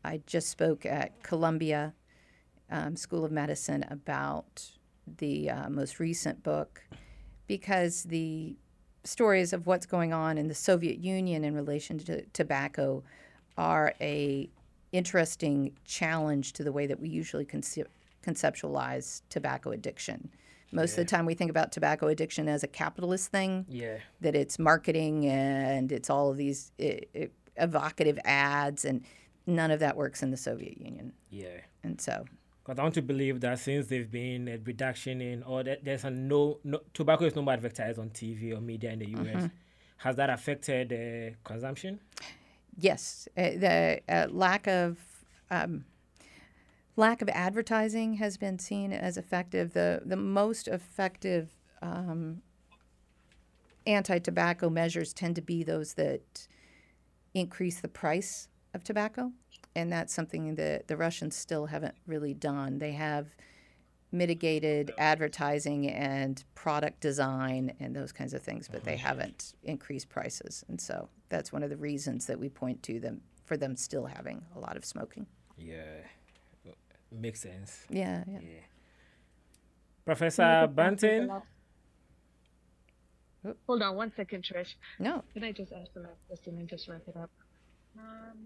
I 0.03 0.21
just 0.27 0.49
spoke 0.49 0.85
at 0.85 1.23
Columbia 1.23 1.93
um, 2.69 2.95
School 2.95 3.23
of 3.23 3.31
Medicine 3.31 3.85
about 3.89 4.71
the 5.17 5.49
uh, 5.49 5.69
most 5.69 5.99
recent 5.99 6.43
book 6.43 6.83
because 7.51 8.03
the 8.03 8.55
stories 9.03 9.51
of 9.51 9.67
what's 9.67 9.85
going 9.85 10.13
on 10.13 10.37
in 10.37 10.47
the 10.47 10.55
Soviet 10.55 10.99
Union 10.99 11.43
in 11.43 11.53
relation 11.53 11.99
to 11.99 12.21
tobacco 12.27 13.03
are 13.57 13.93
a 13.99 14.49
interesting 14.93 15.73
challenge 15.83 16.53
to 16.53 16.63
the 16.63 16.71
way 16.71 16.87
that 16.87 16.97
we 16.97 17.09
usually 17.09 17.43
conce- 17.43 17.83
conceptualize 18.25 19.23
tobacco 19.29 19.71
addiction. 19.71 20.29
Most 20.71 20.95
yeah. 20.95 21.01
of 21.01 21.07
the 21.07 21.11
time, 21.11 21.25
we 21.25 21.33
think 21.33 21.51
about 21.51 21.73
tobacco 21.73 22.07
addiction 22.07 22.47
as 22.47 22.63
a 22.63 22.67
capitalist 22.67 23.29
thing. 23.31 23.65
Yeah. 23.67 23.97
That 24.21 24.33
it's 24.33 24.57
marketing 24.57 25.25
and 25.25 25.91
it's 25.91 26.09
all 26.09 26.31
of 26.31 26.37
these 26.37 26.71
it, 26.77 27.09
it, 27.13 27.33
evocative 27.57 28.17
ads, 28.23 28.85
and 28.85 29.03
none 29.45 29.71
of 29.71 29.81
that 29.81 29.97
works 29.97 30.23
in 30.23 30.31
the 30.31 30.37
Soviet 30.37 30.77
Union. 30.77 31.11
Yeah. 31.29 31.59
And 31.83 31.99
so. 31.99 32.23
Because 32.71 32.79
I 32.79 32.83
want 32.83 32.95
to 32.95 33.01
believe 33.01 33.41
that 33.41 33.59
since 33.59 33.87
there's 33.87 34.07
been 34.07 34.47
a 34.47 34.57
reduction 34.57 35.19
in, 35.19 35.43
or 35.43 35.61
that 35.61 35.83
there's 35.83 36.05
a 36.05 36.09
no, 36.09 36.59
no 36.63 36.79
tobacco 36.93 37.25
is 37.25 37.35
no 37.35 37.41
more 37.41 37.53
advertised 37.53 37.99
on 37.99 38.11
TV 38.11 38.57
or 38.57 38.61
media 38.61 38.91
in 38.91 38.99
the 38.99 39.07
US, 39.09 39.43
mm-hmm. 39.43 39.47
has 39.97 40.15
that 40.15 40.29
affected 40.29 40.93
uh, 40.93 41.35
consumption? 41.43 41.99
Yes, 42.79 43.27
uh, 43.35 43.41
the 43.41 43.99
uh, 44.07 44.27
lack 44.29 44.67
of 44.67 44.99
um, 45.49 45.83
lack 46.95 47.21
of 47.21 47.27
advertising 47.27 48.13
has 48.13 48.37
been 48.37 48.57
seen 48.57 48.93
as 48.93 49.17
effective. 49.17 49.73
The 49.73 50.03
the 50.05 50.15
most 50.15 50.69
effective 50.69 51.49
um, 51.81 52.41
anti-tobacco 53.85 54.69
measures 54.69 55.11
tend 55.11 55.35
to 55.35 55.41
be 55.41 55.65
those 55.65 55.95
that 55.95 56.47
increase 57.33 57.81
the 57.81 57.89
price 57.89 58.47
of 58.73 58.81
tobacco, 58.85 59.33
and 59.75 59.91
that's 59.91 60.13
something 60.13 60.55
that 60.55 60.87
the 60.87 60.97
Russians 60.97 61.35
still 61.35 61.67
haven't 61.67 61.95
really 62.05 62.33
done. 62.33 62.79
They 62.79 62.91
have 62.93 63.27
mitigated 64.11 64.91
advertising 64.97 65.89
and 65.89 66.43
product 66.53 66.99
design 66.99 67.73
and 67.79 67.95
those 67.95 68.11
kinds 68.11 68.33
of 68.33 68.41
things, 68.41 68.67
but 68.67 68.83
they 68.83 68.97
haven't 68.97 69.53
increased 69.63 70.09
prices. 70.09 70.65
And 70.67 70.81
so 70.81 71.07
that's 71.29 71.53
one 71.53 71.63
of 71.63 71.69
the 71.69 71.77
reasons 71.77 72.25
that 72.25 72.37
we 72.37 72.49
point 72.49 72.83
to 72.83 72.99
them 72.99 73.21
for 73.45 73.55
them 73.57 73.75
still 73.75 74.05
having 74.05 74.43
a 74.55 74.59
lot 74.59 74.75
of 74.77 74.85
smoking. 74.85 75.25
Yeah, 75.57 75.83
makes 77.11 77.41
sense. 77.41 77.85
Yeah, 77.89 78.23
yeah. 78.27 78.39
yeah. 78.41 78.59
Professor 80.05 80.69
Banton? 80.73 81.41
Hold 83.67 83.81
on 83.81 83.95
one 83.95 84.11
second, 84.15 84.43
Trish. 84.43 84.75
No. 84.99 85.23
Can 85.33 85.43
I 85.43 85.51
just 85.51 85.71
ask 85.71 85.93
the 85.93 86.01
last 86.01 86.27
question 86.27 86.57
and 86.57 86.67
just 86.67 86.87
wrap 86.87 87.01
it 87.07 87.17
up? 87.17 87.29
Um, 87.97 88.37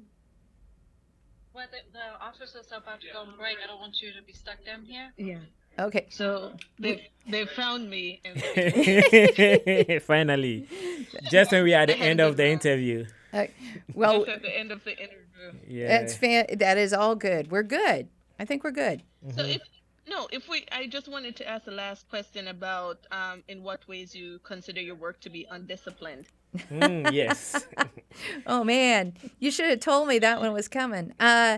well, 1.56 1.68
the, 1.72 1.78
the 1.93 2.24
officers 2.24 2.72
are 2.72 2.80
about 2.80 3.01
to 3.01 3.08
go 3.14 3.22
on 3.22 3.36
break. 3.38 3.58
I 3.64 3.68
don't 3.68 3.80
want 3.80 4.01
you 4.01 4.12
to 4.14 4.22
be 4.22 4.34
stuck 4.34 4.64
down 4.66 4.84
here. 4.84 5.12
Yeah. 5.18 5.39
Okay. 5.80 6.08
So 6.10 6.53
they 6.80 7.10
they 7.28 7.45
found 7.45 7.89
me. 7.89 8.22
Finally, 10.01 10.68
just 11.32 11.51
when 11.51 11.64
we 11.64 11.74
are 11.74 11.82
at 11.82 11.88
the 11.88 11.97
end 11.97 12.20
of 12.20 12.38
the 12.38 12.47
interview. 12.47 13.06
Uh, 13.34 13.45
well, 13.93 14.20
just 14.20 14.38
at 14.38 14.41
the 14.41 14.58
end 14.58 14.72
of 14.72 14.84
the 14.84 14.91
interview. 14.91 15.60
Yeah. 15.68 15.88
That's 15.88 16.16
fan. 16.16 16.45
That 16.58 16.78
is 16.78 16.93
all 16.93 17.16
good. 17.16 17.51
We're 17.51 17.64
good. 17.64 18.08
I 18.39 18.45
think 18.45 18.64
we're 18.64 18.72
good. 18.72 19.03
Mm-hmm. 19.26 19.38
So 19.38 19.45
if 19.45 19.62
no, 20.08 20.28
if 20.32 20.47
we, 20.47 20.66
I 20.72 20.88
just 20.88 21.08
wanted 21.08 21.36
to 21.38 21.49
ask 21.49 21.66
the 21.66 21.72
last 21.72 22.08
question 22.10 22.47
about 22.47 22.99
um, 23.12 23.43
in 23.47 23.64
what 23.64 23.88
ways 23.88 24.14
you 24.14 24.39
consider 24.43 24.80
your 24.80 24.95
work 24.95 25.20
to 25.22 25.30
be 25.30 25.47
undisciplined. 25.49 26.28
Mm, 26.70 27.12
yes. 27.12 27.68
oh 28.47 28.64
man, 28.64 29.14
you 29.39 29.51
should 29.51 29.70
have 29.70 29.80
told 29.80 30.08
me 30.08 30.20
that 30.20 30.39
one 30.39 30.53
was 30.53 30.68
coming. 30.68 31.14
Uh, 31.20 31.58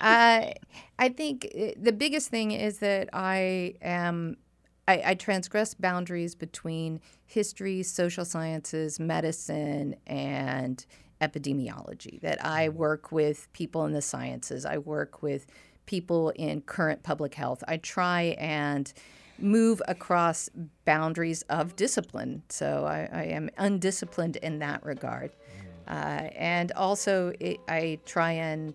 uh, 0.00 0.46
I 0.98 1.08
think 1.08 1.46
uh, 1.54 1.72
the 1.80 1.92
biggest 1.92 2.28
thing 2.28 2.52
is 2.52 2.78
that 2.78 3.08
I 3.12 3.74
am. 3.82 4.36
I, 4.88 5.02
I 5.06 5.14
transgress 5.14 5.74
boundaries 5.74 6.34
between 6.34 7.00
history, 7.26 7.82
social 7.84 8.24
sciences, 8.24 8.98
medicine, 8.98 9.94
and 10.06 10.84
epidemiology. 11.20 12.20
That 12.22 12.44
I 12.44 12.68
mm. 12.68 12.74
work 12.74 13.12
with 13.12 13.48
people 13.52 13.84
in 13.84 13.92
the 13.92 14.02
sciences. 14.02 14.64
I 14.64 14.78
work 14.78 15.22
with 15.22 15.46
people 15.86 16.30
in 16.30 16.62
current 16.62 17.02
public 17.02 17.34
health. 17.34 17.62
I 17.66 17.76
try 17.76 18.36
and 18.38 18.92
move 19.40 19.82
across 19.88 20.48
boundaries 20.84 21.42
of 21.48 21.76
discipline. 21.76 22.42
So 22.48 22.84
I, 22.86 23.08
I 23.12 23.24
am 23.24 23.50
undisciplined 23.58 24.36
in 24.36 24.58
that 24.60 24.84
regard. 24.84 25.32
Uh, 25.88 26.28
and 26.36 26.72
also, 26.72 27.32
it, 27.40 27.58
I 27.68 27.98
try 28.06 28.32
and 28.32 28.74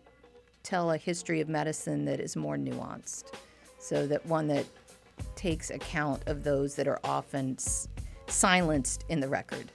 tell 0.64 0.92
a 0.92 0.98
history 0.98 1.42
of 1.42 1.48
medicine 1.48 2.06
that 2.06 2.20
is 2.20 2.36
more 2.36 2.58
nuanced. 2.58 3.34
So 3.78 4.08
that 4.08 4.26
one 4.26 4.48
that 4.48 4.66
takes 5.36 5.70
account 5.70 6.24
of 6.28 6.44
those 6.44 6.76
that 6.76 6.88
are 6.88 7.00
often 7.04 7.56
s- 7.60 7.88
silenced 8.28 9.06
in 9.10 9.20
the 9.20 9.28
record 9.28 9.72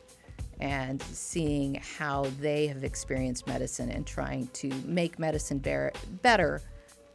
and 0.60 1.00
seeing 1.02 1.74
how 1.98 2.26
they 2.40 2.66
have 2.66 2.84
experienced 2.84 3.46
medicine 3.46 3.90
and 3.90 4.06
trying 4.06 4.46
to 4.48 4.68
make 4.84 5.18
medicine 5.18 5.58
bear, 5.58 5.92
better 6.22 6.60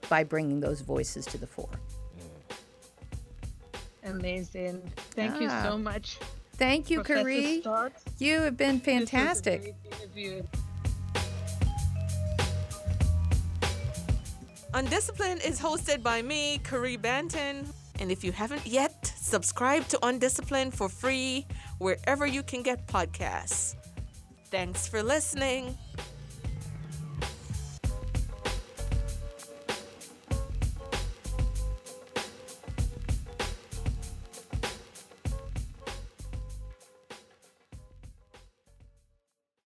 by 0.10 0.24
bringing 0.24 0.60
those 0.60 0.82
voices 0.82 1.26
to 1.28 1.38
the 1.38 1.46
fore. 1.46 1.70
Amazing. 4.06 4.82
Thank 5.12 5.36
ah. 5.36 5.40
you 5.40 5.50
so 5.70 5.78
much. 5.78 6.18
Thank 6.58 6.90
you, 6.90 7.04
Caree. 7.04 7.64
You 8.18 8.40
have 8.42 8.56
been 8.56 8.80
fantastic. 8.80 9.76
Undisciplined 14.74 15.42
is 15.44 15.60
hosted 15.60 16.04
by 16.04 16.22
me, 16.22 16.60
Caree 16.64 16.98
Banton. 16.98 17.66
And 18.00 18.12
if 18.12 18.24
you 18.24 18.32
haven't 18.32 18.66
yet, 18.68 19.06
subscribe 19.16 19.88
to 19.88 20.06
Undisciplined 20.06 20.74
for 20.74 20.90
free 20.90 21.46
wherever 21.78 22.26
you 22.26 22.44
can 22.44 22.62
get 22.62 22.88
podcasts. 22.88 23.76
Thanks 24.52 24.88
for 24.88 25.02
listening. 25.02 25.78